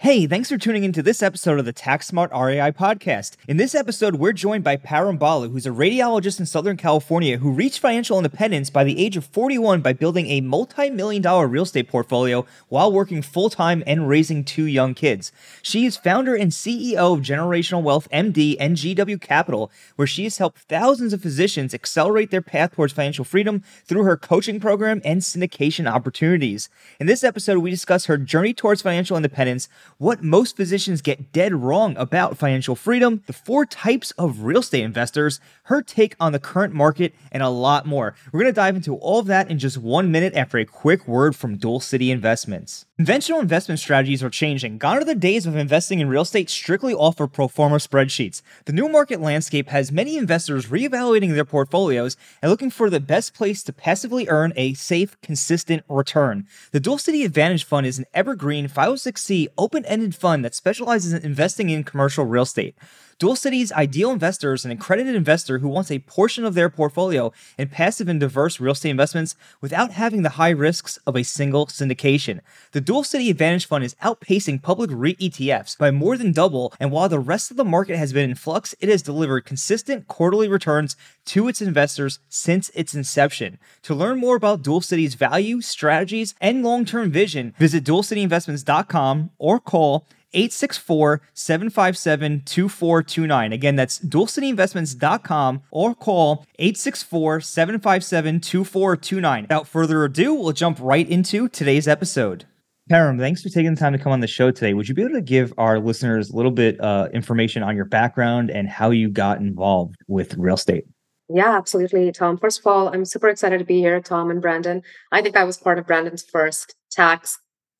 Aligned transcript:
Hey, 0.00 0.28
thanks 0.28 0.48
for 0.48 0.56
tuning 0.56 0.84
into 0.84 1.02
this 1.02 1.24
episode 1.24 1.58
of 1.58 1.64
the 1.64 1.72
Tax 1.72 2.06
Smart 2.06 2.30
REI 2.30 2.70
podcast. 2.70 3.34
In 3.48 3.56
this 3.56 3.74
episode, 3.74 4.14
we're 4.14 4.32
joined 4.32 4.62
by 4.62 4.76
Param 4.76 5.18
Bala, 5.18 5.48
who's 5.48 5.66
a 5.66 5.70
radiologist 5.70 6.38
in 6.38 6.46
Southern 6.46 6.76
California 6.76 7.38
who 7.38 7.50
reached 7.50 7.80
financial 7.80 8.16
independence 8.16 8.70
by 8.70 8.84
the 8.84 9.04
age 9.04 9.16
of 9.16 9.24
41 9.24 9.80
by 9.80 9.92
building 9.92 10.28
a 10.28 10.40
multi 10.40 10.88
million 10.88 11.20
dollar 11.20 11.48
real 11.48 11.64
estate 11.64 11.88
portfolio 11.88 12.46
while 12.68 12.92
working 12.92 13.22
full 13.22 13.50
time 13.50 13.82
and 13.88 14.08
raising 14.08 14.44
two 14.44 14.66
young 14.66 14.94
kids. 14.94 15.32
She 15.62 15.84
is 15.84 15.96
founder 15.96 16.36
and 16.36 16.52
CEO 16.52 17.14
of 17.14 17.24
Generational 17.24 17.82
Wealth 17.82 18.06
MD 18.12 18.56
and 18.60 18.76
GW 18.76 19.20
Capital, 19.20 19.68
where 19.96 20.06
she 20.06 20.22
has 20.22 20.38
helped 20.38 20.60
thousands 20.60 21.12
of 21.12 21.22
physicians 21.22 21.74
accelerate 21.74 22.30
their 22.30 22.40
path 22.40 22.76
towards 22.76 22.92
financial 22.92 23.24
freedom 23.24 23.64
through 23.84 24.04
her 24.04 24.16
coaching 24.16 24.60
program 24.60 25.02
and 25.04 25.22
syndication 25.22 25.90
opportunities. 25.90 26.68
In 27.00 27.08
this 27.08 27.24
episode, 27.24 27.58
we 27.58 27.70
discuss 27.70 28.04
her 28.04 28.16
journey 28.16 28.54
towards 28.54 28.80
financial 28.80 29.16
independence 29.16 29.68
what 29.98 30.22
most 30.22 30.56
physicians 30.56 31.02
get 31.02 31.32
dead 31.32 31.52
wrong 31.52 31.96
about 31.96 32.38
financial 32.38 32.76
freedom, 32.76 33.20
the 33.26 33.32
four 33.32 33.66
types 33.66 34.12
of 34.12 34.42
real 34.42 34.60
estate 34.60 34.84
investors, 34.84 35.40
her 35.64 35.82
take 35.82 36.14
on 36.20 36.30
the 36.30 36.38
current 36.38 36.72
market, 36.72 37.12
and 37.32 37.42
a 37.42 37.48
lot 37.48 37.84
more. 37.84 38.14
We're 38.30 38.40
going 38.40 38.52
to 38.52 38.56
dive 38.56 38.76
into 38.76 38.94
all 38.94 39.18
of 39.18 39.26
that 39.26 39.50
in 39.50 39.58
just 39.58 39.76
one 39.76 40.12
minute 40.12 40.34
after 40.34 40.56
a 40.56 40.64
quick 40.64 41.08
word 41.08 41.34
from 41.34 41.56
Dual 41.56 41.80
City 41.80 42.12
Investments. 42.12 42.86
Conventional 42.96 43.40
investment 43.40 43.80
strategies 43.80 44.22
are 44.22 44.30
changing. 44.30 44.78
Gone 44.78 44.98
are 44.98 45.04
the 45.04 45.14
days 45.14 45.46
of 45.46 45.56
investing 45.56 46.00
in 46.00 46.08
real 46.08 46.22
estate 46.22 46.50
strictly 46.50 46.94
off 46.94 47.20
of 47.20 47.32
pro 47.32 47.48
forma 47.48 47.76
spreadsheets. 47.76 48.42
The 48.66 48.72
new 48.72 48.88
market 48.88 49.20
landscape 49.20 49.68
has 49.68 49.92
many 49.92 50.16
investors 50.16 50.66
reevaluating 50.66 51.34
their 51.34 51.44
portfolios 51.44 52.16
and 52.42 52.50
looking 52.50 52.70
for 52.70 52.90
the 52.90 52.98
best 53.00 53.34
place 53.34 53.62
to 53.64 53.72
passively 53.72 54.28
earn 54.28 54.52
a 54.56 54.74
safe, 54.74 55.16
consistent 55.22 55.84
return. 55.88 56.46
The 56.72 56.80
Dual 56.80 56.98
City 56.98 57.24
Advantage 57.24 57.64
Fund 57.64 57.86
is 57.86 57.98
an 57.98 58.06
evergreen 58.14 58.68
506c 58.68 59.46
open 59.56 59.84
ended 59.88 60.14
fund 60.14 60.44
that 60.44 60.54
specializes 60.54 61.12
in 61.12 61.22
investing 61.22 61.70
in 61.70 61.84
commercial 61.84 62.24
real 62.24 62.42
estate. 62.44 62.76
Dual 63.18 63.34
City's 63.34 63.72
ideal 63.72 64.12
investor 64.12 64.52
is 64.52 64.64
an 64.64 64.70
accredited 64.70 65.16
investor 65.16 65.58
who 65.58 65.66
wants 65.66 65.90
a 65.90 65.98
portion 65.98 66.44
of 66.44 66.54
their 66.54 66.70
portfolio 66.70 67.32
in 67.58 67.66
passive 67.66 68.06
and 68.06 68.20
diverse 68.20 68.60
real 68.60 68.74
estate 68.74 68.90
investments 68.90 69.34
without 69.60 69.90
having 69.90 70.22
the 70.22 70.38
high 70.38 70.50
risks 70.50 71.00
of 71.04 71.16
a 71.16 71.24
single 71.24 71.66
syndication. 71.66 72.38
The 72.70 72.80
Dual 72.80 73.02
City 73.02 73.28
Advantage 73.28 73.66
Fund 73.66 73.82
is 73.82 73.96
outpacing 74.04 74.62
public 74.62 74.90
REIT 74.92 75.18
ETFs 75.18 75.76
by 75.76 75.90
more 75.90 76.16
than 76.16 76.30
double, 76.30 76.72
and 76.78 76.92
while 76.92 77.08
the 77.08 77.18
rest 77.18 77.50
of 77.50 77.56
the 77.56 77.64
market 77.64 77.96
has 77.96 78.12
been 78.12 78.30
in 78.30 78.36
flux, 78.36 78.76
it 78.78 78.88
has 78.88 79.02
delivered 79.02 79.44
consistent 79.44 80.06
quarterly 80.06 80.46
returns 80.46 80.94
to 81.24 81.48
its 81.48 81.60
investors 81.60 82.20
since 82.28 82.70
its 82.72 82.94
inception. 82.94 83.58
To 83.82 83.96
learn 83.96 84.20
more 84.20 84.36
about 84.36 84.62
Dual 84.62 84.80
City's 84.80 85.16
value, 85.16 85.60
strategies, 85.60 86.36
and 86.40 86.62
long 86.62 86.84
term 86.84 87.10
vision, 87.10 87.52
visit 87.58 87.82
dualcityinvestments.com 87.82 89.30
or 89.38 89.58
call 89.58 90.06
864 90.32 91.22
757 91.34 92.42
2429. 92.44 93.52
Again, 93.52 93.76
that's 93.76 93.98
dualcityinvestments.com 94.00 95.62
or 95.70 95.94
call 95.94 96.44
864 96.58 97.40
757 97.40 98.40
2429. 98.40 99.42
Without 99.42 99.68
further 99.68 100.04
ado, 100.04 100.34
we'll 100.34 100.52
jump 100.52 100.78
right 100.80 101.08
into 101.08 101.48
today's 101.48 101.88
episode. 101.88 102.44
Param, 102.90 103.18
thanks 103.18 103.42
for 103.42 103.50
taking 103.50 103.74
the 103.74 103.80
time 103.80 103.92
to 103.92 103.98
come 103.98 104.12
on 104.12 104.20
the 104.20 104.26
show 104.26 104.50
today. 104.50 104.72
Would 104.72 104.88
you 104.88 104.94
be 104.94 105.02
able 105.02 105.14
to 105.14 105.20
give 105.20 105.52
our 105.58 105.78
listeners 105.78 106.30
a 106.30 106.36
little 106.36 106.50
bit 106.50 106.80
uh, 106.80 107.08
information 107.12 107.62
on 107.62 107.76
your 107.76 107.84
background 107.84 108.50
and 108.50 108.66
how 108.66 108.90
you 108.90 109.10
got 109.10 109.40
involved 109.40 109.96
with 110.06 110.34
real 110.38 110.54
estate? 110.54 110.84
Yeah, 111.28 111.54
absolutely, 111.58 112.10
Tom. 112.12 112.38
First 112.38 112.60
of 112.60 112.66
all, 112.66 112.88
I'm 112.88 113.04
super 113.04 113.28
excited 113.28 113.58
to 113.58 113.64
be 113.64 113.80
here, 113.80 114.00
Tom 114.00 114.30
and 114.30 114.40
Brandon. 114.40 114.82
I 115.12 115.20
think 115.20 115.36
I 115.36 115.44
was 115.44 115.58
part 115.58 115.78
of 115.78 115.86
Brandon's 115.86 116.24
first 116.24 116.74
tax 116.90 117.38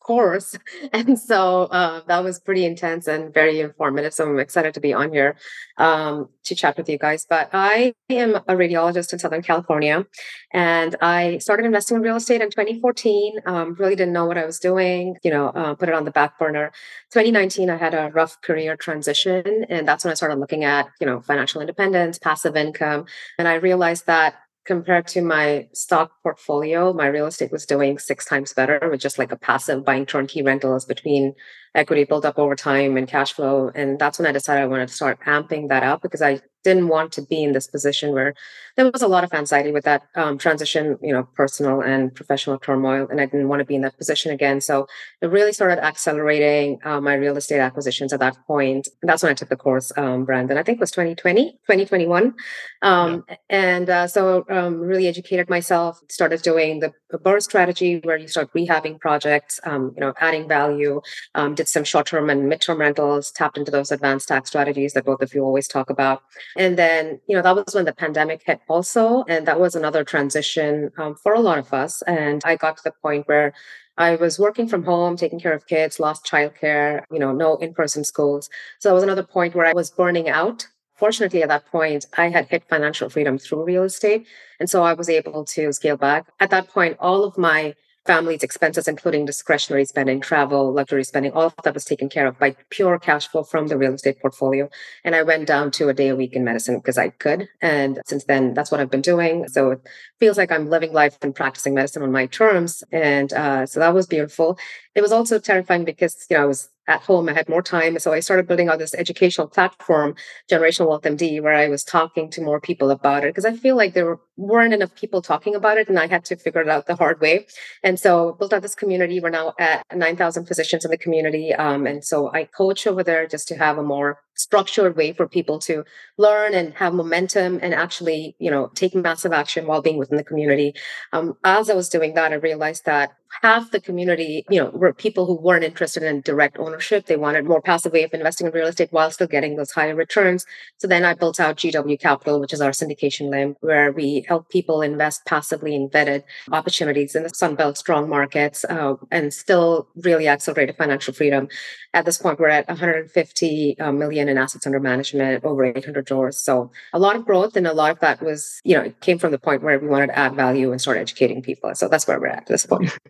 course. 0.08 0.56
And 0.92 1.18
so 1.18 1.64
uh, 1.64 2.00
that 2.08 2.24
was 2.24 2.40
pretty 2.40 2.64
intense 2.64 3.08
and 3.08 3.32
very 3.32 3.60
informative. 3.60 4.14
So 4.14 4.24
I'm 4.24 4.38
excited 4.38 4.72
to 4.74 4.80
be 4.80 4.92
on 4.94 5.12
here 5.12 5.36
um, 5.76 6.28
to 6.44 6.54
chat 6.54 6.76
with 6.78 6.88
you 6.88 6.98
guys. 6.98 7.26
But 7.28 7.50
I 7.52 7.92
am 8.08 8.36
a 8.36 8.54
radiologist 8.62 9.12
in 9.12 9.18
Southern 9.18 9.42
California 9.42 10.06
and 10.52 10.96
I 11.02 11.38
started 11.38 11.66
investing 11.66 11.96
in 11.96 12.02
real 12.02 12.16
estate 12.16 12.40
in 12.40 12.50
2014. 12.50 13.40
Um, 13.44 13.74
really 13.78 13.96
didn't 13.96 14.14
know 14.14 14.26
what 14.26 14.38
I 14.38 14.46
was 14.46 14.58
doing, 14.58 15.16
you 15.22 15.30
know, 15.30 15.48
uh, 15.48 15.74
put 15.74 15.88
it 15.90 15.94
on 15.94 16.04
the 16.04 16.10
back 16.10 16.38
burner. 16.38 16.72
2019, 17.12 17.68
I 17.68 17.76
had 17.76 17.94
a 17.94 18.10
rough 18.14 18.40
career 18.40 18.76
transition. 18.76 19.66
And 19.68 19.86
that's 19.86 20.04
when 20.04 20.12
I 20.12 20.14
started 20.14 20.38
looking 20.38 20.64
at, 20.64 20.86
you 21.00 21.06
know, 21.06 21.20
financial 21.20 21.60
independence, 21.60 22.18
passive 22.18 22.56
income. 22.56 23.04
And 23.38 23.46
I 23.46 23.54
realized 23.54 24.06
that 24.06 24.36
compared 24.68 25.06
to 25.08 25.22
my 25.22 25.66
stock 25.72 26.12
portfolio, 26.22 26.92
my 26.92 27.06
real 27.06 27.26
estate 27.26 27.50
was 27.50 27.64
doing 27.64 27.98
six 27.98 28.26
times 28.26 28.52
better 28.52 28.78
with 28.90 29.00
just 29.00 29.18
like 29.18 29.32
a 29.32 29.36
passive 29.36 29.82
buying 29.82 30.04
turnkey 30.04 30.42
rentals 30.42 30.84
between 30.84 31.34
equity 31.74 32.04
built 32.04 32.26
up 32.26 32.38
over 32.38 32.54
time 32.54 32.98
and 32.98 33.08
cash 33.08 33.32
flow. 33.32 33.70
And 33.74 33.98
that's 33.98 34.18
when 34.18 34.26
I 34.26 34.32
decided 34.32 34.62
I 34.62 34.66
wanted 34.66 34.88
to 34.88 34.94
start 34.94 35.20
amping 35.26 35.70
that 35.70 35.82
up 35.82 36.02
because 36.02 36.20
I 36.20 36.42
didn't 36.64 36.88
want 36.88 37.12
to 37.12 37.22
be 37.22 37.42
in 37.42 37.52
this 37.52 37.66
position 37.66 38.12
where 38.12 38.34
there 38.76 38.90
was 38.90 39.02
a 39.02 39.08
lot 39.08 39.24
of 39.24 39.32
anxiety 39.32 39.72
with 39.72 39.84
that 39.84 40.02
um, 40.14 40.38
transition, 40.38 40.96
you 41.02 41.12
know, 41.12 41.24
personal 41.34 41.80
and 41.80 42.14
professional 42.14 42.58
turmoil. 42.58 43.08
And 43.10 43.20
I 43.20 43.26
didn't 43.26 43.48
want 43.48 43.60
to 43.60 43.64
be 43.64 43.74
in 43.74 43.82
that 43.82 43.96
position 43.96 44.32
again. 44.32 44.60
So 44.60 44.86
it 45.20 45.26
really 45.26 45.52
started 45.52 45.84
accelerating 45.84 46.78
uh, 46.84 47.00
my 47.00 47.14
real 47.14 47.36
estate 47.36 47.60
acquisitions 47.60 48.12
at 48.12 48.20
that 48.20 48.36
point. 48.46 48.88
And 49.02 49.08
that's 49.08 49.22
when 49.22 49.30
I 49.30 49.34
took 49.34 49.48
the 49.48 49.56
course, 49.56 49.92
um, 49.96 50.24
Brandon. 50.24 50.58
I 50.58 50.62
think 50.62 50.76
it 50.76 50.80
was 50.80 50.90
2020, 50.92 51.52
2021. 51.52 52.34
Um, 52.82 53.24
yeah. 53.28 53.36
And 53.50 53.90
uh, 53.90 54.06
so 54.06 54.44
um, 54.48 54.78
really 54.78 55.08
educated 55.08 55.50
myself, 55.50 56.00
started 56.08 56.42
doing 56.42 56.80
the 56.80 56.92
BRRRR 57.12 57.42
strategy 57.42 58.00
where 58.04 58.16
you 58.16 58.28
start 58.28 58.52
rehabbing 58.52 59.00
projects, 59.00 59.58
um, 59.64 59.92
you 59.96 60.00
know, 60.00 60.12
adding 60.20 60.46
value, 60.46 61.00
um, 61.34 61.54
did 61.54 61.68
some 61.68 61.84
short-term 61.84 62.30
and 62.30 62.48
mid-term 62.48 62.78
rentals, 62.78 63.32
tapped 63.32 63.58
into 63.58 63.70
those 63.70 63.90
advanced 63.90 64.28
tax 64.28 64.50
strategies 64.50 64.92
that 64.92 65.04
both 65.04 65.22
of 65.22 65.34
you 65.34 65.42
always 65.42 65.66
talk 65.66 65.90
about. 65.90 66.22
And 66.56 66.78
then, 66.78 67.20
you 67.28 67.36
know, 67.36 67.42
that 67.42 67.54
was 67.54 67.74
when 67.74 67.84
the 67.84 67.92
pandemic 67.92 68.42
hit 68.44 68.60
also. 68.68 69.24
And 69.28 69.46
that 69.46 69.60
was 69.60 69.74
another 69.74 70.04
transition 70.04 70.90
um, 70.98 71.14
for 71.14 71.34
a 71.34 71.40
lot 71.40 71.58
of 71.58 71.72
us. 71.72 72.02
And 72.02 72.42
I 72.44 72.56
got 72.56 72.76
to 72.78 72.82
the 72.84 72.92
point 73.02 73.28
where 73.28 73.52
I 73.96 74.16
was 74.16 74.38
working 74.38 74.68
from 74.68 74.84
home, 74.84 75.16
taking 75.16 75.40
care 75.40 75.52
of 75.52 75.66
kids, 75.66 75.98
lost 75.98 76.24
childcare, 76.24 77.02
you 77.10 77.18
know, 77.18 77.32
no 77.32 77.56
in-person 77.56 78.04
schools. 78.04 78.48
So 78.78 78.88
that 78.88 78.94
was 78.94 79.02
another 79.02 79.24
point 79.24 79.54
where 79.54 79.66
I 79.66 79.72
was 79.72 79.90
burning 79.90 80.28
out. 80.28 80.66
Fortunately, 80.94 81.42
at 81.42 81.48
that 81.48 81.66
point, 81.66 82.06
I 82.16 82.28
had 82.28 82.46
hit 82.46 82.64
financial 82.68 83.08
freedom 83.08 83.38
through 83.38 83.64
real 83.64 83.84
estate. 83.84 84.26
And 84.58 84.68
so 84.70 84.82
I 84.82 84.94
was 84.94 85.08
able 85.08 85.44
to 85.44 85.72
scale 85.72 85.96
back. 85.96 86.26
At 86.40 86.50
that 86.50 86.68
point, 86.68 86.96
all 86.98 87.24
of 87.24 87.38
my 87.38 87.74
family's 88.08 88.42
expenses, 88.42 88.88
including 88.88 89.26
discretionary 89.26 89.84
spending, 89.84 90.18
travel, 90.18 90.72
luxury 90.72 91.04
spending, 91.04 91.30
all 91.32 91.48
of 91.48 91.54
that 91.62 91.74
was 91.74 91.84
taken 91.84 92.08
care 92.08 92.26
of 92.26 92.38
by 92.38 92.56
pure 92.70 92.98
cash 92.98 93.28
flow 93.28 93.42
from 93.42 93.66
the 93.66 93.76
real 93.76 93.92
estate 93.92 94.18
portfolio. 94.22 94.66
And 95.04 95.14
I 95.14 95.22
went 95.22 95.46
down 95.46 95.70
to 95.72 95.90
a 95.90 95.94
day 95.94 96.08
a 96.08 96.16
week 96.16 96.32
in 96.32 96.42
medicine 96.42 96.78
because 96.78 96.96
I 96.96 97.10
could. 97.10 97.48
And 97.60 98.00
since 98.06 98.24
then, 98.24 98.54
that's 98.54 98.70
what 98.70 98.80
I've 98.80 98.90
been 98.90 99.02
doing. 99.02 99.46
So 99.48 99.72
it 99.72 99.80
feels 100.18 100.38
like 100.38 100.50
I'm 100.50 100.70
living 100.70 100.94
life 100.94 101.18
and 101.20 101.34
practicing 101.34 101.74
medicine 101.74 102.02
on 102.02 102.10
my 102.10 102.24
terms. 102.24 102.82
And 102.90 103.30
uh, 103.34 103.66
so 103.66 103.78
that 103.80 103.92
was 103.92 104.06
beautiful. 104.06 104.58
It 104.94 105.02
was 105.02 105.12
also 105.12 105.38
terrifying 105.38 105.84
because, 105.84 106.16
you 106.30 106.36
know, 106.38 106.44
I 106.44 106.46
was 106.46 106.70
at 106.88 107.02
home. 107.02 107.28
I 107.28 107.34
had 107.34 107.48
more 107.48 107.62
time. 107.62 107.98
So 107.98 108.12
I 108.12 108.20
started 108.20 108.48
building 108.48 108.68
out 108.68 108.78
this 108.78 108.94
educational 108.94 109.46
platform, 109.46 110.16
Generational 110.50 110.88
Wealth 110.88 111.02
MD, 111.02 111.40
where 111.42 111.54
I 111.54 111.68
was 111.68 111.84
talking 111.84 112.30
to 112.30 112.42
more 112.42 112.60
people 112.60 112.90
about 112.90 113.24
it 113.24 113.34
because 113.34 113.44
I 113.44 113.54
feel 113.54 113.76
like 113.76 113.94
there 113.94 114.18
weren't 114.36 114.72
enough 114.72 114.94
people 114.94 115.20
talking 115.20 115.54
about 115.54 115.78
it 115.78 115.88
and 115.88 115.98
I 115.98 116.06
had 116.06 116.24
to 116.26 116.36
figure 116.36 116.62
it 116.62 116.68
out 116.68 116.86
the 116.86 116.96
hard 116.96 117.20
way. 117.20 117.46
And 117.84 118.00
so 118.00 118.32
built 118.38 118.52
out 118.52 118.62
this 118.62 118.74
community. 118.74 119.20
We're 119.20 119.30
now 119.30 119.52
at 119.60 119.84
9,000 119.94 120.46
physicians 120.46 120.84
in 120.84 120.90
the 120.90 120.98
community. 120.98 121.54
Um, 121.54 121.86
and 121.86 122.04
so 122.04 122.32
I 122.32 122.44
coach 122.44 122.86
over 122.86 123.04
there 123.04 123.26
just 123.26 123.46
to 123.48 123.56
have 123.56 123.78
a 123.78 123.82
more 123.82 124.18
structured 124.38 124.96
way 124.96 125.12
for 125.12 125.28
people 125.28 125.58
to 125.58 125.84
learn 126.16 126.54
and 126.54 126.72
have 126.74 126.94
momentum 126.94 127.58
and 127.60 127.74
actually, 127.74 128.36
you 128.38 128.50
know, 128.50 128.68
take 128.74 128.94
massive 128.94 129.32
action 129.32 129.66
while 129.66 129.82
being 129.82 129.98
within 129.98 130.16
the 130.16 130.24
community. 130.24 130.74
Um, 131.12 131.36
as 131.44 131.68
I 131.68 131.74
was 131.74 131.88
doing 131.88 132.14
that, 132.14 132.32
I 132.32 132.36
realized 132.36 132.84
that 132.86 133.12
half 133.42 133.70
the 133.70 133.80
community, 133.80 134.44
you 134.48 134.62
know, 134.62 134.70
were 134.70 134.92
people 134.92 135.26
who 135.26 135.34
weren't 135.34 135.64
interested 135.64 136.02
in 136.02 136.20
direct 136.22 136.58
ownership. 136.58 137.06
They 137.06 137.16
wanted 137.16 137.44
more 137.44 137.60
passive 137.60 137.92
way 137.92 138.04
of 138.04 138.14
investing 138.14 138.46
in 138.46 138.52
real 138.52 138.66
estate 138.66 138.88
while 138.90 139.10
still 139.10 139.26
getting 139.26 139.56
those 139.56 139.70
higher 139.70 139.94
returns. 139.94 140.46
So 140.78 140.88
then 140.88 141.04
I 141.04 141.14
built 141.14 141.38
out 141.40 141.56
GW 141.56 142.00
Capital, 142.00 142.40
which 142.40 142.52
is 142.52 142.60
our 142.60 142.70
syndication 142.70 143.30
limb, 143.30 143.56
where 143.60 143.92
we 143.92 144.24
help 144.26 144.48
people 144.48 144.82
invest 144.82 145.26
passively 145.26 145.74
in 145.74 145.88
vetted 145.88 146.22
opportunities 146.50 147.14
in 147.14 147.22
the 147.22 147.30
Sunbelt 147.30 147.76
strong 147.76 148.08
markets 148.08 148.64
uh, 148.64 148.94
and 149.10 149.32
still 149.32 149.88
really 149.96 150.28
accelerate 150.28 150.76
financial 150.76 151.14
freedom. 151.14 151.48
At 151.94 152.04
this 152.04 152.18
point, 152.18 152.38
we're 152.38 152.48
at 152.48 152.68
150 152.68 153.78
uh, 153.78 153.92
million 154.28 154.38
in 154.38 154.42
assets 154.42 154.66
under 154.66 154.80
management, 154.80 155.44
over 155.44 155.64
800 155.64 156.06
doors. 156.06 156.36
So 156.36 156.70
a 156.92 156.98
lot 156.98 157.16
of 157.16 157.24
growth, 157.24 157.56
and 157.56 157.66
a 157.66 157.72
lot 157.72 157.90
of 157.90 158.00
that 158.00 158.22
was, 158.22 158.60
you 158.64 158.76
know, 158.76 158.82
it 158.82 159.00
came 159.00 159.18
from 159.18 159.32
the 159.32 159.38
point 159.38 159.62
where 159.62 159.78
we 159.78 159.88
wanted 159.88 160.08
to 160.08 160.18
add 160.18 160.34
value 160.34 160.70
and 160.72 160.80
start 160.80 160.98
educating 160.98 161.42
people. 161.42 161.74
So 161.74 161.88
that's 161.88 162.06
where 162.06 162.20
we're 162.20 162.28
at, 162.28 162.38
at 162.38 162.46
this 162.46 162.66
point. 162.66 162.96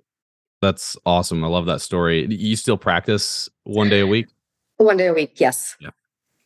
That's 0.61 0.97
awesome. 1.07 1.45
I 1.45 1.47
love 1.47 1.67
that 1.67 1.81
story. 1.81 2.27
You 2.27 2.57
still 2.57 2.77
practice 2.77 3.49
one 3.63 3.89
day 3.89 4.01
a 4.01 4.09
week? 4.09 4.27
One 4.79 4.97
day 4.97 5.07
a 5.07 5.15
week, 5.15 5.41
yes. 5.41 5.77
Yeah. 5.79 5.91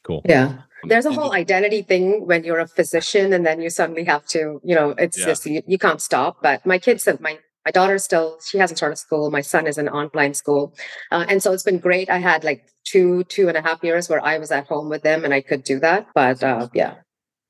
Cool. 0.02 0.20
Yeah. 0.26 0.44
Um, 0.44 0.64
There's 0.84 1.06
a 1.06 1.12
whole 1.12 1.32
identity 1.32 1.80
thing 1.80 2.26
when 2.26 2.44
you're 2.44 2.58
a 2.58 2.68
physician 2.68 3.32
and 3.32 3.46
then 3.46 3.62
you 3.62 3.70
suddenly 3.70 4.04
have 4.04 4.26
to, 4.26 4.60
you 4.62 4.75
know, 4.75 4.90
it's 4.98 5.18
yeah. 5.18 5.25
just 5.25 5.46
you, 5.46 5.62
you 5.66 5.78
can't 5.78 6.02
stop. 6.02 6.42
But 6.42 6.66
my 6.66 6.78
kids 6.78 7.06
have 7.06 7.22
my 7.22 7.38
my 7.64 7.70
daughter 7.70 7.99
still 7.99 8.38
she 8.44 8.59
hasn't 8.59 8.79
started 8.79 8.97
school. 8.97 9.31
My 9.31 9.41
son 9.41 9.67
is 9.67 9.79
in 9.79 9.88
online 9.88 10.35
school. 10.35 10.75
Uh, 11.11 11.25
and 11.29 11.43
so 11.43 11.53
it's 11.53 11.62
been 11.62 11.79
great. 11.79 12.11
I 12.11 12.19
had 12.19 12.44
like 12.44 12.73
two 12.85 13.25
two 13.25 13.49
and 13.49 13.56
a 13.56 13.62
half 13.62 13.82
years 13.82 14.09
where 14.09 14.23
i 14.25 14.38
was 14.38 14.50
at 14.50 14.67
home 14.67 14.88
with 14.88 15.03
them 15.03 15.25
and 15.25 15.32
i 15.32 15.41
could 15.41 15.62
do 15.62 15.79
that 15.79 16.06
but 16.14 16.43
uh, 16.43 16.69
yeah. 16.75 16.94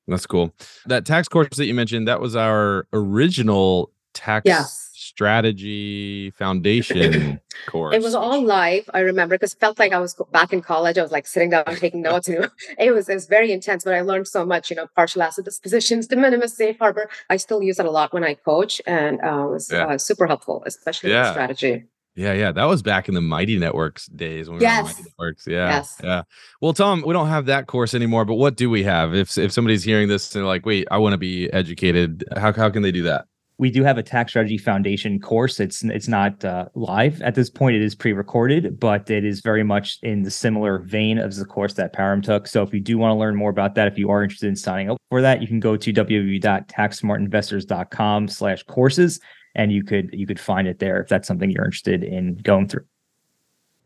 That's 0.05 0.25
cool. 0.25 0.53
That 0.85 1.05
tax 1.05 1.29
course 1.29 1.55
that 1.55 1.65
you 1.65 1.73
mentioned 1.73 2.09
that 2.09 2.19
was 2.19 2.35
our 2.35 2.87
original 2.91 3.89
tax 4.13 4.43
yes 4.45 4.91
strategy 5.15 6.31
foundation 6.31 7.39
course. 7.67 7.95
It 7.95 8.01
was 8.01 8.15
all 8.15 8.41
live. 8.41 8.89
I 8.93 8.99
remember 8.99 9.35
because 9.35 9.53
felt 9.53 9.77
like 9.77 9.93
I 9.93 9.99
was 9.99 10.15
back 10.31 10.53
in 10.53 10.61
college. 10.61 10.97
I 10.97 11.03
was 11.03 11.11
like 11.11 11.27
sitting 11.27 11.51
down 11.51 11.65
taking 11.75 12.01
notes. 12.09 12.27
And 12.27 12.49
it 12.79 12.91
was 12.91 13.09
it 13.09 13.13
was 13.13 13.27
very 13.27 13.51
intense, 13.51 13.83
but 13.83 13.93
I 13.93 14.01
learned 14.01 14.27
so 14.27 14.45
much. 14.45 14.69
You 14.69 14.75
know, 14.75 14.87
partial 14.95 15.21
asset 15.21 15.45
dispositions, 15.45 16.07
de 16.09 16.15
minimis 16.15 16.57
safe 16.57 16.77
harbor. 16.79 17.09
I 17.29 17.37
still 17.37 17.61
use 17.61 17.79
it 17.79 17.85
a 17.85 17.91
lot 17.91 18.13
when 18.13 18.23
I 18.23 18.33
coach, 18.33 18.81
and 18.87 19.21
uh, 19.21 19.47
it 19.47 19.51
was 19.51 19.71
yeah. 19.71 19.85
uh, 19.85 19.97
super 19.97 20.27
helpful, 20.27 20.63
especially 20.65 21.11
yeah. 21.11 21.31
strategy. 21.31 21.85
Yeah, 22.15 22.33
yeah, 22.33 22.51
that 22.51 22.65
was 22.65 22.83
back 22.83 23.07
in 23.07 23.15
the 23.15 23.21
Mighty 23.21 23.57
Networks 23.57 24.05
days 24.05 24.47
when 24.47 24.59
we 24.59 24.65
yes. 24.65 24.85
Mighty 24.85 25.03
Networks. 25.09 25.47
Yeah, 25.47 25.69
yes. 25.69 25.99
yeah. 26.03 26.23
Well, 26.61 26.73
Tom, 26.73 27.03
we 27.07 27.11
don't 27.11 27.27
have 27.27 27.47
that 27.47 27.65
course 27.65 27.95
anymore. 27.95 28.23
But 28.23 28.35
what 28.35 28.55
do 28.55 28.69
we 28.69 28.83
have? 28.83 29.15
If 29.15 29.35
if 29.37 29.51
somebody's 29.51 29.83
hearing 29.83 30.07
this 30.09 30.35
and 30.35 30.45
like, 30.45 30.65
wait, 30.65 30.87
I 30.91 30.97
want 30.97 31.13
to 31.13 31.17
be 31.17 31.51
educated, 31.51 32.23
how 32.35 32.53
how 32.53 32.69
can 32.69 32.83
they 32.83 32.91
do 32.91 33.03
that? 33.03 33.25
We 33.57 33.69
do 33.69 33.83
have 33.83 33.97
a 33.97 34.03
tax 34.03 34.31
strategy 34.31 34.57
foundation 34.57 35.19
course. 35.19 35.59
It's 35.59 35.83
it's 35.83 36.07
not 36.07 36.43
uh, 36.43 36.69
live 36.73 37.21
at 37.21 37.35
this 37.35 37.49
point. 37.49 37.75
It 37.75 37.81
is 37.81 37.95
pre-recorded 37.95 38.79
but 38.79 39.09
it 39.09 39.25
is 39.25 39.41
very 39.41 39.63
much 39.63 39.99
in 40.03 40.21
the 40.23 40.31
similar 40.31 40.79
vein 40.79 41.17
of 41.17 41.35
the 41.35 41.45
course 41.45 41.73
that 41.75 41.93
param 41.93 42.23
took. 42.23 42.47
So 42.47 42.63
if 42.63 42.73
you 42.73 42.79
do 42.79 42.97
want 42.97 43.11
to 43.11 43.15
learn 43.15 43.35
more 43.35 43.49
about 43.49 43.75
that 43.75 43.87
if 43.87 43.97
you 43.97 44.09
are 44.09 44.23
interested 44.23 44.47
in 44.47 44.55
signing 44.55 44.89
up 44.89 44.97
for 45.09 45.21
that 45.21 45.41
you 45.41 45.47
can 45.47 45.59
go 45.59 45.75
to 45.77 45.93
www.taxsmartinvestors.com 45.93 48.27
slash 48.27 48.63
courses 48.63 49.19
and 49.55 49.71
you 49.71 49.83
could 49.83 50.09
you 50.13 50.25
could 50.25 50.39
find 50.39 50.67
it 50.67 50.79
there 50.79 50.99
if 51.01 51.07
that's 51.07 51.27
something 51.27 51.51
you're 51.51 51.65
interested 51.65 52.03
in 52.03 52.37
going 52.37 52.67
through. 52.67 52.85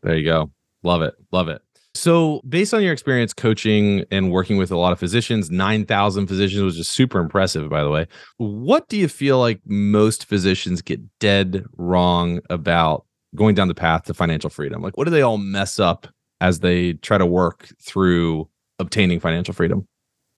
There 0.02 0.16
you 0.16 0.24
go. 0.24 0.50
Love 0.82 1.02
it. 1.02 1.14
Love 1.32 1.48
it 1.48 1.60
so, 1.98 2.40
based 2.48 2.72
on 2.72 2.82
your 2.82 2.92
experience 2.92 3.32
coaching 3.32 4.04
and 4.12 4.30
working 4.30 4.56
with 4.56 4.70
a 4.70 4.76
lot 4.76 4.92
of 4.92 5.00
physicians, 5.00 5.50
9,000 5.50 6.28
physicians 6.28 6.62
was 6.62 6.76
just 6.76 6.92
super 6.92 7.18
impressive, 7.18 7.68
by 7.68 7.82
the 7.82 7.90
way. 7.90 8.06
What 8.36 8.88
do 8.88 8.96
you 8.96 9.08
feel 9.08 9.40
like 9.40 9.60
most 9.66 10.26
physicians 10.26 10.80
get 10.80 11.00
dead 11.18 11.64
wrong 11.76 12.40
about 12.50 13.04
going 13.34 13.56
down 13.56 13.66
the 13.66 13.74
path 13.74 14.04
to 14.04 14.14
financial 14.14 14.48
freedom? 14.48 14.80
Like, 14.80 14.96
what 14.96 15.04
do 15.04 15.10
they 15.10 15.22
all 15.22 15.38
mess 15.38 15.80
up 15.80 16.06
as 16.40 16.60
they 16.60 16.92
try 16.94 17.18
to 17.18 17.26
work 17.26 17.68
through 17.82 18.48
obtaining 18.78 19.18
financial 19.18 19.52
freedom? 19.52 19.86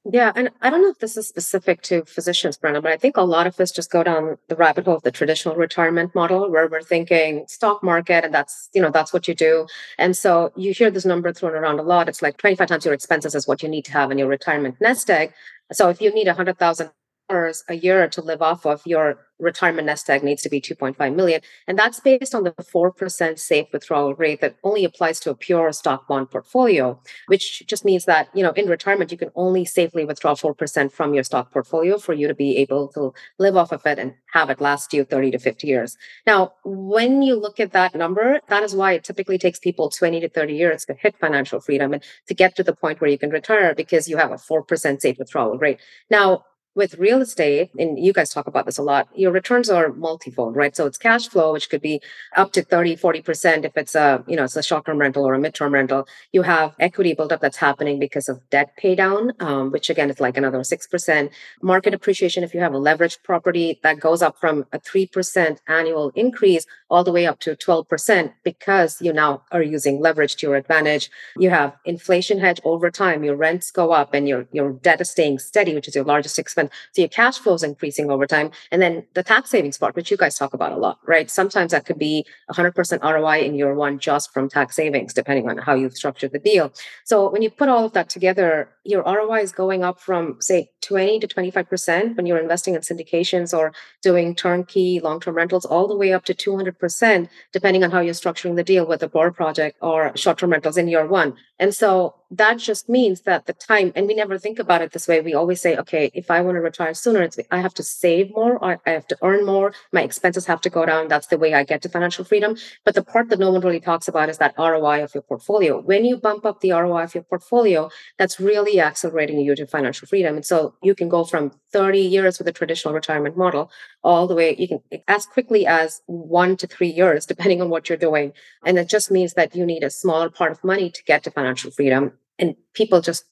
Yeah, 0.05 0.33
and 0.35 0.49
I 0.63 0.71
don't 0.71 0.81
know 0.81 0.89
if 0.89 0.99
this 0.99 1.19
is 1.19 1.29
specific 1.29 1.83
to 1.83 2.05
physicians, 2.07 2.57
Brenna, 2.57 2.83
but 2.83 2.91
I 2.91 2.97
think 2.97 3.19
a 3.19 3.23
lot 3.23 3.47
of 3.47 3.61
us 3.61 3.71
just 3.71 3.91
go 3.91 4.03
down 4.03 4.39
the 4.49 4.57
rabbit 4.57 4.87
hole 4.87 4.97
of 4.97 5.03
the 5.03 5.11
traditional 5.11 5.57
retirement 5.57 6.15
model 6.15 6.51
where 6.51 6.67
we're 6.69 6.81
thinking 6.81 7.45
stock 7.49 7.83
market 7.83 8.25
and 8.25 8.33
that's, 8.33 8.71
you 8.73 8.81
know, 8.81 8.91
that's 8.91 9.13
what 9.13 9.29
you 9.29 9.35
do. 9.35 9.67
And 9.99 10.17
so 10.17 10.53
you 10.57 10.73
hear 10.73 10.91
this 10.91 11.05
number 11.05 11.35
thrown 11.35 11.53
around 11.53 11.81
a 11.81 11.83
lot. 11.83 12.09
It's 12.09 12.23
like 12.23 12.39
25 12.39 12.67
times 12.67 12.85
your 12.87 12.95
expenses 12.95 13.35
is 13.35 13.47
what 13.47 13.63
you 13.63 13.69
need 13.69 13.85
to 13.87 13.93
have 13.93 14.11
in 14.11 14.17
your 14.17 14.29
retirement 14.29 14.81
nest 14.81 15.11
egg. 15.11 15.35
So 15.71 15.91
if 15.91 16.01
you 16.01 16.13
need 16.15 16.29
a 16.29 16.35
hundred 16.35 16.59
thousand 16.59 16.91
dollars 17.31 17.65
a 17.69 17.75
year 17.75 18.09
to 18.09 18.21
live 18.21 18.43
off 18.43 18.67
of, 18.67 18.83
your 18.85 19.27
retirement 19.39 19.87
nest 19.87 20.09
egg 20.11 20.23
needs 20.23 20.43
to 20.43 20.51
be 20.51 20.61
2.5 20.61 21.15
million. 21.15 21.41
And 21.67 21.79
that's 21.79 22.01
based 22.01 22.35
on 22.35 22.45
the 22.45 22.53
4% 22.53 23.39
safe 23.39 23.67
withdrawal 23.73 24.15
rate 24.15 24.41
that 24.43 24.57
only 24.63 24.85
applies 24.85 25.19
to 25.21 25.31
a 25.31 25.35
pure 25.35 25.73
stock 25.73 26.07
bond 26.07 26.31
portfolio, 26.31 27.01
which 27.27 27.67
just 27.67 27.85
means 27.85 28.05
that, 28.05 28.29
you 28.35 28.43
know, 28.43 28.51
in 28.51 28.69
retirement, 28.69 29.11
you 29.11 29.19
can 29.19 29.31
only 29.35 29.65
safely 29.65 30.05
withdraw 30.05 30.35
4% 30.35 30.93
from 30.93 31.15
your 31.15 31.25
stock 31.25 31.53
portfolio 31.53 31.99
for 31.99 32.13
you 32.13 32.29
to 32.29 32.35
be 32.35 32.59
able 32.59 32.89
to 32.89 33.15
live 33.39 33.57
off 33.57 33.73
of 33.73 33.87
it 33.87 33.99
and 33.99 34.15
have 34.33 34.51
it 34.51 34.61
last 34.61 34.93
you 34.93 35.05
30 35.05 35.31
to 35.33 35.39
50 35.39 35.67
years. 35.67 35.97
Now, 36.27 36.53
when 36.65 37.23
you 37.23 37.35
look 37.35 37.59
at 37.61 37.73
that 37.73 37.95
number, 37.95 38.41
that 38.49 38.63
is 38.63 38.75
why 38.75 38.93
it 38.93 39.05
typically 39.05 39.39
takes 39.39 39.59
people 39.59 39.89
20 39.89 40.21
to 40.21 40.29
30 40.29 40.55
years 40.55 40.85
to 40.85 40.95
hit 40.95 41.17
financial 41.19 41.61
freedom 41.61 41.95
and 41.95 42.03
to 42.29 42.35
get 42.35 42.57
to 42.57 42.63
the 42.63 42.77
point 42.77 43.01
where 43.01 43.11
you 43.11 43.19
can 43.19 43.31
retire 43.31 43.75
because 43.75 44.09
you 44.09 44.19
have 44.19 44.33
a 44.33 44.35
4% 44.35 45.01
safe 45.01 45.19
withdrawal 45.19 45.57
rate. 45.59 45.81
Now, 46.11 46.45
with 46.75 46.99
real 46.99 47.21
estate, 47.21 47.71
and 47.79 47.99
you 47.99 48.13
guys 48.13 48.31
talk 48.31 48.47
about 48.47 48.65
this 48.65 48.79
a 48.79 48.83
lot, 48.83 49.09
your 49.15 49.33
returns 49.33 49.69
are 49.69 49.93
multifold, 49.93 50.55
right? 50.55 50.75
So 50.77 50.87
it's 50.87 50.99
cash 50.99 51.29
flow, 51.29 51.53
which 51.53 51.69
could 51.69 51.83
be 51.83 52.01
up 52.37 52.53
to 52.53 52.63
30, 52.63 52.97
40% 52.97 53.65
if 53.65 53.77
it's 53.77 53.95
a, 53.95 54.25
you 54.29 54.37
know, 54.37 54.45
it's 54.45 54.57
a 54.57 54.63
short-term 54.63 54.99
rental 54.99 55.27
or 55.27 55.35
a 55.35 55.39
mid-term 55.39 55.75
rental. 55.75 56.07
You 56.33 56.43
have 56.43 56.75
equity 56.79 57.13
buildup 57.15 57.41
that's 57.41 57.57
happening 57.57 57.99
because 57.99 58.29
of 58.29 58.49
debt 58.51 58.77
pay 58.77 58.95
down, 58.95 59.33
um, 59.41 59.73
which 59.73 59.91
again 59.91 60.11
is 60.11 60.21
like 60.21 60.37
another 60.37 60.59
6%. 60.59 61.31
Market 61.61 61.93
appreciation, 61.93 62.45
if 62.45 62.55
you 62.55 62.61
have 62.61 62.75
a 62.75 62.79
leveraged 62.79 63.23
property, 63.25 63.81
that 63.83 63.99
goes 63.99 64.23
up 64.23 64.39
from 64.39 64.67
a 64.73 64.79
3% 64.79 65.59
annual 65.67 66.11
increase 66.15 66.67
all 66.91 67.05
the 67.05 67.13
way 67.13 67.27
up 67.27 67.39
to 67.41 67.55
12% 67.57 68.33
because 68.45 69.01
you 69.01 69.13
now 69.13 69.43
are 69.53 69.63
using 69.63 70.01
leverage 70.01 70.37
to 70.37 70.47
your 70.47 70.57
advantage. 70.57 71.11
You 71.37 71.51
have 71.51 71.77
inflation 71.85 72.39
hedge 72.41 72.61
over 72.65 72.91
time, 72.91 73.25
your 73.25 73.37
rents 73.37 73.71
go 73.71 73.93
up 73.93 74.15
and 74.15 74.29
your, 74.29 74.47
your 74.53 74.73
debt 74.73 75.01
is 75.01 75.11
staying 75.11 75.39
steady, 75.39 75.75
which 75.75 75.89
is 75.89 75.95
your 75.95 76.05
largest 76.05 76.39
expense 76.39 76.71
so 76.93 77.03
your 77.03 77.09
cash 77.09 77.39
flow 77.39 77.55
is 77.55 77.63
increasing 77.63 78.11
over 78.11 78.27
time. 78.27 78.51
And 78.71 78.83
then 78.83 79.07
the 79.15 79.23
tax 79.23 79.51
savings 79.51 79.79
part, 79.79 79.95
which 79.95 80.11
you 80.11 80.17
guys 80.17 80.37
talk 80.37 80.55
about 80.55 80.73
a 80.73 80.77
lot, 80.77 80.99
right? 81.07 81.31
Sometimes 81.31 81.73
that 81.73 81.87
could 81.87 81.99
be 81.99 82.27
100% 82.51 83.03
ROI 83.03 83.41
in 83.45 83.55
year 83.55 83.75
one 83.75 83.99
just 83.99 84.33
from 84.33 84.49
tax 84.49 84.77
savings, 84.77 85.15
depending 85.15 85.49
on 85.49 85.59
how 85.59 85.75
you've 85.75 85.97
structured 85.97 86.33
the 86.33 86.39
deal. 86.39 86.73
So 87.05 87.31
when 87.31 87.43
you 87.43 87.51
put 87.51 87.69
all 87.69 87.85
of 87.85 87.93
that 87.93 88.09
together, 88.09 88.69
your 88.91 89.03
ROI 89.05 89.41
is 89.41 89.53
going 89.53 89.85
up 89.85 90.01
from 90.01 90.37
say 90.41 90.71
20 90.83 91.21
to 91.21 91.29
25% 91.29 92.17
when 92.17 92.27
you're 92.27 92.39
investing 92.39 92.75
in 92.75 92.81
syndications 92.81 93.57
or 93.57 93.73
doing 94.03 94.35
turnkey 94.35 95.01
long-term 95.01 95.35
rentals 95.35 95.65
all 95.65 95.87
the 95.87 95.97
way 95.97 96.13
up 96.13 96.25
to 96.25 96.35
200% 96.35 97.29
depending 97.53 97.85
on 97.85 97.91
how 97.91 98.01
you're 98.01 98.15
structuring 98.15 98.57
the 98.57 98.65
deal 98.65 98.87
with 98.87 99.03
a 99.03 99.09
BRRRR 99.09 99.35
project 99.35 99.79
or 99.81 100.15
short-term 100.17 100.51
rentals 100.51 100.77
in 100.77 100.89
year 100.89 101.07
one. 101.07 101.35
And 101.61 101.75
so 101.75 102.15
that 102.31 102.59
just 102.59 102.89
means 102.89 103.23
that 103.23 103.47
the 103.47 103.53
time, 103.53 103.93
and 103.95 104.07
we 104.07 104.15
never 104.15 104.39
think 104.39 104.59
about 104.59 104.83
it 104.83 104.93
this 104.93 105.09
way. 105.09 105.21
We 105.21 105.35
always 105.35 105.61
say, 105.61 105.77
okay, 105.77 106.11
if 106.15 106.31
I 106.31 106.41
want 106.41 106.55
to 106.55 106.61
retire 106.61 106.95
sooner, 106.95 107.29
I 107.51 107.59
have 107.59 107.75
to 107.75 107.83
save 107.83 108.31
more, 108.31 108.57
or 108.57 108.81
I 108.87 108.91
have 108.91 109.07
to 109.09 109.19
earn 109.23 109.45
more. 109.45 109.75
My 109.93 110.03
expenses 110.03 110.47
have 110.47 110.61
to 110.63 110.71
go 110.71 110.87
down. 110.87 111.09
That's 111.09 111.27
the 111.27 111.39
way 111.39 111.53
I 111.53 111.65
get 111.65 111.83
to 111.83 111.89
financial 111.89 112.25
freedom. 112.25 112.57
But 112.85 112.95
the 112.95 113.03
part 113.03 113.29
that 113.29 113.41
no 113.41 113.51
one 113.51 113.61
really 113.61 113.81
talks 113.81 114.09
about 114.09 114.29
is 114.29 114.39
that 114.39 114.55
ROI 114.57 115.03
of 115.03 115.15
your 115.15 115.23
portfolio. 115.23 115.81
When 115.81 116.05
you 116.05 116.17
bump 116.17 116.47
up 116.47 116.61
the 116.61 116.71
ROI 116.71 117.03
of 117.03 117.15
your 117.15 117.25
portfolio, 117.25 117.91
that's 118.17 118.41
really 118.41 118.81
accelerating 118.81 119.41
you 119.41 119.55
to 119.57 119.67
financial 119.67 120.07
freedom. 120.09 120.37
And 120.37 120.47
so 120.47 120.75
you 120.83 120.95
can 120.95 121.09
go 121.09 121.25
from 121.25 121.53
30 121.73 121.99
years 121.99 122.39
with 122.39 122.49
a 122.49 122.53
traditional 122.53 122.95
retirement 122.95 123.37
model 123.37 123.71
all 124.03 124.27
the 124.27 124.35
way, 124.35 124.57
you 124.59 124.67
can 124.67 124.81
as 125.09 125.27
quickly 125.27 125.67
as 125.67 126.01
one 126.07 126.57
to 126.57 126.67
three 126.67 126.89
years, 126.89 127.27
depending 127.27 127.61
on 127.61 127.69
what 127.69 127.89
you're 127.89 127.99
doing. 127.99 128.33
And 128.65 128.79
it 128.79 128.89
just 128.89 129.11
means 129.11 129.35
that 129.35 129.55
you 129.55 129.67
need 129.67 129.83
a 129.83 129.91
smaller 129.91 130.31
part 130.31 130.53
of 130.53 130.65
money 130.65 130.91
to 130.91 131.05
get 131.05 131.23
to 131.25 131.31
financial 131.31 131.50
freedom 131.57 132.13
and 132.39 132.57
people 132.75 133.01
just 133.01 133.25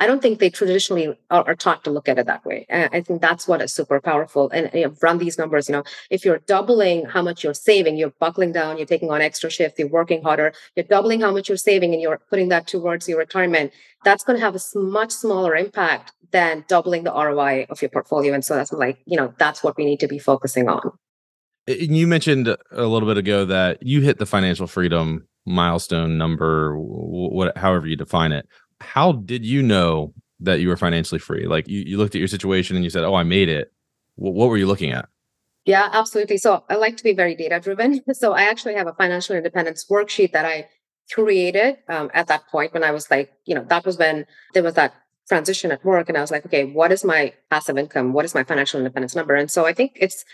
I 0.00 0.06
don't 0.06 0.22
think 0.22 0.38
they 0.38 0.50
traditionally 0.50 1.08
are, 1.30 1.44
are, 1.48 1.56
taught 1.56 1.82
to 1.84 1.90
look 1.90 2.08
at 2.08 2.18
it 2.18 2.26
that 2.26 2.44
way. 2.44 2.66
And 2.68 2.88
I 2.92 3.00
think 3.00 3.20
that's 3.20 3.48
what 3.48 3.60
is 3.60 3.72
super 3.72 4.00
powerful. 4.00 4.48
And 4.50 4.70
you 4.72 4.86
know, 4.86 4.94
run 5.02 5.18
these 5.18 5.38
numbers, 5.38 5.68
you 5.68 5.72
know, 5.72 5.82
if 6.08 6.24
you're 6.24 6.38
doubling 6.38 7.04
how 7.06 7.20
much 7.20 7.42
you're 7.42 7.54
saving, 7.54 7.96
you're 7.96 8.12
buckling 8.20 8.52
down, 8.52 8.76
you're 8.76 8.86
taking 8.86 9.10
on 9.10 9.20
extra 9.20 9.50
shifts, 9.50 9.78
you're 9.78 9.88
working 9.88 10.22
harder, 10.22 10.52
you're 10.76 10.84
doubling 10.84 11.20
how 11.20 11.32
much 11.32 11.48
you're 11.48 11.58
saving 11.58 11.94
and 11.94 12.00
you're 12.00 12.20
putting 12.30 12.48
that 12.50 12.68
towards 12.68 13.08
your 13.08 13.18
retirement, 13.18 13.72
that's 14.04 14.22
going 14.22 14.38
to 14.38 14.44
have 14.44 14.54
a 14.54 14.78
much 14.78 15.10
smaller 15.10 15.56
impact 15.56 16.12
than 16.30 16.64
doubling 16.68 17.02
the 17.02 17.12
ROI 17.12 17.66
of 17.68 17.82
your 17.82 17.88
portfolio. 17.88 18.32
And 18.34 18.44
so 18.44 18.54
that's 18.54 18.72
like, 18.72 18.98
you 19.04 19.16
know, 19.16 19.34
that's 19.38 19.64
what 19.64 19.76
we 19.76 19.84
need 19.84 19.98
to 20.00 20.08
be 20.08 20.20
focusing 20.20 20.68
on. 20.68 20.92
You 21.66 22.06
mentioned 22.06 22.56
a 22.70 22.86
little 22.86 23.08
bit 23.08 23.18
ago 23.18 23.44
that 23.46 23.82
you 23.82 24.00
hit 24.00 24.18
the 24.18 24.26
financial 24.26 24.68
freedom 24.68 25.26
milestone 25.48 26.18
number, 26.18 26.76
what, 26.78 27.56
however 27.56 27.86
you 27.86 27.96
define 27.96 28.32
it. 28.32 28.46
how 28.80 29.12
did 29.12 29.44
you 29.44 29.62
know 29.62 30.12
that 30.40 30.60
you 30.60 30.68
were 30.68 30.76
financially 30.76 31.18
free? 31.18 31.46
Like 31.46 31.66
you, 31.68 31.80
you 31.80 31.98
looked 31.98 32.14
at 32.14 32.20
your 32.20 32.28
situation 32.28 32.76
and 32.76 32.84
you 32.84 32.90
said, 32.90 33.04
Oh, 33.04 33.14
I 33.14 33.24
made 33.24 33.48
it. 33.48 33.72
W- 34.16 34.34
what 34.34 34.48
were 34.48 34.56
you 34.56 34.66
looking 34.66 34.92
at? 34.92 35.08
Yeah, 35.64 35.88
absolutely. 35.92 36.38
So 36.38 36.64
I 36.70 36.76
like 36.76 36.96
to 36.98 37.04
be 37.04 37.12
very 37.12 37.34
data 37.34 37.60
driven. 37.60 38.00
So 38.14 38.32
I 38.32 38.42
actually 38.42 38.74
have 38.74 38.86
a 38.86 38.94
financial 38.94 39.36
independence 39.36 39.84
worksheet 39.90 40.32
that 40.32 40.44
I 40.44 40.68
created 41.12 41.78
um, 41.88 42.10
at 42.14 42.26
that 42.28 42.46
point 42.48 42.72
when 42.72 42.84
I 42.84 42.90
was 42.92 43.10
like, 43.10 43.32
you 43.46 43.54
know, 43.54 43.64
that 43.68 43.84
was 43.84 43.98
when 43.98 44.26
there 44.54 44.62
was 44.62 44.74
that 44.74 44.94
transition 45.28 45.72
at 45.72 45.84
work. 45.84 46.08
And 46.08 46.16
I 46.16 46.20
was 46.20 46.30
like, 46.30 46.46
okay, 46.46 46.64
what 46.64 46.92
is 46.92 47.04
my 47.04 47.32
passive 47.50 47.76
income? 47.76 48.12
What 48.12 48.24
is 48.24 48.34
my 48.34 48.44
financial 48.44 48.78
independence 48.78 49.14
number? 49.14 49.34
And 49.34 49.50
so 49.50 49.66
I 49.66 49.72
think 49.72 49.92
it's 49.96 50.24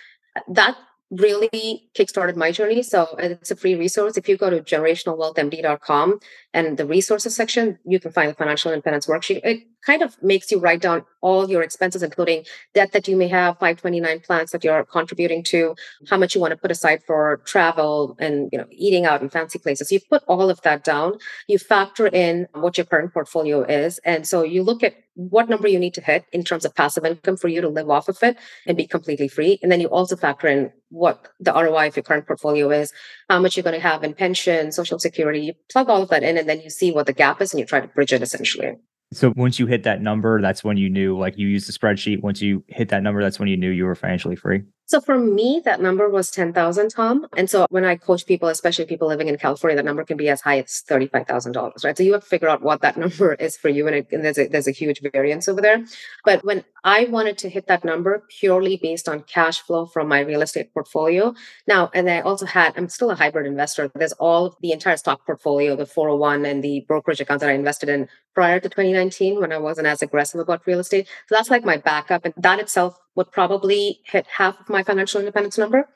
that 0.48 0.76
really 1.10 1.88
kickstarted 1.96 2.36
my 2.36 2.50
journey. 2.50 2.82
So 2.82 3.14
it's 3.18 3.50
a 3.50 3.56
free 3.56 3.74
resource. 3.74 4.16
If 4.16 4.28
you 4.28 4.36
go 4.36 4.50
to 4.50 4.60
generationalwealthmd.com 4.60 6.18
and 6.52 6.76
the 6.76 6.86
resources 6.86 7.36
section, 7.36 7.78
you 7.84 8.00
can 8.00 8.12
find 8.12 8.30
the 8.30 8.34
financial 8.34 8.72
independence 8.72 9.06
worksheet. 9.06 9.40
It 9.44 9.64
kind 9.84 10.02
of 10.02 10.20
makes 10.22 10.50
you 10.50 10.58
write 10.58 10.80
down 10.80 11.04
all 11.20 11.48
your 11.48 11.62
expenses, 11.62 12.02
including 12.02 12.44
debt 12.72 12.92
that 12.92 13.06
you 13.06 13.16
may 13.16 13.28
have, 13.28 13.54
529 13.54 14.20
plans 14.20 14.50
that 14.52 14.64
you're 14.64 14.84
contributing 14.84 15.42
to, 15.44 15.74
how 16.08 16.16
much 16.16 16.34
you 16.34 16.40
want 16.40 16.52
to 16.52 16.56
put 16.56 16.70
aside 16.70 17.02
for 17.06 17.42
travel 17.44 18.16
and 18.18 18.48
you 18.50 18.58
know 18.58 18.66
eating 18.70 19.04
out 19.04 19.22
in 19.22 19.28
fancy 19.28 19.58
places. 19.58 19.92
You 19.92 20.00
put 20.08 20.22
all 20.26 20.50
of 20.50 20.62
that 20.62 20.84
down. 20.84 21.18
You 21.48 21.58
factor 21.58 22.06
in 22.06 22.48
what 22.54 22.78
your 22.78 22.86
current 22.86 23.12
portfolio 23.12 23.62
is, 23.62 23.98
and 24.04 24.26
so 24.26 24.42
you 24.42 24.62
look 24.62 24.82
at 24.82 24.94
what 25.14 25.48
number 25.48 25.68
you 25.68 25.78
need 25.78 25.94
to 25.94 26.00
hit 26.00 26.24
in 26.32 26.44
terms 26.44 26.64
of 26.64 26.74
passive 26.74 27.04
income 27.04 27.36
for 27.36 27.48
you 27.48 27.60
to 27.60 27.68
live 27.68 27.88
off 27.88 28.08
of 28.08 28.18
it 28.22 28.36
and 28.66 28.76
be 28.76 28.86
completely 28.86 29.28
free. 29.28 29.58
And 29.62 29.70
then 29.70 29.80
you 29.80 29.86
also 29.88 30.16
factor 30.16 30.48
in 30.48 30.72
what 30.90 31.28
the 31.40 31.52
ROI 31.52 31.88
of 31.88 31.96
your 31.96 32.02
current 32.02 32.26
portfolio 32.26 32.70
is, 32.70 32.92
how 33.28 33.40
much 33.40 33.56
you're 33.56 33.64
going 33.64 33.74
to 33.74 33.80
have 33.80 34.04
in 34.04 34.14
pension, 34.14 34.72
social 34.72 34.98
security. 34.98 35.40
You 35.40 35.54
plug 35.70 35.88
all 35.88 36.02
of 36.02 36.08
that 36.10 36.22
in, 36.22 36.36
and 36.36 36.48
then 36.48 36.60
you 36.60 36.70
see 36.70 36.92
what 36.92 37.06
the 37.06 37.12
gap 37.12 37.40
is, 37.40 37.52
and 37.52 37.60
you 37.60 37.66
try 37.66 37.80
to 37.80 37.88
bridge 37.88 38.12
it 38.12 38.22
essentially. 38.22 38.74
So 39.12 39.32
once 39.36 39.58
you 39.58 39.66
hit 39.66 39.84
that 39.84 40.02
number, 40.02 40.40
that's 40.40 40.64
when 40.64 40.76
you 40.76 40.90
knew, 40.90 41.16
like 41.16 41.38
you 41.38 41.46
used 41.46 41.68
the 41.68 41.72
spreadsheet. 41.72 42.22
Once 42.22 42.40
you 42.42 42.64
hit 42.68 42.88
that 42.88 43.02
number, 43.02 43.22
that's 43.22 43.38
when 43.38 43.48
you 43.48 43.56
knew 43.56 43.70
you 43.70 43.84
were 43.84 43.94
financially 43.94 44.36
free. 44.36 44.62
So 44.86 45.00
for 45.00 45.18
me, 45.18 45.62
that 45.64 45.80
number 45.80 46.08
was 46.10 46.30
10,000, 46.30 46.90
Tom. 46.90 47.26
And 47.36 47.48
so 47.48 47.66
when 47.70 47.84
I 47.84 47.96
coach 47.96 48.26
people, 48.26 48.48
especially 48.48 48.84
people 48.84 49.08
living 49.08 49.28
in 49.28 49.38
California, 49.38 49.76
that 49.76 49.84
number 49.84 50.04
can 50.04 50.16
be 50.16 50.28
as 50.28 50.42
high 50.42 50.58
as 50.58 50.82
$35,000, 50.88 51.84
right? 51.84 51.96
So 51.96 52.02
you 52.02 52.12
have 52.12 52.22
to 52.22 52.28
figure 52.28 52.48
out 52.48 52.62
what 52.62 52.82
that 52.82 52.96
number 53.04 53.34
is 53.34 53.56
for 53.56 53.70
you. 53.70 53.86
And, 53.86 53.96
it, 53.96 54.08
and, 54.12 54.24
there's, 54.24 54.38
a, 54.38 54.46
there's 54.46 54.68
a 54.68 54.72
huge 54.72 55.00
variance 55.12 55.48
over 55.48 55.60
there. 55.60 55.84
But 56.24 56.44
when 56.44 56.64
I 56.84 57.06
wanted 57.06 57.38
to 57.38 57.48
hit 57.48 57.66
that 57.68 57.82
number 57.82 58.24
purely 58.28 58.76
based 58.76 59.08
on 59.08 59.22
cash 59.22 59.60
flow 59.60 59.86
from 59.86 60.06
my 60.06 60.20
real 60.20 60.42
estate 60.42 60.72
portfolio. 60.74 61.34
Now, 61.66 61.90
and 61.94 62.10
I 62.10 62.20
also 62.20 62.44
had, 62.44 62.74
I'm 62.76 62.90
still 62.90 63.10
a 63.10 63.14
hybrid 63.14 63.46
investor. 63.46 63.90
There's 63.94 64.12
all 64.12 64.58
the 64.60 64.72
entire 64.72 64.98
stock 64.98 65.24
portfolio, 65.24 65.76
the 65.76 65.86
401 65.86 66.44
and 66.44 66.62
the 66.62 66.84
brokerage 66.86 67.22
accounts 67.22 67.40
that 67.40 67.50
I 67.50 67.54
invested 67.54 67.88
in 67.88 68.08
prior 68.34 68.60
to 68.60 68.68
2019 68.68 69.40
when 69.40 69.52
I 69.52 69.58
wasn't 69.58 69.86
as 69.86 70.02
aggressive 70.02 70.40
about 70.40 70.66
real 70.66 70.80
estate. 70.80 71.06
So 71.28 71.34
that's 71.34 71.50
like 71.50 71.64
my 71.64 71.76
backup. 71.76 72.24
And 72.24 72.34
that 72.36 72.58
itself 72.58 72.98
would 73.14 73.30
probably 73.30 74.00
hit 74.04 74.26
half 74.26 74.60
of 74.60 74.68
my 74.68 74.82
financial 74.82 75.20
independence 75.20 75.58
number. 75.58 75.88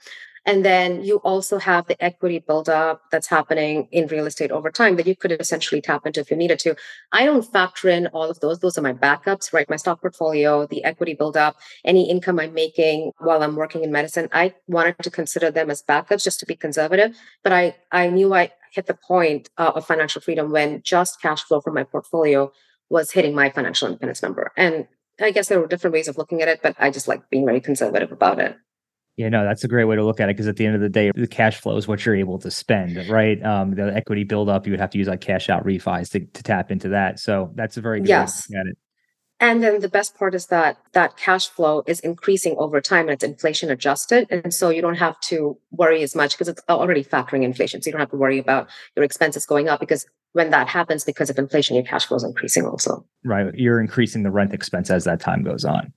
And 0.48 0.64
then 0.64 1.04
you 1.04 1.16
also 1.18 1.58
have 1.58 1.88
the 1.88 2.02
equity 2.02 2.38
buildup 2.38 3.02
that's 3.10 3.26
happening 3.26 3.86
in 3.92 4.06
real 4.06 4.24
estate 4.24 4.50
over 4.50 4.70
time 4.70 4.96
that 4.96 5.06
you 5.06 5.14
could 5.14 5.32
essentially 5.32 5.82
tap 5.82 6.06
into 6.06 6.20
if 6.20 6.30
you 6.30 6.38
needed 6.38 6.58
to. 6.60 6.74
I 7.12 7.26
don't 7.26 7.42
factor 7.42 7.90
in 7.90 8.06
all 8.08 8.30
of 8.30 8.40
those. 8.40 8.60
Those 8.60 8.78
are 8.78 8.82
my 8.82 8.94
backups, 8.94 9.52
right? 9.52 9.68
My 9.68 9.76
stock 9.76 10.00
portfolio, 10.00 10.66
the 10.66 10.84
equity 10.84 11.12
buildup, 11.12 11.56
any 11.84 12.08
income 12.08 12.40
I'm 12.40 12.54
making 12.54 13.12
while 13.18 13.42
I'm 13.42 13.56
working 13.56 13.84
in 13.84 13.92
medicine. 13.92 14.30
I 14.32 14.54
wanted 14.68 14.96
to 15.02 15.10
consider 15.10 15.50
them 15.50 15.70
as 15.70 15.82
backups 15.82 16.24
just 16.24 16.40
to 16.40 16.46
be 16.46 16.56
conservative. 16.56 17.14
But 17.42 17.52
I, 17.52 17.76
I 17.92 18.08
knew 18.08 18.32
I 18.32 18.50
hit 18.72 18.86
the 18.86 18.94
point 18.94 19.50
uh, 19.58 19.72
of 19.74 19.86
financial 19.86 20.20
freedom 20.20 20.50
when 20.50 20.82
just 20.82 21.20
cash 21.20 21.42
flow 21.42 21.60
from 21.60 21.74
my 21.74 21.84
portfolio 21.84 22.50
was 22.90 23.10
hitting 23.10 23.34
my 23.34 23.50
financial 23.50 23.88
independence 23.88 24.22
number. 24.22 24.52
And 24.56 24.86
I 25.20 25.30
guess 25.30 25.48
there 25.48 25.60
were 25.60 25.66
different 25.66 25.94
ways 25.94 26.08
of 26.08 26.16
looking 26.16 26.42
at 26.42 26.48
it, 26.48 26.60
but 26.62 26.74
I 26.78 26.90
just 26.90 27.08
like 27.08 27.28
being 27.30 27.44
very 27.44 27.60
conservative 27.60 28.12
about 28.12 28.38
it. 28.38 28.56
Yeah, 29.16 29.28
no, 29.30 29.44
that's 29.44 29.64
a 29.64 29.68
great 29.68 29.84
way 29.84 29.96
to 29.96 30.04
look 30.04 30.20
at 30.20 30.28
it 30.28 30.36
because 30.36 30.46
at 30.46 30.56
the 30.56 30.64
end 30.64 30.76
of 30.76 30.80
the 30.80 30.88
day, 30.88 31.10
the 31.12 31.26
cash 31.26 31.60
flow 31.60 31.76
is 31.76 31.88
what 31.88 32.06
you're 32.06 32.14
able 32.14 32.38
to 32.38 32.52
spend, 32.52 32.96
right? 33.08 33.42
Um, 33.44 33.74
the 33.74 33.92
equity 33.92 34.22
buildup, 34.22 34.64
you 34.64 34.72
would 34.72 34.78
have 34.78 34.90
to 34.90 34.98
use 34.98 35.08
like 35.08 35.20
cash 35.20 35.50
out 35.50 35.64
refis 35.64 36.08
to, 36.12 36.20
to 36.20 36.42
tap 36.44 36.70
into 36.70 36.90
that. 36.90 37.18
So 37.18 37.50
that's 37.56 37.76
a 37.76 37.80
very 37.80 37.98
good 37.98 38.08
yes. 38.08 38.48
way 38.48 38.54
to 38.54 38.58
look 38.58 38.66
at 38.66 38.70
it. 38.70 38.78
And 39.40 39.62
then 39.62 39.80
the 39.80 39.88
best 39.88 40.16
part 40.16 40.34
is 40.34 40.46
that 40.46 40.78
that 40.92 41.16
cash 41.16 41.48
flow 41.48 41.84
is 41.86 42.00
increasing 42.00 42.56
over 42.58 42.80
time 42.80 43.02
and 43.02 43.10
it's 43.10 43.22
inflation 43.22 43.70
adjusted. 43.70 44.26
And 44.30 44.52
so 44.52 44.68
you 44.68 44.82
don't 44.82 44.96
have 44.96 45.18
to 45.20 45.56
worry 45.70 46.02
as 46.02 46.16
much 46.16 46.32
because 46.32 46.48
it's 46.48 46.62
already 46.68 47.04
factoring 47.04 47.44
inflation. 47.44 47.80
So 47.80 47.88
you 47.88 47.92
don't 47.92 48.00
have 48.00 48.10
to 48.10 48.16
worry 48.16 48.38
about 48.38 48.68
your 48.96 49.04
expenses 49.04 49.46
going 49.46 49.68
up 49.68 49.78
because 49.78 50.06
when 50.32 50.50
that 50.50 50.68
happens 50.68 51.04
because 51.04 51.30
of 51.30 51.38
inflation, 51.38 51.76
your 51.76 51.84
cash 51.84 52.06
flow 52.06 52.16
is 52.16 52.24
increasing 52.24 52.66
also. 52.66 53.06
Right. 53.24 53.54
You're 53.54 53.80
increasing 53.80 54.24
the 54.24 54.30
rent 54.30 54.52
expense 54.52 54.90
as 54.90 55.04
that 55.04 55.20
time 55.20 55.44
goes 55.44 55.64
on. 55.64 55.92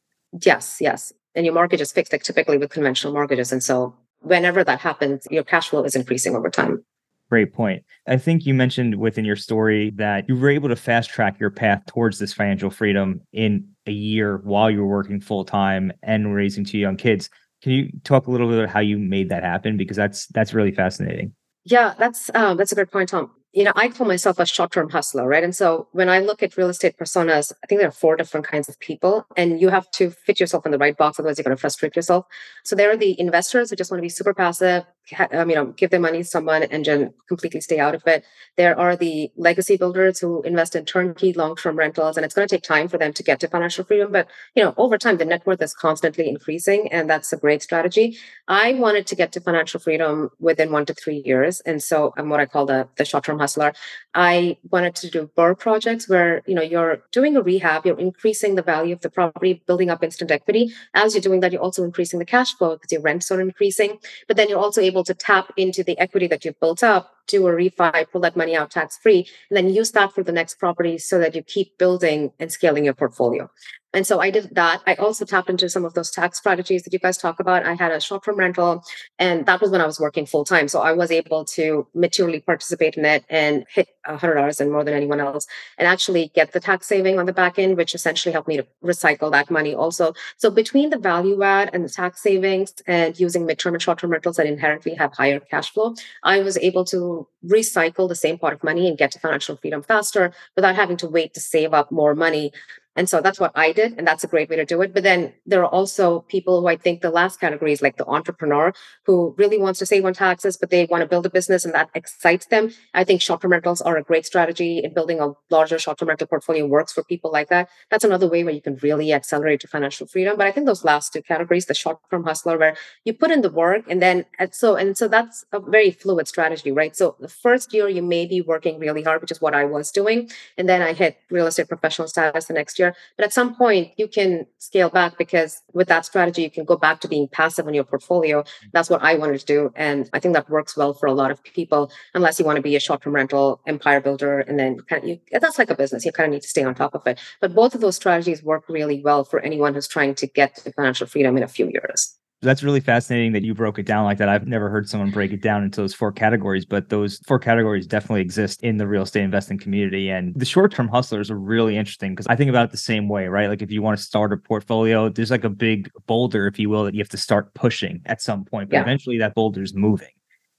Yes, 0.45 0.77
yes. 0.79 1.11
And 1.33 1.45
your 1.45 1.55
mortgage 1.55 1.81
is 1.81 1.91
fixed 1.91 2.13
like 2.13 2.23
typically 2.23 2.57
with 2.57 2.69
conventional 2.69 3.13
mortgages. 3.13 3.51
And 3.51 3.63
so 3.63 3.95
whenever 4.19 4.63
that 4.63 4.79
happens, 4.79 5.27
your 5.31 5.43
cash 5.43 5.69
flow 5.69 5.83
is 5.83 5.95
increasing 5.95 6.35
over 6.35 6.49
time. 6.49 6.83
Great 7.31 7.53
point. 7.53 7.81
I 8.09 8.17
think 8.17 8.45
you 8.45 8.53
mentioned 8.53 8.95
within 8.95 9.23
your 9.23 9.37
story 9.37 9.91
that 9.91 10.27
you 10.27 10.35
were 10.35 10.49
able 10.49 10.67
to 10.67 10.75
fast 10.75 11.09
track 11.09 11.39
your 11.39 11.49
path 11.49 11.81
towards 11.85 12.19
this 12.19 12.33
financial 12.33 12.69
freedom 12.69 13.21
in 13.31 13.69
a 13.87 13.91
year 13.93 14.41
while 14.43 14.69
you 14.69 14.81
were 14.81 14.87
working 14.87 15.21
full 15.21 15.45
time 15.45 15.93
and 16.03 16.35
raising 16.35 16.65
two 16.65 16.77
young 16.77 16.97
kids. 16.97 17.29
Can 17.63 17.71
you 17.71 17.89
talk 18.03 18.27
a 18.27 18.31
little 18.31 18.49
bit 18.49 18.57
about 18.57 18.69
how 18.69 18.81
you 18.81 18.97
made 18.97 19.29
that 19.29 19.43
happen? 19.43 19.77
Because 19.77 19.95
that's 19.95 20.27
that's 20.27 20.53
really 20.53 20.73
fascinating. 20.73 21.33
Yeah, 21.63 21.93
that's 21.97 22.29
um, 22.33 22.57
that's 22.57 22.73
a 22.73 22.75
good 22.75 22.91
point, 22.91 23.07
Tom 23.07 23.31
you 23.53 23.65
know, 23.65 23.73
I 23.75 23.89
call 23.89 24.07
myself 24.07 24.39
a 24.39 24.45
short 24.45 24.71
term 24.71 24.89
hustler, 24.89 25.27
right? 25.27 25.43
And 25.43 25.55
so 25.55 25.87
when 25.91 26.07
I 26.07 26.19
look 26.19 26.41
at 26.41 26.55
real 26.55 26.69
estate 26.69 26.97
personas, 26.97 27.51
I 27.63 27.67
think 27.67 27.79
there 27.79 27.87
are 27.89 27.91
four 27.91 28.15
different 28.15 28.47
kinds 28.47 28.69
of 28.69 28.79
people, 28.79 29.25
and 29.35 29.59
you 29.59 29.69
have 29.69 29.91
to 29.91 30.09
fit 30.09 30.39
yourself 30.39 30.65
in 30.65 30.71
the 30.71 30.77
right 30.77 30.95
box, 30.95 31.19
otherwise, 31.19 31.37
you're 31.37 31.43
going 31.43 31.55
to 31.55 31.59
frustrate 31.59 31.95
yourself. 31.95 32.25
So 32.63 32.75
there 32.75 32.89
are 32.91 32.97
the 32.97 33.19
investors 33.19 33.69
who 33.69 33.75
just 33.75 33.91
want 33.91 33.99
to 33.99 34.03
be 34.03 34.09
super 34.09 34.33
passive, 34.33 34.85
um, 35.31 35.49
you 35.49 35.55
know, 35.55 35.65
give 35.67 35.89
their 35.89 35.99
money 35.99 36.19
to 36.19 36.23
someone 36.23 36.63
and 36.63 36.85
then 36.85 37.13
completely 37.27 37.61
stay 37.61 37.79
out 37.79 37.95
of 37.95 38.03
it. 38.05 38.23
There 38.57 38.77
are 38.77 38.95
the 38.95 39.31
legacy 39.35 39.77
builders 39.77 40.19
who 40.19 40.41
invest 40.43 40.75
in 40.75 40.85
turnkey 40.85 41.33
long 41.33 41.55
term 41.55 41.77
rentals, 41.77 42.17
and 42.17 42.25
it's 42.25 42.35
going 42.35 42.47
to 42.47 42.55
take 42.55 42.63
time 42.63 42.87
for 42.87 42.97
them 42.97 43.13
to 43.13 43.23
get 43.23 43.39
to 43.41 43.47
financial 43.47 43.83
freedom. 43.83 44.11
But, 44.11 44.27
you 44.55 44.63
know, 44.63 44.73
over 44.77 44.97
time, 44.97 45.17
the 45.17 45.25
net 45.25 45.45
worth 45.45 45.61
is 45.61 45.73
constantly 45.73 46.27
increasing, 46.27 46.91
and 46.91 47.09
that's 47.09 47.31
a 47.33 47.37
great 47.37 47.61
strategy. 47.61 48.17
I 48.47 48.73
wanted 48.73 49.07
to 49.07 49.15
get 49.15 49.31
to 49.33 49.39
financial 49.41 49.79
freedom 49.79 50.29
within 50.39 50.71
one 50.71 50.85
to 50.85 50.93
three 50.93 51.21
years. 51.25 51.61
And 51.61 51.81
so 51.81 52.13
I'm 52.17 52.29
what 52.29 52.39
I 52.39 52.45
call 52.45 52.65
the, 52.65 52.87
the 52.97 53.05
short 53.05 53.23
term 53.23 53.39
hustler. 53.39 53.73
I 54.13 54.57
wanted 54.69 54.95
to 54.95 55.09
do 55.09 55.29
BRRRR 55.37 55.57
projects 55.57 56.09
where, 56.09 56.41
you 56.45 56.55
know, 56.55 56.61
you're 56.61 57.03
doing 57.11 57.37
a 57.37 57.41
rehab, 57.41 57.85
you're 57.85 57.99
increasing 57.99 58.55
the 58.55 58.61
value 58.61 58.93
of 58.93 59.01
the 59.01 59.09
property, 59.09 59.61
building 59.65 59.89
up 59.89 60.03
instant 60.03 60.31
equity. 60.31 60.73
As 60.93 61.13
you're 61.13 61.21
doing 61.21 61.39
that, 61.41 61.51
you're 61.51 61.61
also 61.61 61.83
increasing 61.83 62.19
the 62.19 62.25
cash 62.25 62.53
flow 62.55 62.75
because 62.75 62.91
your 62.91 63.01
rents 63.01 63.31
are 63.31 63.41
increasing. 63.41 63.99
But 64.27 64.37
then 64.37 64.49
you're 64.49 64.59
also 64.59 64.81
able 64.81 65.00
to 65.03 65.13
tap 65.13 65.51
into 65.57 65.83
the 65.83 65.97
equity 65.99 66.27
that 66.27 66.45
you've 66.45 66.59
built 66.59 66.83
up, 66.83 67.15
do 67.27 67.47
a 67.47 67.51
refi, 67.51 68.09
pull 68.11 68.21
that 68.21 68.37
money 68.37 68.55
out 68.55 68.71
tax 68.71 68.97
free, 68.97 69.27
and 69.49 69.57
then 69.57 69.69
use 69.69 69.91
that 69.91 70.13
for 70.13 70.23
the 70.23 70.31
next 70.31 70.55
property 70.55 70.97
so 70.97 71.19
that 71.19 71.35
you 71.35 71.43
keep 71.43 71.77
building 71.77 72.31
and 72.39 72.51
scaling 72.51 72.85
your 72.85 72.93
portfolio. 72.93 73.49
And 73.93 74.07
so 74.07 74.21
I 74.21 74.29
did 74.31 74.55
that. 74.55 74.81
I 74.87 74.95
also 74.95 75.25
tapped 75.25 75.49
into 75.49 75.69
some 75.69 75.83
of 75.83 75.93
those 75.95 76.11
tax 76.11 76.37
strategies 76.37 76.83
that 76.83 76.93
you 76.93 76.99
guys 76.99 77.17
talk 77.17 77.41
about. 77.41 77.65
I 77.65 77.73
had 77.73 77.91
a 77.91 77.99
short 77.99 78.23
term 78.23 78.37
rental, 78.37 78.83
and 79.19 79.45
that 79.47 79.59
was 79.59 79.69
when 79.69 79.81
I 79.81 79.85
was 79.85 79.99
working 79.99 80.25
full 80.25 80.45
time. 80.45 80.69
So 80.69 80.79
I 80.79 80.93
was 80.93 81.11
able 81.11 81.43
to 81.45 81.87
materially 81.93 82.39
participate 82.39 82.95
in 82.95 83.03
it 83.03 83.25
and 83.29 83.65
hit 83.69 83.89
$100 84.07 84.59
and 84.61 84.71
more 84.71 84.85
than 84.85 84.93
anyone 84.93 85.19
else, 85.19 85.45
and 85.77 85.89
actually 85.89 86.31
get 86.33 86.53
the 86.53 86.61
tax 86.61 86.87
saving 86.87 87.19
on 87.19 87.25
the 87.25 87.33
back 87.33 87.59
end, 87.59 87.75
which 87.75 87.93
essentially 87.93 88.31
helped 88.31 88.47
me 88.47 88.57
to 88.57 88.65
recycle 88.81 89.29
that 89.31 89.51
money 89.51 89.75
also. 89.75 90.13
So 90.37 90.49
between 90.49 90.89
the 90.89 90.97
value 90.97 91.43
add 91.43 91.69
and 91.73 91.83
the 91.83 91.89
tax 91.89 92.23
savings 92.23 92.73
and 92.87 93.19
using 93.19 93.45
midterm 93.45 93.73
and 93.73 93.81
short 93.81 93.99
term 93.99 94.11
rentals 94.11 94.37
that 94.37 94.45
inherently 94.45 94.95
have 94.95 95.11
higher 95.13 95.41
cash 95.41 95.71
flow, 95.73 95.95
I 96.23 96.39
was 96.39 96.57
able 96.59 96.85
to 96.85 97.10
recycle 97.45 98.07
the 98.07 98.15
same 98.15 98.37
pot 98.37 98.53
of 98.53 98.63
money 98.63 98.87
and 98.87 98.97
get 98.97 99.11
to 99.11 99.19
financial 99.19 99.55
freedom 99.57 99.81
faster 99.81 100.31
without 100.55 100.75
having 100.75 100.97
to 100.97 101.07
wait 101.07 101.33
to 101.33 101.39
save 101.39 101.73
up 101.73 101.91
more 101.91 102.15
money 102.15 102.51
and 102.95 103.07
so 103.07 103.21
that's 103.21 103.39
what 103.39 103.51
I 103.55 103.71
did. 103.71 103.97
And 103.97 104.05
that's 104.05 104.23
a 104.23 104.27
great 104.27 104.49
way 104.49 104.57
to 104.57 104.65
do 104.65 104.81
it. 104.81 104.93
But 104.93 105.03
then 105.03 105.33
there 105.45 105.63
are 105.63 105.69
also 105.69 106.21
people 106.21 106.59
who 106.59 106.67
I 106.67 106.75
think 106.75 107.01
the 107.01 107.09
last 107.09 107.39
category 107.39 107.71
is 107.71 107.81
like 107.81 107.95
the 107.95 108.05
entrepreneur 108.05 108.73
who 109.05 109.33
really 109.37 109.57
wants 109.57 109.79
to 109.79 109.85
save 109.85 110.03
on 110.03 110.13
taxes, 110.13 110.57
but 110.57 110.69
they 110.69 110.85
want 110.85 111.01
to 111.01 111.07
build 111.07 111.25
a 111.25 111.29
business 111.29 111.63
and 111.63 111.73
that 111.73 111.89
excites 111.95 112.47
them. 112.47 112.71
I 112.93 113.05
think 113.05 113.21
short 113.21 113.41
term 113.41 113.51
rentals 113.51 113.81
are 113.81 113.95
a 113.95 114.03
great 114.03 114.25
strategy 114.25 114.79
in 114.83 114.93
building 114.93 115.21
a 115.21 115.31
larger 115.49 115.79
short 115.79 115.99
term 115.99 116.09
rental 116.09 116.27
portfolio 116.27 116.65
works 116.65 116.91
for 116.91 117.03
people 117.03 117.31
like 117.31 117.47
that. 117.47 117.69
That's 117.89 118.03
another 118.03 118.27
way 118.27 118.43
where 118.43 118.53
you 118.53 118.61
can 118.61 118.75
really 118.81 119.13
accelerate 119.13 119.61
to 119.61 119.67
financial 119.67 120.05
freedom. 120.07 120.35
But 120.37 120.47
I 120.47 120.51
think 120.51 120.65
those 120.65 120.83
last 120.83 121.13
two 121.13 121.21
categories, 121.21 121.67
the 121.67 121.73
short 121.73 121.99
term 122.09 122.25
hustler, 122.25 122.57
where 122.57 122.75
you 123.05 123.13
put 123.13 123.31
in 123.31 123.41
the 123.41 123.49
work 123.49 123.85
and 123.87 124.01
then 124.01 124.25
and 124.37 124.53
so 124.53 124.75
and 124.75 124.97
so 124.97 125.07
that's 125.07 125.45
a 125.53 125.61
very 125.61 125.91
fluid 125.91 126.27
strategy, 126.27 126.71
right? 126.71 126.93
So 126.95 127.15
the 127.21 127.29
first 127.29 127.73
year 127.73 127.87
you 127.87 128.01
may 128.01 128.25
be 128.25 128.41
working 128.41 128.79
really 128.79 129.03
hard, 129.03 129.21
which 129.21 129.31
is 129.31 129.39
what 129.39 129.53
I 129.53 129.63
was 129.63 129.91
doing. 129.91 130.29
And 130.57 130.67
then 130.67 130.81
I 130.81 130.91
hit 130.91 131.17
real 131.29 131.47
estate 131.47 131.69
professional 131.69 132.09
status 132.09 132.45
the 132.45 132.53
next 132.53 132.79
year 132.79 132.80
year. 132.81 132.95
But 133.17 133.25
at 133.25 133.33
some 133.33 133.55
point, 133.55 133.91
you 133.97 134.07
can 134.07 134.45
scale 134.57 134.89
back 134.89 135.17
because 135.17 135.61
with 135.73 135.87
that 135.87 136.05
strategy, 136.05 136.41
you 136.41 136.51
can 136.51 136.65
go 136.65 136.75
back 136.75 136.99
to 137.01 137.07
being 137.07 137.27
passive 137.27 137.67
in 137.67 137.73
your 137.73 137.83
portfolio. 137.83 138.41
Mm-hmm. 138.41 138.67
That's 138.73 138.89
what 138.89 139.01
I 139.01 139.15
wanted 139.15 139.39
to 139.39 139.45
do. 139.45 139.71
And 139.75 140.09
I 140.13 140.19
think 140.19 140.33
that 140.33 140.49
works 140.49 140.75
well 140.75 140.93
for 140.93 141.05
a 141.05 141.13
lot 141.13 141.31
of 141.31 141.41
people, 141.43 141.91
unless 142.13 142.39
you 142.39 142.45
want 142.45 142.57
to 142.57 142.61
be 142.61 142.75
a 142.75 142.79
short 142.79 143.01
term 143.03 143.15
rental 143.15 143.61
empire 143.67 144.01
builder. 144.01 144.39
And 144.39 144.59
then 144.59 144.79
kind 144.89 145.03
of 145.03 145.09
you, 145.09 145.19
that's 145.31 145.59
like 145.59 145.69
a 145.69 145.75
business. 145.75 146.05
You 146.05 146.11
kind 146.11 146.27
of 146.27 146.33
need 146.33 146.41
to 146.41 146.47
stay 146.47 146.63
on 146.63 146.75
top 146.75 146.95
of 146.95 147.05
it. 147.07 147.19
But 147.39 147.55
both 147.55 147.75
of 147.75 147.81
those 147.81 147.95
strategies 147.95 148.43
work 148.43 148.65
really 148.67 149.01
well 149.01 149.23
for 149.23 149.39
anyone 149.39 149.73
who's 149.73 149.87
trying 149.87 150.15
to 150.15 150.27
get 150.27 150.55
to 150.57 150.71
financial 150.73 151.07
freedom 151.07 151.37
in 151.37 151.43
a 151.43 151.47
few 151.47 151.69
years. 151.69 152.17
That's 152.43 152.63
really 152.63 152.79
fascinating 152.79 153.33
that 153.33 153.43
you 153.43 153.53
broke 153.53 153.77
it 153.77 153.85
down 153.85 154.03
like 154.03 154.17
that. 154.17 154.27
I've 154.27 154.47
never 154.47 154.69
heard 154.69 154.89
someone 154.89 155.11
break 155.11 155.31
it 155.31 155.41
down 155.41 155.63
into 155.63 155.79
those 155.79 155.93
four 155.93 156.11
categories, 156.11 156.65
but 156.65 156.89
those 156.89 157.19
four 157.27 157.37
categories 157.37 157.85
definitely 157.85 158.21
exist 158.21 158.63
in 158.63 158.77
the 158.77 158.87
real 158.87 159.03
estate 159.03 159.23
investing 159.23 159.59
community. 159.59 160.09
And 160.09 160.33
the 160.35 160.45
short 160.45 160.73
term 160.73 160.87
hustlers 160.87 161.29
are 161.29 161.37
really 161.37 161.77
interesting 161.77 162.13
because 162.13 162.25
I 162.27 162.35
think 162.35 162.49
about 162.49 162.65
it 162.65 162.71
the 162.71 162.77
same 162.77 163.07
way, 163.07 163.27
right? 163.27 163.47
Like 163.47 163.61
if 163.61 163.71
you 163.71 163.83
want 163.83 163.99
to 163.99 164.03
start 164.03 164.33
a 164.33 164.37
portfolio, 164.37 165.09
there's 165.09 165.29
like 165.29 165.43
a 165.43 165.49
big 165.49 165.91
boulder, 166.07 166.47
if 166.47 166.57
you 166.57 166.69
will, 166.69 166.83
that 166.85 166.95
you 166.95 166.99
have 166.99 167.09
to 167.09 167.17
start 167.17 167.53
pushing 167.53 168.01
at 168.07 168.23
some 168.23 168.43
point, 168.43 168.71
but 168.71 168.77
yeah. 168.77 168.81
eventually 168.81 169.19
that 169.19 169.35
boulder 169.35 169.61
is 169.61 169.75
moving. 169.75 170.09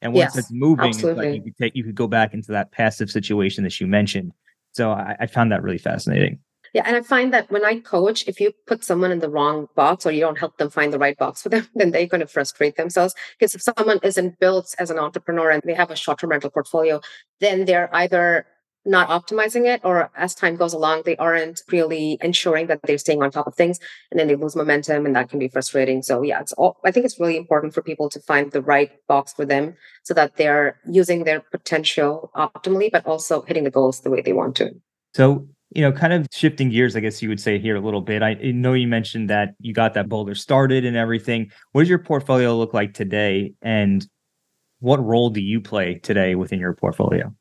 And 0.03 0.13
once 0.13 0.35
yes, 0.35 0.39
it's 0.39 0.53
moving, 0.53 0.93
like 1.17 1.35
you 1.35 1.43
could 1.43 1.57
take 1.57 1.77
you 1.77 1.85
could 1.85 1.95
go 1.95 2.07
back 2.07 2.35
into 2.35 2.53
that 2.53 2.71
passive 2.73 3.11
situation 3.11 3.65
that 3.65 3.81
you 3.81 3.87
mentioned. 3.87 4.33
So 4.73 4.91
I, 4.91 5.17
I 5.21 5.27
found 5.27 5.53
that 5.53 5.63
really 5.63 5.79
fascinating. 5.79 6.41
Yeah. 6.73 6.85
And 6.87 6.97
I 6.97 7.03
find 7.03 7.33
that 7.35 7.51
when 7.51 7.65
I 7.65 7.81
coach, 7.81 8.27
if 8.27 8.41
you 8.41 8.53
put 8.67 8.85
someone 8.85 9.13
in 9.13 9.19
the 9.19 9.29
wrong 9.29 9.69
box 9.77 10.07
or 10.07 10.13
you 10.13 10.21
don't 10.21 10.39
help 10.39 10.57
them 10.57 10.71
find 10.71 10.93
the 10.93 10.99
right 10.99 11.17
box 11.17 11.43
for 11.43 11.49
them, 11.51 11.69
then 11.75 11.91
they're 11.91 12.07
going 12.07 12.21
to 12.21 12.27
frustrate 12.27 12.77
themselves. 12.77 13.15
Because 13.39 13.55
if 13.55 13.63
someone 13.63 13.99
isn't 14.03 14.39
built 14.39 14.75
as 14.79 14.91
an 14.91 14.99
entrepreneur 14.99 15.51
and 15.51 15.63
they 15.65 15.75
have 15.75 15.91
a 15.91 15.97
short 15.97 16.21
term 16.21 16.31
rental 16.31 16.51
portfolio, 16.51 17.01
then 17.41 17.67
they're 17.67 17.95
either 17.95 18.47
not 18.85 19.09
optimizing 19.09 19.67
it 19.67 19.81
or 19.85 20.11
as 20.17 20.35
time 20.35 20.57
goes 20.57 20.73
along 20.73 21.03
they 21.05 21.17
aren't 21.17 21.61
really 21.71 22.19
ensuring 22.21 22.67
that 22.67 22.81
they're 22.83 22.99
staying 22.99 23.23
on 23.23 23.31
top 23.31 23.47
of 23.47 23.55
things 23.55 23.79
and 24.11 24.19
then 24.19 24.27
they 24.27 24.35
lose 24.35 24.57
momentum 24.57 25.07
and 25.07 25.15
that 25.15 25.29
can 25.29 25.39
be 25.39 25.49
frustrating 25.49 26.03
so 26.03 26.23
yeah 26.23 26.41
it's 26.41 26.53
all 26.55 26.81
i 26.85 26.91
think 26.91 27.07
it's 27.07 27.21
really 27.21 27.37
important 27.37 27.73
for 27.73 27.83
people 27.83 28.09
to 28.09 28.19
find 28.21 28.51
the 28.51 28.63
right 28.63 28.91
box 29.07 29.33
for 29.33 29.45
them 29.45 29.77
so 30.03 30.13
that 30.13 30.37
they're 30.37 30.81
using 30.91 31.25
their 31.25 31.41
potential 31.41 32.31
optimally 32.35 32.91
but 32.91 33.07
also 33.07 33.43
hitting 33.43 33.65
the 33.65 33.71
goals 33.71 34.01
the 34.01 34.11
way 34.11 34.21
they 34.21 34.33
want 34.33 34.57
to 34.57 34.71
so 35.15 35.47
you 35.75 35.83
know, 35.83 35.93
kind 35.93 36.13
of 36.13 36.27
shifting 36.33 36.71
gears, 36.71 36.97
I 36.97 37.01
guess 37.01 37.23
you 37.23 37.29
would 37.29 37.41
say 37.41 37.59
here 37.59 37.77
a 37.77 37.81
little 37.81 38.01
bit. 38.01 38.23
I 38.23 38.35
know 38.35 38.75
you 38.75 38.87
mentioned 38.87 39.31
that 39.31 39.55
you 39.59 39.73
got 39.73 39.95
that 39.95 40.09
boulder 40.09 40.35
started 40.35 40.85
and 40.85 40.97
everything. 40.97 41.51
What 41.73 41.83
does 41.83 41.89
your 41.89 41.99
portfolio 41.99 42.57
look 42.57 42.75
like 42.75 42.95
today? 42.95 43.55
And 43.63 44.07
what 44.81 45.05
role 45.05 45.31
do 45.31 45.41
you 45.41 45.61
play 45.61 45.95
today 45.95 46.35
within 46.35 46.59
your 46.59 46.75
portfolio? 46.75 47.35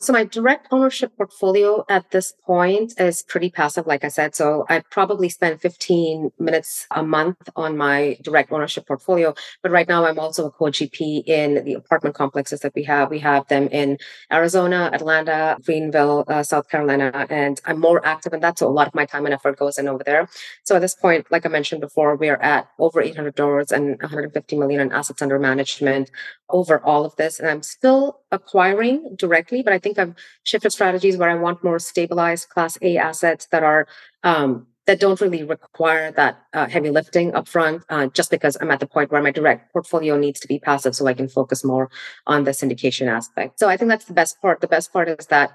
So 0.00 0.12
my 0.12 0.24
direct 0.24 0.68
ownership 0.70 1.12
portfolio 1.16 1.84
at 1.88 2.10
this 2.10 2.34
point 2.44 2.92
is 3.00 3.22
pretty 3.22 3.48
passive, 3.50 3.86
like 3.86 4.04
I 4.04 4.08
said. 4.08 4.34
So 4.34 4.66
I 4.68 4.82
probably 4.90 5.30
spend 5.30 5.62
15 5.62 6.30
minutes 6.38 6.86
a 6.90 7.02
month 7.02 7.36
on 7.56 7.78
my 7.78 8.18
direct 8.22 8.52
ownership 8.52 8.86
portfolio. 8.86 9.34
But 9.62 9.72
right 9.72 9.88
now 9.88 10.04
I'm 10.04 10.18
also 10.18 10.46
a 10.46 10.50
co-GP 10.50 11.22
in 11.26 11.64
the 11.64 11.74
apartment 11.74 12.14
complexes 12.16 12.60
that 12.60 12.74
we 12.74 12.82
have. 12.84 13.08
We 13.10 13.20
have 13.20 13.48
them 13.48 13.68
in 13.68 13.96
Arizona, 14.30 14.90
Atlanta, 14.92 15.56
Greenville, 15.64 16.24
uh, 16.28 16.42
South 16.42 16.68
Carolina, 16.68 17.26
and 17.30 17.60
I'm 17.64 17.80
more 17.80 18.04
active 18.04 18.34
in 18.34 18.40
that. 18.40 18.58
So 18.58 18.68
a 18.68 18.70
lot 18.70 18.88
of 18.88 18.94
my 18.94 19.06
time 19.06 19.24
and 19.24 19.32
effort 19.32 19.58
goes 19.58 19.78
in 19.78 19.88
over 19.88 20.04
there. 20.04 20.28
So 20.64 20.76
at 20.76 20.80
this 20.80 20.94
point, 20.94 21.26
like 21.30 21.46
I 21.46 21.48
mentioned 21.48 21.80
before, 21.80 22.14
we're 22.16 22.36
at 22.36 22.68
over 22.78 23.00
800 23.00 23.34
doors 23.36 23.72
and 23.72 23.98
150 24.00 24.56
million 24.56 24.80
in 24.80 24.92
assets 24.92 25.22
under 25.22 25.38
management 25.38 26.10
over 26.50 26.78
all 26.84 27.04
of 27.04 27.16
this. 27.16 27.40
And 27.40 27.48
I'm 27.48 27.62
still 27.62 28.20
acquiring 28.30 29.16
directly, 29.16 29.62
but 29.62 29.72
I 29.72 29.78
think 29.84 29.98
I've 29.98 30.14
shifted 30.50 30.70
strategies 30.78 31.16
where 31.18 31.32
I 31.34 31.38
want 31.46 31.64
more 31.68 31.78
stabilized 31.78 32.44
class 32.52 32.72
A 32.88 32.90
assets 33.10 33.44
that 33.52 33.62
are 33.62 33.82
um, 34.30 34.50
that 34.86 35.00
don't 35.00 35.20
really 35.24 35.42
require 35.44 36.06
that 36.12 36.34
uh, 36.52 36.68
heavy 36.74 36.90
lifting 36.98 37.32
upfront, 37.32 37.78
uh, 37.88 38.06
just 38.18 38.30
because 38.30 38.54
I'm 38.60 38.70
at 38.74 38.80
the 38.80 38.86
point 38.94 39.10
where 39.10 39.22
my 39.22 39.30
direct 39.30 39.72
portfolio 39.72 40.14
needs 40.24 40.40
to 40.40 40.48
be 40.48 40.58
passive, 40.58 40.94
so 40.94 41.06
I 41.06 41.14
can 41.14 41.28
focus 41.28 41.64
more 41.64 41.86
on 42.26 42.44
the 42.44 42.50
syndication 42.60 43.06
aspect. 43.18 43.58
So 43.60 43.68
I 43.72 43.76
think 43.76 43.88
that's 43.92 44.04
the 44.04 44.18
best 44.22 44.34
part. 44.42 44.60
The 44.60 44.74
best 44.76 44.92
part 44.92 45.08
is 45.08 45.26
that 45.28 45.48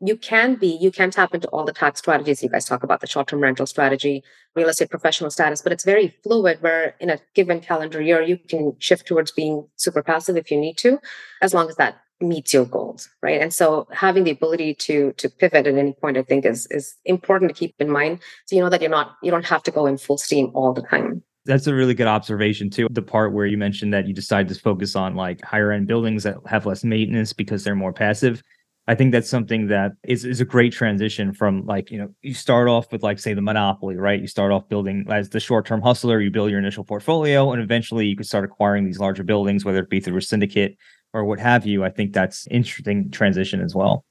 you 0.00 0.16
can 0.30 0.56
be, 0.56 0.76
you 0.84 0.90
can 0.98 1.10
tap 1.10 1.34
into 1.34 1.48
all 1.48 1.64
the 1.64 1.72
tax 1.72 2.00
strategies. 2.00 2.42
You 2.42 2.50
guys 2.50 2.66
talk 2.66 2.82
about 2.82 3.00
the 3.00 3.06
short 3.06 3.28
term 3.28 3.40
rental 3.40 3.66
strategy, 3.66 4.22
real 4.54 4.68
estate 4.68 4.90
professional 4.90 5.30
status, 5.30 5.62
but 5.62 5.72
it's 5.72 5.84
very 5.84 6.08
fluid 6.22 6.58
where 6.60 6.94
in 7.00 7.08
a 7.08 7.18
given 7.34 7.60
calendar 7.60 8.02
year, 8.02 8.20
you 8.20 8.36
can 8.36 8.76
shift 8.78 9.06
towards 9.06 9.30
being 9.30 9.66
super 9.76 10.02
passive 10.02 10.36
if 10.36 10.50
you 10.50 10.58
need 10.60 10.76
to, 10.84 10.98
as 11.40 11.54
long 11.54 11.70
as 11.70 11.76
that 11.76 11.96
meets 12.20 12.54
your 12.54 12.64
goals 12.64 13.08
right 13.22 13.40
and 13.42 13.52
so 13.52 13.86
having 13.92 14.24
the 14.24 14.30
ability 14.30 14.74
to 14.74 15.12
to 15.12 15.28
pivot 15.28 15.66
at 15.66 15.74
any 15.74 15.92
point 15.92 16.16
i 16.16 16.22
think 16.22 16.44
is 16.44 16.66
is 16.70 16.94
important 17.04 17.50
to 17.50 17.54
keep 17.54 17.74
in 17.78 17.90
mind 17.90 18.18
so 18.46 18.56
you 18.56 18.62
know 18.62 18.70
that 18.70 18.80
you're 18.80 18.90
not 18.90 19.16
you 19.22 19.30
don't 19.30 19.44
have 19.44 19.62
to 19.62 19.70
go 19.70 19.86
in 19.86 19.98
full 19.98 20.16
steam 20.16 20.50
all 20.54 20.72
the 20.72 20.82
time 20.82 21.22
that's 21.46 21.66
a 21.68 21.74
really 21.74 21.94
good 21.94 22.08
observation 22.08 22.68
too. 22.70 22.88
The 22.90 23.02
part 23.02 23.32
where 23.32 23.46
you 23.46 23.56
mentioned 23.56 23.94
that 23.94 24.06
you 24.06 24.12
decided 24.12 24.52
to 24.52 24.60
focus 24.60 24.96
on 24.96 25.14
like 25.14 25.42
higher 25.42 25.70
end 25.70 25.86
buildings 25.86 26.24
that 26.24 26.36
have 26.46 26.66
less 26.66 26.84
maintenance 26.84 27.32
because 27.32 27.64
they're 27.64 27.76
more 27.76 27.92
passive. 27.92 28.42
I 28.88 28.94
think 28.94 29.10
that's 29.10 29.28
something 29.28 29.66
that 29.68 29.92
is, 30.04 30.24
is 30.24 30.40
a 30.40 30.44
great 30.44 30.72
transition 30.72 31.32
from 31.32 31.64
like, 31.66 31.90
you 31.90 31.98
know, 31.98 32.08
you 32.22 32.34
start 32.34 32.68
off 32.68 32.92
with 32.92 33.02
like 33.02 33.18
say 33.18 33.34
the 33.34 33.42
monopoly, 33.42 33.96
right? 33.96 34.20
You 34.20 34.28
start 34.28 34.52
off 34.52 34.68
building 34.68 35.06
as 35.10 35.30
the 35.30 35.40
short-term 35.40 35.82
hustler, 35.82 36.20
you 36.20 36.30
build 36.30 36.50
your 36.50 36.60
initial 36.60 36.84
portfolio 36.84 37.52
and 37.52 37.60
eventually 37.60 38.06
you 38.06 38.14
can 38.14 38.24
start 38.24 38.44
acquiring 38.44 38.84
these 38.84 39.00
larger 39.00 39.24
buildings, 39.24 39.64
whether 39.64 39.80
it 39.80 39.90
be 39.90 40.00
through 40.00 40.18
a 40.18 40.22
syndicate 40.22 40.76
or 41.16 41.24
what 41.24 41.40
have 41.40 41.66
you. 41.66 41.84
I 41.84 41.90
think 41.90 42.12
that's 42.12 42.46
interesting 42.48 43.10
transition 43.10 43.60
as 43.62 43.74
well. 43.74 44.05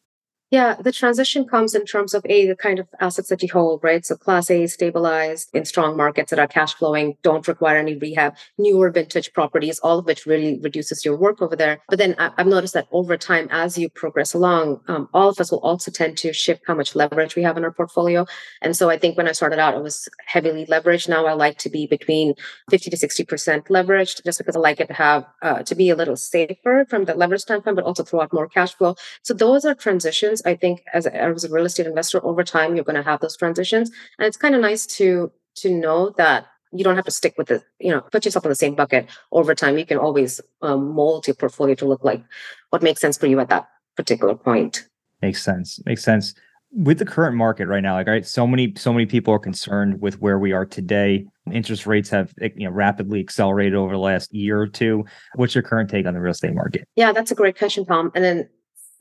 Yeah, 0.55 0.75
the 0.79 0.93
transition 0.93 1.45
comes 1.45 1.75
in 1.75 1.83
terms 1.83 2.13
of 2.13 2.25
a 2.29 2.47
the 2.47 2.55
kind 2.55 2.79
of 2.79 2.87
assets 3.01 3.27
that 3.27 3.43
you 3.43 3.49
hold, 3.51 3.83
right? 3.83 4.05
So 4.05 4.15
class 4.15 4.49
A 4.49 4.67
stabilized 4.67 5.49
in 5.53 5.65
strong 5.65 5.97
markets 5.97 6.29
that 6.29 6.39
are 6.39 6.47
cash 6.47 6.73
flowing, 6.75 7.17
don't 7.23 7.45
require 7.45 7.77
any 7.77 7.97
rehab, 7.97 8.37
newer 8.57 8.89
vintage 8.89 9.33
properties, 9.33 9.79
all 9.79 9.99
of 9.99 10.05
which 10.05 10.25
really 10.25 10.57
reduces 10.61 11.03
your 11.03 11.17
work 11.17 11.41
over 11.41 11.57
there. 11.57 11.79
But 11.89 11.99
then 11.99 12.15
I've 12.17 12.47
noticed 12.47 12.73
that 12.75 12.87
over 12.93 13.17
time, 13.17 13.49
as 13.51 13.77
you 13.77 13.89
progress 13.89 14.33
along, 14.33 14.79
um, 14.87 15.09
all 15.13 15.27
of 15.27 15.41
us 15.41 15.51
will 15.51 15.59
also 15.59 15.91
tend 15.91 16.17
to 16.19 16.31
shift 16.31 16.61
how 16.65 16.75
much 16.75 16.95
leverage 16.95 17.35
we 17.35 17.43
have 17.43 17.57
in 17.57 17.65
our 17.65 17.73
portfolio. 17.73 18.25
And 18.61 18.77
so 18.77 18.89
I 18.89 18.97
think 18.97 19.17
when 19.17 19.27
I 19.27 19.33
started 19.33 19.59
out, 19.59 19.75
it 19.75 19.83
was 19.83 20.07
heavily 20.25 20.65
leveraged. 20.67 21.09
Now 21.09 21.25
I 21.25 21.33
like 21.33 21.57
to 21.65 21.69
be 21.69 21.85
between 21.85 22.33
50 22.69 22.91
to 22.91 22.95
60% 22.95 23.67
leveraged 23.67 24.23
just 24.23 24.37
because 24.37 24.55
I 24.55 24.59
like 24.59 24.79
it 24.79 24.87
to 24.87 24.93
have 24.93 25.25
uh, 25.41 25.63
to 25.63 25.75
be 25.75 25.89
a 25.89 25.97
little 25.97 26.15
safer 26.15 26.85
from 26.89 27.03
the 27.03 27.13
leverage 27.13 27.41
standpoint, 27.41 27.75
but 27.75 27.83
also 27.83 28.03
throw 28.05 28.21
out 28.21 28.31
more 28.31 28.47
cash 28.47 28.73
flow. 28.73 28.95
So 29.21 29.33
those 29.33 29.65
are 29.65 29.75
transitions. 29.75 30.41
I 30.45 30.55
think 30.55 30.83
as 30.93 31.05
a, 31.05 31.15
as 31.15 31.43
a 31.43 31.51
real 31.51 31.65
estate 31.65 31.87
investor, 31.87 32.23
over 32.25 32.43
time, 32.43 32.75
you're 32.75 32.85
going 32.85 32.95
to 32.95 33.03
have 33.03 33.19
those 33.19 33.37
transitions, 33.37 33.91
and 34.17 34.25
it's 34.25 34.37
kind 34.37 34.55
of 34.55 34.61
nice 34.61 34.85
to 34.97 35.31
to 35.55 35.73
know 35.73 36.09
that 36.17 36.47
you 36.71 36.83
don't 36.83 36.95
have 36.95 37.05
to 37.05 37.11
stick 37.11 37.35
with 37.37 37.47
the 37.47 37.63
you 37.79 37.91
know 37.91 38.01
put 38.01 38.25
yourself 38.25 38.45
in 38.45 38.49
the 38.49 38.55
same 38.55 38.75
bucket 38.75 39.07
over 39.31 39.55
time. 39.55 39.77
You 39.77 39.85
can 39.85 39.97
always 39.97 40.41
um, 40.61 40.93
mold 40.93 41.27
your 41.27 41.35
portfolio 41.35 41.75
to 41.75 41.85
look 41.85 42.03
like 42.03 42.23
what 42.69 42.83
makes 42.83 43.01
sense 43.01 43.17
for 43.17 43.27
you 43.27 43.39
at 43.39 43.49
that 43.49 43.67
particular 43.95 44.35
point. 44.35 44.87
Makes 45.21 45.43
sense. 45.43 45.79
Makes 45.85 46.03
sense. 46.03 46.33
With 46.71 46.99
the 46.99 47.05
current 47.05 47.37
market 47.37 47.67
right 47.67 47.81
now, 47.81 47.93
like 47.93 48.07
right, 48.07 48.25
so 48.25 48.45
many 48.45 48.73
so 48.75 48.91
many 48.91 49.05
people 49.05 49.33
are 49.33 49.39
concerned 49.39 50.01
with 50.01 50.19
where 50.21 50.37
we 50.37 50.51
are 50.51 50.65
today. 50.65 51.25
Interest 51.51 51.85
rates 51.85 52.09
have 52.09 52.33
you 52.39 52.65
know 52.65 52.71
rapidly 52.71 53.19
accelerated 53.21 53.75
over 53.75 53.93
the 53.93 53.99
last 53.99 54.33
year 54.33 54.59
or 54.59 54.67
two. 54.67 55.05
What's 55.35 55.55
your 55.55 55.63
current 55.63 55.89
take 55.89 56.05
on 56.05 56.13
the 56.13 56.19
real 56.19 56.31
estate 56.31 56.53
market? 56.53 56.87
Yeah, 56.95 57.13
that's 57.13 57.31
a 57.31 57.35
great 57.35 57.57
question, 57.57 57.85
Tom. 57.85 58.11
And 58.13 58.23
then 58.23 58.49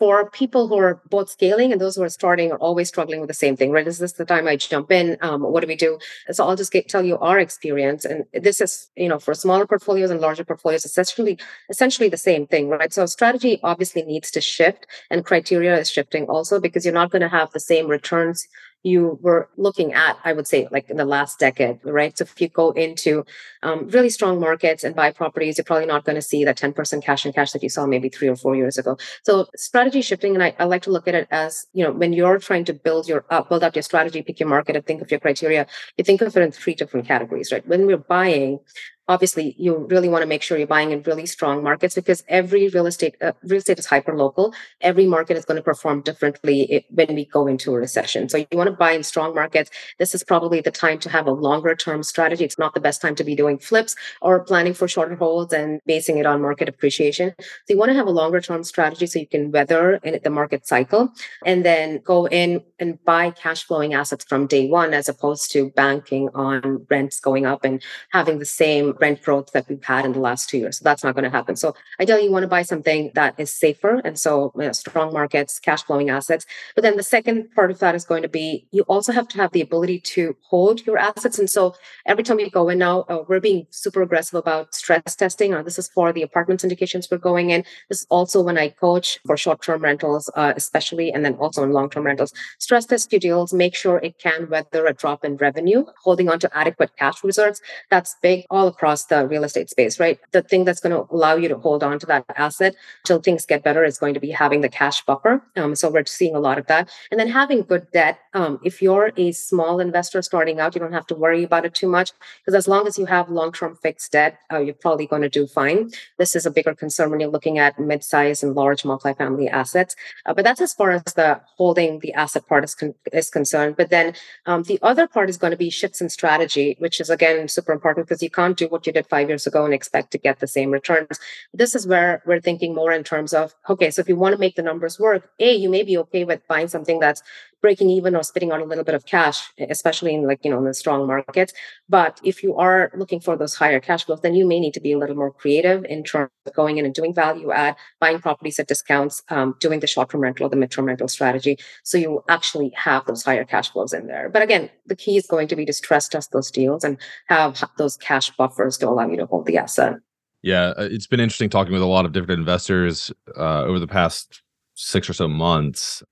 for 0.05 0.29
people 0.29 0.69
who 0.69 0.77
are 0.77 1.01
both 1.09 1.31
scaling 1.31 1.73
and 1.73 1.81
those 1.81 1.97
who 1.97 2.03
are 2.03 2.11
starting 2.11 2.53
are 2.53 2.59
always 2.59 2.89
struggling 2.89 3.21
with 3.21 3.29
the 3.29 3.41
same 3.45 3.57
thing, 3.57 3.71
right? 3.71 3.89
Is 3.89 4.01
this 4.01 4.13
the 4.13 4.27
time 4.27 4.47
I 4.47 4.55
jump 4.57 4.93
in? 4.93 5.17
Um, 5.23 5.41
what 5.41 5.63
do 5.63 5.67
we 5.67 5.77
do? 5.77 5.99
So 6.31 6.47
I'll 6.47 6.57
just 6.57 6.73
get, 6.73 6.91
tell 6.91 7.03
you 7.03 7.17
our 7.21 7.39
experience. 7.39 8.05
And 8.05 8.27
this 8.35 8.61
is, 8.61 8.91
you 8.97 9.09
know, 9.09 9.19
for 9.19 9.33
smaller 9.33 9.67
portfolios 9.67 10.11
and 10.11 10.21
larger 10.21 10.45
portfolios, 10.45 10.85
essentially, 10.85 11.39
essentially 11.71 12.11
the 12.11 12.19
same 12.19 12.47
thing, 12.47 12.69
right? 12.69 12.93
So 12.93 13.07
strategy 13.07 13.61
obviously 13.63 14.03
needs 14.03 14.31
to 14.33 14.43
shift 14.43 14.87
and 15.11 15.25
criteria 15.25 15.79
is 15.79 15.91
shifting 15.91 16.27
also 16.27 16.61
because 16.61 16.85
you're 16.85 16.93
not 16.93 17.11
going 17.11 17.23
to 17.23 17.29
have 17.31 17.53
the 17.53 17.61
same 17.61 17.87
returns 17.89 18.47
you 18.85 19.19
were 19.23 19.49
looking 19.57 19.95
at, 19.95 20.19
I 20.25 20.35
would 20.35 20.47
say, 20.47 20.69
like 20.71 20.91
in 20.91 20.99
the 20.99 21.07
last 21.07 21.39
decade, 21.39 21.81
right? 21.83 22.17
So 22.17 22.25
if 22.25 22.39
you 22.39 22.49
go 22.49 22.71
into 22.73 23.25
um, 23.63 23.89
really 23.89 24.11
strong 24.11 24.39
markets 24.39 24.85
and 24.85 24.95
buy 24.95 25.11
properties, 25.11 25.57
you're 25.57 25.65
probably 25.65 25.87
not 25.87 26.05
going 26.05 26.17
to 26.17 26.23
see 26.23 26.45
that 26.45 26.59
10% 26.59 27.03
cash 27.03 27.25
and 27.25 27.35
cash 27.35 27.53
that 27.53 27.63
you 27.63 27.71
saw 27.71 27.87
maybe 27.87 28.11
three 28.11 28.29
or 28.29 28.37
four 28.37 28.55
years 28.55 28.77
ago. 28.77 28.99
So 29.23 29.47
strategy 29.57 30.03
shifting, 30.03 30.35
and 30.35 30.43
I, 30.45 30.55
I 30.59 30.65
like 30.65 30.83
to 30.83 30.91
look 30.91 31.09
at 31.09 31.15
it 31.15 31.27
as, 31.31 31.67
you 31.73 31.83
know, 31.83 31.93
when 31.93 32.13
you're 32.13 32.39
trying 32.39 32.67
to 32.67 32.75
build 32.75 33.09
your 33.09 33.25
uh, 33.31 33.43
build 33.43 33.65
up 33.65 33.75
your 33.75 33.83
strategy, 33.83 34.21
pick 34.21 34.39
your 34.39 34.51
market, 34.51 34.77
and 34.77 34.85
think 34.85 35.01
of 35.01 35.11
your 35.11 35.21
criteria, 35.21 35.67
you 35.97 36.05
think 36.05 36.21
of 36.21 36.37
it 36.37 36.43
in 36.43 36.53
three 36.53 36.75
different 36.75 37.07
categories, 37.07 37.51
right? 37.51 37.67
When 37.67 37.87
we're 37.87 37.97
buying, 37.97 38.59
obviously 39.09 39.55
you 39.59 39.87
really 39.91 40.09
want 40.09 40.23
to 40.23 40.27
make 40.27 40.43
sure 40.43 40.57
you're 40.59 40.67
buying 40.67 40.91
in 40.91 41.03
really 41.03 41.27
strong 41.27 41.63
markets 41.63 41.95
because 41.95 42.25
every 42.29 42.69
real 42.69 42.87
estate 42.87 43.15
uh, 43.23 43.33
real 43.43 43.59
estate 43.59 43.79
is 43.79 43.87
hyper 43.87 44.17
local 44.17 44.55
every 44.81 45.07
market 45.07 45.37
is 45.37 45.45
going 45.45 45.57
to 45.57 45.63
perform 45.63 46.03
differently 46.03 46.85
when 46.91 47.15
we 47.15 47.25
go 47.25 47.47
into 47.47 47.75
a 47.75 47.79
recession. 47.79 48.29
So 48.29 48.39
you 48.39 48.47
want 48.53 48.69
to 48.69 48.77
buy 48.77 48.93
in 48.93 49.03
strong 49.03 49.35
markets. 49.35 49.71
This 49.99 50.15
is 50.15 50.23
probably 50.23 50.61
the 50.61 50.71
time 50.71 50.99
to 51.01 51.11
have 51.11 51.27
a 51.27 51.33
longer 51.33 51.75
term 51.75 52.03
strategy. 52.03 52.45
It's 52.45 52.59
not 52.59 52.75
the 52.75 52.81
best 52.81 53.01
time 53.01 53.15
to 53.17 53.25
be 53.25 53.35
doing 53.35 53.59
flips 53.59 53.97
or 54.21 54.45
planning 54.45 54.75
for 54.75 54.89
shorter 54.89 55.17
holds 55.17 55.53
and 55.53 55.81
basing 55.87 56.19
it 56.19 56.27
on 56.27 56.43
market 56.43 56.69
appreciation. 56.69 57.35
So 57.39 57.75
you 57.75 57.79
want 57.79 57.91
to 57.91 57.95
have 57.95 58.07
a 58.07 58.11
longer 58.11 58.41
term 58.41 58.65
strategy 58.65 59.07
so 59.07 59.19
you 59.19 59.27
can 59.27 59.51
weather 59.51 60.01
the 60.03 60.31
market 60.31 60.67
cycle 60.67 61.13
and 61.45 61.65
then 61.65 62.01
go 62.05 62.27
in 62.27 62.63
and 62.79 63.03
buy 63.05 63.31
cash 63.31 63.65
flowing 63.65 63.95
assets 63.95 64.25
from 64.25 64.47
day 64.47 64.69
one 64.69 64.95
as 64.95 65.09
opposed 65.09 65.51
to 65.53 65.71
banking 65.71 66.29
on 66.35 66.87
rents 66.91 67.21
going 67.21 67.47
up 67.47 67.65
and 67.65 67.83
having 68.11 68.39
the 68.39 68.45
same 68.45 68.94
rent 69.01 69.23
growth 69.23 69.53
that 69.53 69.69
we've 69.69 69.85
had 69.85 70.05
in 70.05 70.13
the 70.13 70.21
last 70.21 70.49
two 70.49 70.59
years. 70.59 70.79
So 70.79 70.85
that's 70.85 71.05
not 71.05 71.15
going 71.15 71.25
to 71.25 71.31
happen. 71.31 71.57
So 71.57 71.75
ideally, 72.01 72.25
you 72.25 72.33
want 72.33 72.45
to 72.45 72.49
buy 72.49 72.63
something 72.63 73.11
that 73.15 73.35
is 73.39 73.53
safer. 73.53 74.01
And 74.05 74.19
so 74.19 74.53
you 74.57 74.63
know, 74.63 74.73
strong 74.73 75.13
markets, 75.13 75.59
cash 75.59 75.83
flowing 75.85 76.11
assets. 76.11 76.47
But 76.75 76.83
then 76.83 76.97
the 76.97 77.03
second 77.03 77.55
part 77.55 77.71
of 77.71 77.79
that 77.79 77.95
is 77.95 78.05
going 78.05 78.23
to 78.23 78.29
be 78.29 78.67
you 78.71 78.83
also 78.83 79.13
have 79.13 79.29
to 79.29 79.37
have 79.39 79.53
the 79.53 79.61
ability 79.61 80.01
to 80.01 80.37
hold 80.43 80.87
your 80.87 80.99
assets. 80.99 81.39
And 81.39 81.49
so 81.49 81.75
every 82.07 82.25
time 82.25 82.37
we 82.37 82.51
go 82.51 82.69
in 82.69 82.79
now, 82.79 83.01
uh, 83.09 83.25
we're 83.29 83.41
being 83.41 83.67
super 83.71 84.03
aggressive 84.03 84.35
about 84.35 84.75
stress 84.75 85.17
testing. 85.17 85.55
Uh, 85.55 85.63
this 85.63 85.79
is 85.79 85.89
for 85.89 86.13
the 86.13 86.23
apartment 86.23 86.61
syndications 86.61 87.11
we're 87.11 87.19
going 87.19 87.51
in. 87.51 87.65
This 87.89 88.01
is 88.01 88.07
also 88.11 88.43
when 88.43 88.59
I 88.59 88.69
coach 88.69 89.19
for 89.27 89.37
short 89.37 89.63
term 89.63 89.83
rentals, 89.83 90.31
uh, 90.35 90.53
especially, 90.57 91.13
and 91.13 91.25
then 91.25 91.35
also 91.35 91.63
in 91.63 91.73
long 91.73 91.91
term 91.91 92.05
rentals. 92.05 92.33
Stress 92.59 92.87
test 92.87 93.13
your 93.13 93.21
deals, 93.21 93.53
make 93.53 93.75
sure 93.75 93.99
it 93.99 94.19
can 94.19 94.49
weather 94.49 94.87
a 94.87 94.93
drop 94.93 95.25
in 95.25 95.37
revenue, 95.37 95.85
holding 96.03 96.29
on 96.29 96.39
to 96.41 96.57
adequate 96.57 96.91
cash 96.97 97.23
reserves. 97.25 97.61
That's 97.91 98.17
big 98.23 98.45
all 98.51 98.69
across 98.69 98.84
across 98.85 99.07
the 99.07 99.27
real 99.27 99.45
estate 99.45 99.71
space, 99.71 99.99
right? 99.99 100.19
The 100.33 100.43
thing 100.43 100.67
that's 100.67 100.81
going 100.81 100.95
to 100.95 101.11
allow 101.11 101.37
you 101.37 101.49
to 101.49 101.57
hold 101.57 101.83
on 101.83 101.99
to 102.01 102.07
that 102.07 102.27
asset 102.37 102.77
till 103.05 103.19
things 103.19 103.47
get 103.47 103.63
better 103.63 103.83
is 103.83 103.97
going 103.97 104.13
to 104.13 104.21
be 104.21 104.31
having 104.31 104.61
the 104.61 104.69
cash 104.69 105.03
buffer. 105.07 105.43
Um, 105.57 105.75
so 105.75 105.89
we're 105.89 106.05
seeing 106.05 106.35
a 106.37 106.39
lot 106.39 106.59
of 106.59 106.67
that. 106.67 106.91
And 107.11 107.19
then 107.19 107.29
having 107.29 107.63
good 107.63 107.91
debt. 107.93 108.19
Um, 108.35 108.61
if 108.63 108.83
you're 108.83 109.11
a 109.17 109.33
small 109.33 109.81
investor 109.81 110.21
starting 110.21 110.61
out, 110.61 110.75
you 110.75 110.83
don't 110.83 110.93
have 110.93 111.07
to 111.07 111.15
worry 111.15 111.45
about 111.45 111.65
it 111.65 111.75
too 111.75 111.89
much 111.89 112.13
because 112.41 112.55
as 112.55 112.69
long 112.69 112.87
as 112.87 112.99
you 112.99 113.07
have 113.07 113.31
long 113.31 113.53
term 113.53 113.79
fixed 113.83 114.13
debt, 114.13 114.39
uh, 114.53 114.59
you're 114.59 114.75
probably 114.75 115.07
going 115.07 115.23
to 115.23 115.31
do 115.31 115.47
fine. 115.47 115.91
This 116.19 116.37
is 116.37 116.45
a 116.45 116.51
bigger 116.51 116.75
concern 116.75 117.11
when 117.11 117.21
you're 117.21 117.31
looking 117.31 117.59
at 117.59 117.79
mid 117.79 118.05
size 118.05 118.43
and 118.43 118.55
large 118.55 118.83
multifamily 118.83 119.49
assets. 119.51 119.97
Uh, 120.27 120.35
but 120.35 120.45
that's 120.45 120.61
as 120.61 120.75
far 120.75 120.91
as 120.91 121.03
the 121.15 121.41
holding 121.57 122.01
the 122.01 122.13
asset 122.13 122.47
part 122.47 122.65
is, 122.65 122.75
con- 122.75 122.95
is 123.15 123.31
concerned. 123.31 123.77
But 123.77 123.89
then 123.89 124.13
um, 124.45 124.65
the 124.65 124.79
other 124.83 125.07
part 125.07 125.31
is 125.31 125.39
going 125.39 125.53
to 125.53 125.57
be 125.57 125.71
shifts 125.71 126.03
in 126.03 126.11
strategy, 126.11 126.77
which 126.81 127.01
is 127.01 127.09
again 127.09 127.49
super 127.49 127.73
important 127.73 128.07
because 128.07 128.23
you 128.23 128.31
can't 128.31 128.57
do 128.57 128.69
what 128.75 128.87
you 128.87 128.93
did 128.93 129.07
five 129.07 129.29
years 129.29 129.47
ago 129.47 129.65
and 129.65 129.73
expect 129.73 130.11
to 130.11 130.19
get 130.19 130.41
the 130.41 130.47
same 130.47 130.71
returns. 130.71 131.19
This 131.55 131.75
is 131.75 131.87
where 131.87 132.23
we're 132.27 132.41
thinking 132.41 132.75
more 132.75 132.93
in 132.93 133.05
terms 133.05 133.33
of 133.33 133.55
okay, 133.71 133.91
so 133.91 134.01
if 134.01 134.09
you 134.09 134.17
want 134.17 134.35
to 134.35 134.41
make 134.45 134.57
the 134.57 134.63
numbers 134.63 134.99
work, 134.99 135.31
A, 135.39 135.55
you 135.55 135.71
may 135.71 135.85
be 135.85 135.97
okay 136.05 136.25
with 136.25 136.47
buying 136.49 136.69
something 136.69 136.99
that's 136.99 137.23
breaking 137.65 137.89
even 137.89 138.15
or 138.15 138.23
spitting 138.23 138.53
out 138.53 138.61
a 138.61 138.65
little 138.65 138.85
bit 138.85 138.95
of 138.95 139.07
cash, 139.07 139.51
especially 139.71 140.15
in 140.15 140.27
like, 140.27 140.45
you 140.45 140.51
know, 140.51 140.59
in 140.59 140.67
the 140.67 140.75
strong 140.75 141.07
markets. 141.07 141.55
But 141.89 142.21
if 142.23 142.43
you 142.43 142.55
are 142.57 142.93
looking 142.95 143.21
for 143.21 143.39
those 143.39 143.55
higher 143.55 143.81
cash 143.81 144.05
flows, 144.05 144.21
then 144.21 144.35
you 144.35 144.47
may 144.47 144.61
need 144.61 144.75
to 144.75 144.81
be 144.81 144.93
a 144.93 144.99
little 144.99 145.17
more 145.17 145.33
creative 145.33 145.83
in 145.87 146.05
terms 146.05 146.31
of 146.45 146.53
going 146.53 146.77
in 146.77 146.85
and 146.85 146.93
doing 146.93 147.15
value 147.15 147.53
add, 147.53 147.75
buying 148.01 148.19
properties 148.19 148.59
at 148.59 148.69
discounts, 148.69 149.23
um, 149.31 149.57
doing 149.61 149.81
the 149.81 149.87
short 149.87 150.11
term 150.11 150.21
rental, 150.21 150.45
or 150.45 150.51
the 150.51 150.57
mid 150.57 150.71
term 150.71 150.85
rental 150.85 151.09
strategy. 151.09 151.57
So 151.85 151.97
you 151.97 152.23
actually 152.29 152.71
have 152.77 153.07
those 153.07 153.23
higher 153.25 153.47
cash 153.47 153.73
flows 153.73 153.95
in 153.95 154.09
there. 154.09 154.29
But 154.29 154.43
again, 154.43 154.69
the 154.85 154.95
key 154.95 155.17
is 155.17 155.27
going 155.27 155.49
to 155.49 155.57
be 155.57 155.65
to 155.65 155.73
stress 155.73 156.07
test 156.07 156.33
those 156.33 156.51
deals 156.51 156.85
and 156.85 156.99
have 157.29 157.65
those 157.79 157.97
cash 157.97 158.29
buffers 158.37 158.77
to 158.77 158.89
allow 158.91 159.09
you 159.09 159.17
to 159.17 159.25
hold 159.25 159.47
the 159.47 159.57
asset. 159.57 159.95
Yeah, 160.43 160.75
uh, 160.77 160.89
it's 160.91 161.07
been 161.07 161.21
interesting 161.21 161.49
talking 161.49 161.73
with 161.73 161.81
a 161.81 161.87
lot 161.87 162.05
of 162.05 162.13
different 162.13 162.41
investors 162.41 163.11
uh, 163.39 163.63
over 163.63 163.79
the 163.79 163.87
past 163.87 164.43
six 164.75 165.09
or 165.09 165.15
so 165.15 165.29
months 165.29 166.03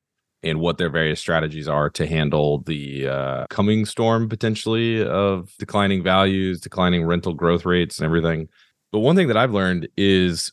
and 0.43 0.61
what 0.61 0.79
their 0.79 0.91
various 0.91 1.21
strategies 1.21 1.69
are 1.69 1.89
to 1.91 2.07
handle 2.07 2.63
the 2.63 3.07
uh, 3.07 3.47
coming 3.49 3.87
storm 3.87 4.29
potentially 4.29 5.05
of 5.05 5.53
declining 5.59 6.03
values, 6.03 6.61
declining 6.61 7.05
rental 7.05 7.33
growth 7.33 7.65
rates, 7.65 7.99
and 7.99 8.05
everything. 8.05 8.49
But 8.91 9.01
one 9.01 9.17
thing 9.17 9.29
that 9.29 9.37
I've 9.37 9.53
learned 9.53 9.89
is 9.97 10.53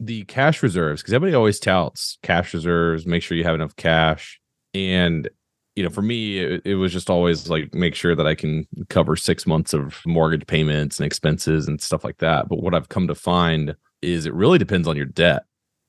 the 0.00 0.24
cash 0.24 0.62
reserves, 0.62 1.02
because 1.02 1.14
everybody 1.14 1.36
always 1.36 1.58
touts 1.58 2.18
cash 2.22 2.54
reserves, 2.54 3.06
make 3.06 3.22
sure 3.22 3.36
you 3.36 3.44
have 3.44 3.54
enough 3.54 3.76
cash. 3.76 4.40
And, 4.72 5.28
you 5.76 5.82
know, 5.82 5.90
for 5.90 6.02
me, 6.02 6.38
it, 6.38 6.62
it 6.64 6.74
was 6.76 6.92
just 6.92 7.10
always 7.10 7.48
like 7.48 7.74
make 7.74 7.94
sure 7.94 8.14
that 8.14 8.26
I 8.26 8.34
can 8.34 8.66
cover 8.88 9.16
six 9.16 9.46
months 9.46 9.72
of 9.72 10.00
mortgage 10.06 10.46
payments 10.46 10.98
and 10.98 11.06
expenses 11.06 11.68
and 11.68 11.80
stuff 11.80 12.04
like 12.04 12.18
that. 12.18 12.48
But 12.48 12.62
what 12.62 12.74
I've 12.74 12.88
come 12.88 13.08
to 13.08 13.14
find 13.14 13.74
is 14.02 14.26
it 14.26 14.34
really 14.34 14.58
depends 14.58 14.86
on 14.86 14.96
your 14.96 15.06
debt 15.06 15.44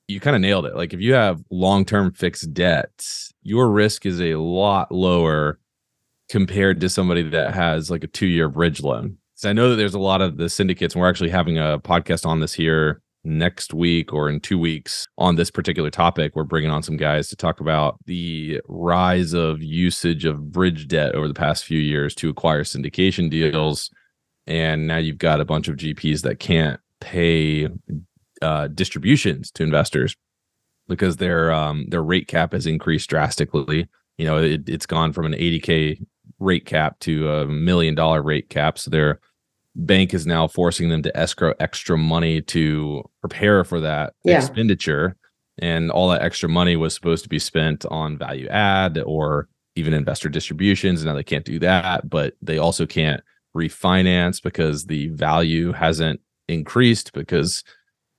you 0.08 0.20
kind 0.20 0.36
of 0.36 0.42
nailed 0.42 0.66
it. 0.66 0.76
Like 0.76 0.92
if 0.92 1.00
you 1.00 1.14
have 1.14 1.42
long-term 1.50 2.12
fixed 2.12 2.52
debt, 2.54 3.06
your 3.42 3.70
risk 3.70 4.06
is 4.06 4.20
a 4.20 4.36
lot 4.36 4.92
lower 4.92 5.58
compared 6.28 6.80
to 6.80 6.88
somebody 6.88 7.22
that 7.22 7.54
has 7.54 7.90
like 7.90 8.04
a 8.04 8.08
two-year 8.08 8.48
bridge 8.48 8.82
loan. 8.82 9.18
So 9.34 9.50
I 9.50 9.52
know 9.52 9.70
that 9.70 9.76
there's 9.76 9.94
a 9.94 9.98
lot 9.98 10.22
of 10.22 10.38
the 10.38 10.48
syndicates, 10.48 10.94
and 10.94 11.02
we're 11.02 11.10
actually 11.10 11.30
having 11.30 11.58
a 11.58 11.78
podcast 11.78 12.24
on 12.24 12.40
this 12.40 12.54
here 12.54 13.02
next 13.22 13.74
week 13.74 14.12
or 14.12 14.30
in 14.30 14.40
two 14.40 14.58
weeks 14.58 15.06
on 15.18 15.34
this 15.34 15.50
particular 15.50 15.90
topic. 15.90 16.34
We're 16.34 16.44
bringing 16.44 16.70
on 16.70 16.82
some 16.82 16.96
guys 16.96 17.28
to 17.28 17.36
talk 17.36 17.60
about 17.60 17.96
the 18.06 18.60
rise 18.68 19.34
of 19.34 19.62
usage 19.62 20.24
of 20.24 20.52
bridge 20.52 20.86
debt 20.86 21.14
over 21.14 21.28
the 21.28 21.34
past 21.34 21.64
few 21.64 21.78
years 21.78 22.14
to 22.16 22.30
acquire 22.30 22.62
syndication 22.62 23.28
deals. 23.28 23.90
And 24.46 24.86
now 24.86 24.98
you've 24.98 25.18
got 25.18 25.40
a 25.40 25.44
bunch 25.44 25.66
of 25.68 25.76
GPs 25.76 26.22
that 26.22 26.38
can't 26.38 26.80
pay 27.00 27.68
uh, 28.42 28.68
distributions 28.68 29.50
to 29.52 29.62
investors 29.62 30.16
because 30.88 31.16
their 31.16 31.52
um, 31.52 31.86
their 31.88 32.02
rate 32.02 32.28
cap 32.28 32.52
has 32.52 32.66
increased 32.66 33.10
drastically. 33.10 33.88
You 34.18 34.26
know, 34.26 34.38
it, 34.38 34.68
it's 34.68 34.86
gone 34.86 35.12
from 35.12 35.26
an 35.26 35.32
80k 35.32 36.04
rate 36.38 36.66
cap 36.66 36.98
to 37.00 37.30
a 37.30 37.46
million 37.46 37.94
dollar 37.94 38.22
rate 38.22 38.48
cap. 38.48 38.78
So 38.78 38.90
their 38.90 39.20
bank 39.74 40.14
is 40.14 40.26
now 40.26 40.48
forcing 40.48 40.88
them 40.88 41.02
to 41.02 41.16
escrow 41.16 41.54
extra 41.60 41.98
money 41.98 42.40
to 42.40 43.04
prepare 43.20 43.64
for 43.64 43.80
that 43.80 44.14
yeah. 44.24 44.38
expenditure. 44.38 45.16
And 45.58 45.90
all 45.90 46.08
that 46.10 46.22
extra 46.22 46.48
money 46.48 46.76
was 46.76 46.94
supposed 46.94 47.22
to 47.24 47.28
be 47.28 47.38
spent 47.38 47.86
on 47.86 48.18
value 48.18 48.46
add 48.48 48.98
or 48.98 49.48
even 49.74 49.94
investor 49.94 50.28
distributions. 50.28 51.04
Now 51.04 51.14
they 51.14 51.22
can't 51.22 51.44
do 51.44 51.58
that, 51.60 52.08
but 52.08 52.34
they 52.42 52.58
also 52.58 52.86
can't 52.86 53.22
refinance 53.56 54.42
because 54.42 54.86
the 54.86 55.08
value 55.08 55.72
hasn't 55.72 56.20
increased 56.48 57.12
because 57.12 57.64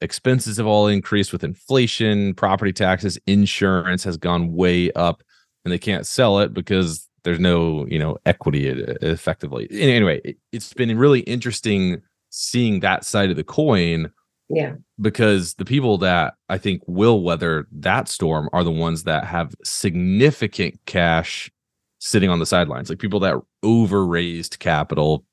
expenses 0.01 0.57
have 0.57 0.67
all 0.67 0.87
increased 0.87 1.31
with 1.31 1.43
inflation, 1.43 2.33
property 2.35 2.73
taxes, 2.73 3.17
insurance 3.27 4.03
has 4.03 4.17
gone 4.17 4.53
way 4.53 4.91
up, 4.93 5.23
and 5.65 5.71
they 5.71 5.79
can't 5.79 6.05
sell 6.05 6.39
it 6.39 6.53
because 6.53 7.07
there's 7.23 7.39
no, 7.39 7.85
you 7.87 7.99
know, 7.99 8.17
equity 8.25 8.69
uh, 8.69 8.93
effectively. 9.01 9.67
Anyway, 9.71 10.35
it's 10.51 10.73
been 10.73 10.97
really 10.97 11.21
interesting 11.21 12.01
seeing 12.29 12.79
that 12.81 13.05
side 13.05 13.29
of 13.29 13.35
the 13.35 13.43
coin. 13.43 14.11
Yeah. 14.49 14.75
Because 15.01 15.55
the 15.55 15.65
people 15.65 15.97
that 15.97 16.35
I 16.47 16.57
think 16.57 16.81
will 16.87 17.21
weather 17.21 17.67
that 17.71 18.07
storm 18.07 18.49
are 18.53 18.63
the 18.63 18.71
ones 18.71 19.03
that 19.03 19.25
have 19.25 19.53
significant 19.63 20.79
cash 20.85 21.51
sitting 21.99 22.29
on 22.29 22.39
the 22.39 22.45
sidelines, 22.45 22.89
like 22.89 22.99
people 22.99 23.19
that 23.21 23.35
over 23.61 24.05
raised 24.05 24.59
capital 24.59 25.25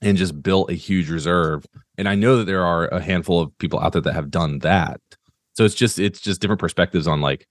and 0.00 0.16
just 0.16 0.40
built 0.42 0.70
a 0.70 0.74
huge 0.74 1.10
reserve. 1.10 1.66
And 1.96 2.08
I 2.08 2.14
know 2.14 2.38
that 2.38 2.44
there 2.44 2.64
are 2.64 2.88
a 2.88 3.00
handful 3.00 3.40
of 3.40 3.56
people 3.58 3.80
out 3.80 3.92
there 3.92 4.02
that 4.02 4.14
have 4.14 4.30
done 4.30 4.58
that. 4.60 5.00
So 5.54 5.64
it's 5.64 5.74
just 5.74 5.98
it's 5.98 6.20
just 6.20 6.40
different 6.40 6.60
perspectives 6.60 7.06
on 7.06 7.20
like 7.20 7.46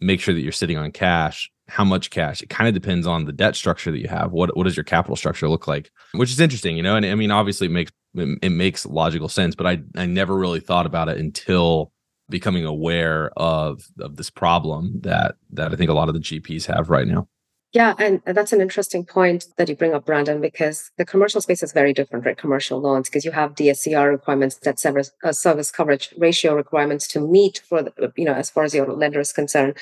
make 0.00 0.20
sure 0.20 0.34
that 0.34 0.40
you're 0.40 0.52
sitting 0.52 0.76
on 0.76 0.90
cash, 0.92 1.50
how 1.68 1.84
much 1.84 2.10
cash. 2.10 2.42
It 2.42 2.50
kind 2.50 2.68
of 2.68 2.74
depends 2.74 3.06
on 3.06 3.24
the 3.24 3.32
debt 3.32 3.56
structure 3.56 3.90
that 3.90 4.00
you 4.00 4.08
have. 4.08 4.32
What 4.32 4.56
what 4.56 4.64
does 4.64 4.76
your 4.76 4.84
capital 4.84 5.16
structure 5.16 5.48
look 5.48 5.66
like? 5.66 5.90
Which 6.12 6.30
is 6.30 6.40
interesting, 6.40 6.76
you 6.76 6.82
know. 6.82 6.96
And 6.96 7.06
I 7.06 7.14
mean, 7.14 7.30
obviously, 7.30 7.66
it 7.66 7.70
makes 7.70 7.92
it 8.14 8.50
makes 8.50 8.86
logical 8.86 9.28
sense, 9.28 9.54
but 9.54 9.66
I 9.66 9.82
I 9.94 10.06
never 10.06 10.36
really 10.36 10.60
thought 10.60 10.86
about 10.86 11.08
it 11.08 11.18
until 11.18 11.92
becoming 12.28 12.64
aware 12.64 13.30
of 13.36 13.86
of 14.00 14.16
this 14.16 14.30
problem 14.30 15.00
that 15.02 15.36
that 15.52 15.72
I 15.72 15.76
think 15.76 15.90
a 15.90 15.94
lot 15.94 16.08
of 16.08 16.14
the 16.14 16.20
GPs 16.20 16.66
have 16.66 16.90
right 16.90 17.06
now. 17.06 17.28
Yeah, 17.76 17.92
and 17.98 18.22
that's 18.24 18.54
an 18.54 18.62
interesting 18.62 19.04
point 19.04 19.48
that 19.58 19.68
you 19.68 19.76
bring 19.76 19.92
up, 19.92 20.06
Brandon, 20.06 20.40
because 20.40 20.90
the 20.96 21.04
commercial 21.04 21.42
space 21.42 21.62
is 21.62 21.74
very 21.74 21.92
different, 21.92 22.24
right? 22.24 22.34
Commercial 22.34 22.80
loans, 22.80 23.10
because 23.10 23.26
you 23.26 23.32
have 23.32 23.54
DSCR 23.54 24.10
requirements, 24.10 24.56
that 24.64 24.80
service, 24.80 25.12
uh, 25.22 25.32
service 25.32 25.70
coverage 25.70 26.08
ratio 26.16 26.54
requirements 26.54 27.06
to 27.08 27.20
meet 27.20 27.60
for 27.68 27.82
the, 27.82 27.92
you 28.16 28.24
know, 28.24 28.32
as 28.32 28.48
far 28.48 28.64
as 28.64 28.74
your 28.74 28.90
lender 28.90 29.20
is 29.20 29.30
concerned. 29.30 29.76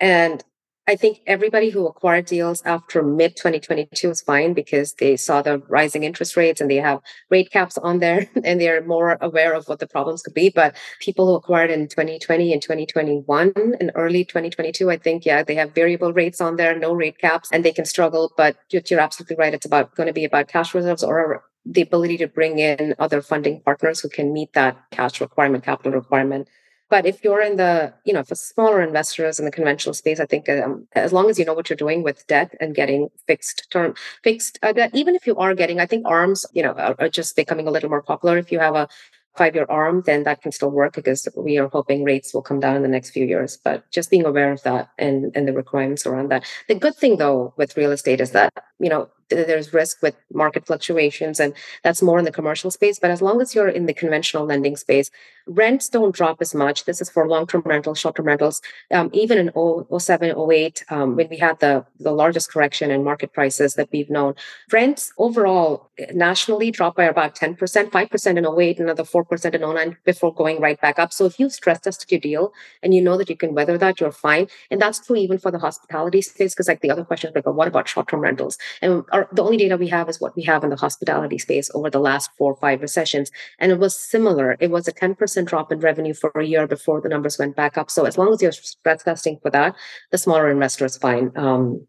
And 0.00 0.42
I 0.88 0.94
think 0.94 1.20
everybody 1.26 1.70
who 1.70 1.84
acquired 1.88 2.26
deals 2.26 2.62
after 2.62 3.02
mid 3.02 3.34
2022 3.34 4.08
is 4.08 4.20
fine 4.20 4.54
because 4.54 4.94
they 4.94 5.16
saw 5.16 5.42
the 5.42 5.58
rising 5.68 6.04
interest 6.04 6.36
rates 6.36 6.60
and 6.60 6.70
they 6.70 6.76
have 6.76 7.00
rate 7.28 7.50
caps 7.50 7.76
on 7.76 7.98
there 7.98 8.30
and 8.44 8.60
they're 8.60 8.84
more 8.84 9.18
aware 9.20 9.52
of 9.52 9.66
what 9.66 9.80
the 9.80 9.88
problems 9.88 10.22
could 10.22 10.34
be. 10.34 10.48
But 10.48 10.76
people 11.00 11.26
who 11.26 11.34
acquired 11.34 11.70
in 11.70 11.88
2020 11.88 12.52
and 12.52 12.62
2021 12.62 13.52
and 13.56 13.90
early 13.96 14.24
2022, 14.24 14.88
I 14.88 14.96
think, 14.96 15.26
yeah, 15.26 15.42
they 15.42 15.56
have 15.56 15.74
variable 15.74 16.12
rates 16.12 16.40
on 16.40 16.54
there, 16.54 16.78
no 16.78 16.92
rate 16.92 17.18
caps, 17.18 17.50
and 17.52 17.64
they 17.64 17.72
can 17.72 17.84
struggle. 17.84 18.32
But 18.36 18.56
you're 18.70 19.00
absolutely 19.00 19.36
right. 19.36 19.54
It's 19.54 19.66
about 19.66 19.96
going 19.96 20.06
to 20.06 20.12
be 20.12 20.24
about 20.24 20.46
cash 20.46 20.72
reserves 20.72 21.02
or 21.02 21.42
the 21.64 21.82
ability 21.82 22.16
to 22.18 22.28
bring 22.28 22.60
in 22.60 22.94
other 23.00 23.20
funding 23.22 23.60
partners 23.62 23.98
who 23.98 24.08
can 24.08 24.32
meet 24.32 24.52
that 24.52 24.76
cash 24.92 25.20
requirement, 25.20 25.64
capital 25.64 25.92
requirement. 25.92 26.48
But 26.88 27.04
if 27.04 27.24
you're 27.24 27.42
in 27.42 27.56
the, 27.56 27.94
you 28.04 28.12
know, 28.12 28.22
for 28.22 28.36
smaller 28.36 28.80
investors 28.80 29.38
in 29.38 29.44
the 29.44 29.50
conventional 29.50 29.94
space, 29.94 30.20
I 30.20 30.26
think 30.26 30.48
um, 30.48 30.86
as 30.92 31.12
long 31.12 31.28
as 31.28 31.38
you 31.38 31.44
know 31.44 31.54
what 31.54 31.68
you're 31.68 31.76
doing 31.76 32.02
with 32.02 32.26
debt 32.26 32.54
and 32.60 32.74
getting 32.74 33.08
fixed 33.26 33.68
term, 33.70 33.94
fixed 34.22 34.58
uh, 34.62 34.72
debt, 34.72 34.90
even 34.94 35.16
if 35.16 35.26
you 35.26 35.36
are 35.36 35.54
getting, 35.54 35.80
I 35.80 35.86
think 35.86 36.06
arms, 36.06 36.46
you 36.52 36.62
know, 36.62 36.72
are, 36.72 36.94
are 36.98 37.08
just 37.08 37.34
becoming 37.34 37.66
a 37.66 37.72
little 37.72 37.90
more 37.90 38.02
popular. 38.02 38.38
If 38.38 38.52
you 38.52 38.60
have 38.60 38.76
a 38.76 38.88
five 39.36 39.54
year 39.54 39.66
arm, 39.68 40.02
then 40.06 40.22
that 40.22 40.42
can 40.42 40.52
still 40.52 40.70
work 40.70 40.94
because 40.94 41.28
we 41.36 41.58
are 41.58 41.68
hoping 41.68 42.04
rates 42.04 42.32
will 42.32 42.42
come 42.42 42.60
down 42.60 42.76
in 42.76 42.82
the 42.82 42.88
next 42.88 43.10
few 43.10 43.26
years. 43.26 43.58
But 43.62 43.90
just 43.90 44.10
being 44.10 44.24
aware 44.24 44.52
of 44.52 44.62
that 44.62 44.90
and, 44.98 45.32
and 45.34 45.46
the 45.46 45.52
requirements 45.52 46.06
around 46.06 46.30
that. 46.30 46.44
The 46.68 46.74
good 46.76 46.94
thing 46.94 47.18
though 47.18 47.52
with 47.56 47.76
real 47.76 47.92
estate 47.92 48.20
is 48.20 48.30
that, 48.30 48.52
you 48.78 48.88
know, 48.88 49.10
there's 49.28 49.72
risk 49.72 50.02
with 50.02 50.14
market 50.32 50.66
fluctuations 50.66 51.40
and 51.40 51.52
that's 51.82 52.02
more 52.02 52.18
in 52.18 52.24
the 52.24 52.30
commercial 52.32 52.70
space 52.70 52.98
but 52.98 53.10
as 53.10 53.20
long 53.20 53.40
as 53.40 53.54
you're 53.54 53.68
in 53.68 53.86
the 53.86 53.94
conventional 53.94 54.44
lending 54.44 54.76
space 54.76 55.10
rents 55.46 55.88
don't 55.88 56.14
drop 56.14 56.38
as 56.40 56.54
much. 56.54 56.84
This 56.84 57.00
is 57.00 57.08
for 57.08 57.28
long-term 57.28 57.62
rentals 57.64 57.98
short-term 57.98 58.26
rentals. 58.26 58.60
Um, 58.90 59.10
even 59.12 59.38
in 59.38 59.50
07 59.98 60.34
08 60.52 60.84
um, 60.90 61.16
when 61.16 61.28
we 61.28 61.38
had 61.38 61.60
the, 61.60 61.84
the 62.00 62.12
largest 62.12 62.52
correction 62.52 62.90
in 62.90 63.04
market 63.04 63.32
prices 63.32 63.74
that 63.74 63.88
we've 63.92 64.10
known 64.10 64.34
rents 64.72 65.12
overall 65.18 65.90
nationally 66.12 66.70
dropped 66.70 66.96
by 66.96 67.04
about 67.04 67.34
10% 67.34 67.56
5% 67.56 68.38
in 68.38 68.60
08 68.60 68.80
another 68.80 69.04
4% 69.04 69.54
in 69.54 69.60
09 69.60 69.96
before 70.04 70.34
going 70.34 70.60
right 70.60 70.80
back 70.80 70.98
up. 70.98 71.12
So 71.12 71.26
if 71.26 71.38
you 71.38 71.48
stress 71.48 71.80
tested 71.80 72.10
your 72.10 72.20
deal 72.20 72.52
and 72.82 72.94
you 72.94 73.00
know 73.00 73.16
that 73.16 73.30
you 73.30 73.36
can 73.36 73.54
weather 73.54 73.78
that 73.78 74.00
you're 74.00 74.12
fine. 74.12 74.48
And 74.70 74.80
that's 74.80 75.04
true 75.04 75.16
even 75.16 75.38
for 75.38 75.50
the 75.50 75.58
hospitality 75.58 76.22
space 76.22 76.54
because 76.54 76.68
like 76.68 76.80
the 76.80 76.90
other 76.90 77.04
question 77.04 77.30
is 77.30 77.36
like 77.36 77.46
what 77.46 77.68
about 77.68 77.88
short-term 77.88 78.20
rentals? 78.20 78.58
And 78.82 79.04
our, 79.12 79.28
the 79.32 79.42
only 79.42 79.56
data 79.56 79.76
we 79.76 79.88
have 79.88 80.08
is 80.08 80.20
what 80.20 80.34
we 80.36 80.42
have 80.42 80.64
in 80.64 80.70
the 80.70 80.76
hospitality 80.76 81.38
space 81.38 81.70
over 81.74 81.90
the 81.90 82.00
last 82.00 82.30
four 82.36 82.52
or 82.52 82.56
five 82.56 82.80
recessions. 82.82 83.30
And 83.58 83.72
it 83.72 83.78
was 83.78 83.98
similar. 83.98 84.56
It 84.60 84.70
was 84.70 84.88
a 84.88 84.92
10% 84.92 85.35
drop 85.44 85.72
in 85.72 85.80
revenue 85.80 86.14
for 86.14 86.30
a 86.34 86.44
year 86.44 86.66
before 86.66 87.00
the 87.00 87.08
numbers 87.08 87.38
went 87.38 87.56
back 87.56 87.76
up. 87.76 87.90
So 87.90 88.04
as 88.04 88.16
long 88.16 88.32
as 88.32 88.42
you're 88.42 88.52
stress 88.52 89.02
testing 89.02 89.38
for 89.42 89.50
that, 89.50 89.74
the 90.10 90.18
smaller 90.18 90.50
investors 90.50 90.96
fine. 90.96 91.32
Um, 91.36 91.86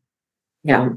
yeah. 0.63 0.89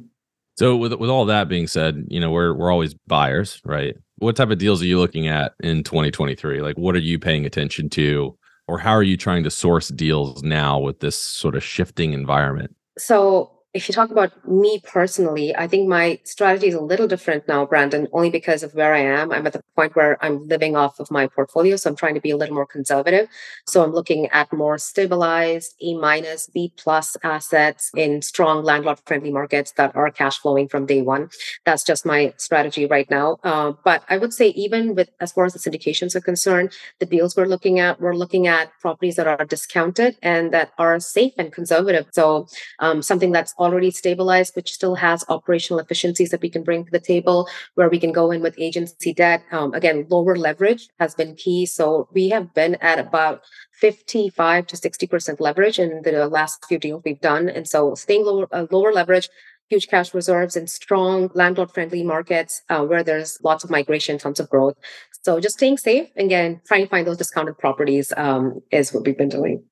So 0.56 0.76
with 0.76 0.92
with 0.94 1.10
all 1.10 1.24
that 1.26 1.48
being 1.48 1.66
said, 1.66 2.06
you 2.08 2.20
know, 2.20 2.30
we're 2.30 2.52
we're 2.52 2.70
always 2.70 2.94
buyers, 3.06 3.60
right? 3.64 3.96
What 4.16 4.36
type 4.36 4.50
of 4.50 4.58
deals 4.58 4.82
are 4.82 4.86
you 4.86 4.98
looking 4.98 5.28
at 5.28 5.54
in 5.60 5.82
2023? 5.84 6.60
Like 6.60 6.76
what 6.76 6.94
are 6.94 7.00
you 7.00 7.18
paying 7.18 7.46
attention 7.46 7.88
to 7.90 8.36
or 8.68 8.78
how 8.78 8.92
are 8.92 9.02
you 9.02 9.16
trying 9.16 9.42
to 9.42 9.50
source 9.50 9.88
deals 9.88 10.42
now 10.42 10.78
with 10.78 11.00
this 11.00 11.16
sort 11.18 11.56
of 11.56 11.64
shifting 11.64 12.12
environment? 12.12 12.76
So 12.98 13.59
if 13.72 13.88
you 13.88 13.94
talk 13.94 14.10
about 14.10 14.32
me 14.48 14.80
personally, 14.82 15.54
I 15.54 15.68
think 15.68 15.88
my 15.88 16.18
strategy 16.24 16.66
is 16.66 16.74
a 16.74 16.80
little 16.80 17.06
different 17.06 17.46
now, 17.46 17.64
Brandon, 17.64 18.08
only 18.12 18.28
because 18.28 18.64
of 18.64 18.74
where 18.74 18.92
I 18.92 18.98
am. 18.98 19.30
I'm 19.30 19.46
at 19.46 19.52
the 19.52 19.62
point 19.76 19.94
where 19.94 20.22
I'm 20.24 20.48
living 20.48 20.74
off 20.74 20.98
of 20.98 21.08
my 21.08 21.28
portfolio. 21.28 21.76
So 21.76 21.88
I'm 21.88 21.94
trying 21.94 22.14
to 22.14 22.20
be 22.20 22.32
a 22.32 22.36
little 22.36 22.56
more 22.56 22.66
conservative. 22.66 23.28
So 23.68 23.84
I'm 23.84 23.92
looking 23.92 24.26
at 24.30 24.52
more 24.52 24.76
stabilized 24.76 25.76
A 25.82 25.94
minus, 25.94 26.48
B 26.52 26.72
plus 26.76 27.16
assets 27.22 27.92
in 27.96 28.22
strong 28.22 28.64
landlord 28.64 28.98
friendly 29.06 29.30
markets 29.30 29.70
that 29.76 29.94
are 29.94 30.10
cash 30.10 30.38
flowing 30.38 30.66
from 30.66 30.86
day 30.86 31.02
one. 31.02 31.30
That's 31.64 31.84
just 31.84 32.04
my 32.04 32.34
strategy 32.38 32.86
right 32.86 33.08
now. 33.08 33.38
Uh, 33.44 33.74
but 33.84 34.02
I 34.08 34.18
would 34.18 34.32
say, 34.32 34.48
even 34.48 34.96
with 34.96 35.10
as 35.20 35.30
far 35.30 35.44
as 35.44 35.52
the 35.52 35.60
syndications 35.60 36.16
are 36.16 36.20
concerned, 36.20 36.72
the 36.98 37.06
deals 37.06 37.36
we're 37.36 37.44
looking 37.46 37.78
at, 37.78 38.00
we're 38.00 38.16
looking 38.16 38.48
at 38.48 38.72
properties 38.80 39.14
that 39.14 39.28
are 39.28 39.44
discounted 39.44 40.16
and 40.22 40.52
that 40.52 40.72
are 40.76 40.98
safe 40.98 41.34
and 41.38 41.52
conservative. 41.52 42.06
So 42.10 42.48
um, 42.80 43.02
something 43.02 43.30
that's 43.30 43.54
already 43.60 43.90
stabilized, 43.90 44.56
which 44.56 44.72
still 44.72 44.96
has 44.96 45.24
operational 45.28 45.78
efficiencies 45.78 46.30
that 46.30 46.40
we 46.40 46.50
can 46.50 46.64
bring 46.64 46.84
to 46.84 46.90
the 46.90 46.98
table, 46.98 47.48
where 47.74 47.88
we 47.88 48.00
can 48.00 48.10
go 48.10 48.30
in 48.30 48.42
with 48.42 48.58
agency 48.58 49.12
debt. 49.12 49.42
Um, 49.52 49.74
again, 49.74 50.06
lower 50.08 50.36
leverage 50.36 50.88
has 50.98 51.14
been 51.14 51.36
key. 51.36 51.66
So 51.66 52.08
we 52.12 52.30
have 52.30 52.52
been 52.54 52.76
at 52.76 52.98
about 52.98 53.42
55 53.72 54.66
to 54.68 54.76
60% 54.76 55.40
leverage 55.40 55.78
in 55.78 56.02
the 56.02 56.26
last 56.26 56.64
few 56.66 56.78
deals 56.78 57.02
we've 57.04 57.20
done. 57.20 57.48
And 57.48 57.68
so 57.68 57.94
staying 57.94 58.24
lower, 58.24 58.48
uh, 58.52 58.66
lower 58.70 58.92
leverage, 58.92 59.28
huge 59.68 59.88
cash 59.88 60.12
reserves 60.12 60.56
and 60.56 60.68
strong 60.68 61.30
landlord 61.34 61.70
friendly 61.70 62.02
markets 62.02 62.62
uh, 62.68 62.84
where 62.84 63.04
there's 63.04 63.38
lots 63.42 63.62
of 63.62 63.70
migration, 63.70 64.18
tons 64.18 64.40
of 64.40 64.50
growth. 64.50 64.74
So 65.22 65.38
just 65.38 65.56
staying 65.56 65.78
safe, 65.78 66.08
again, 66.16 66.60
trying 66.66 66.82
to 66.82 66.88
find 66.88 67.06
those 67.06 67.18
discounted 67.18 67.56
properties 67.58 68.12
um, 68.16 68.60
is 68.70 68.92
what 68.92 69.04
we've 69.04 69.16
been 69.16 69.28
doing. 69.28 69.62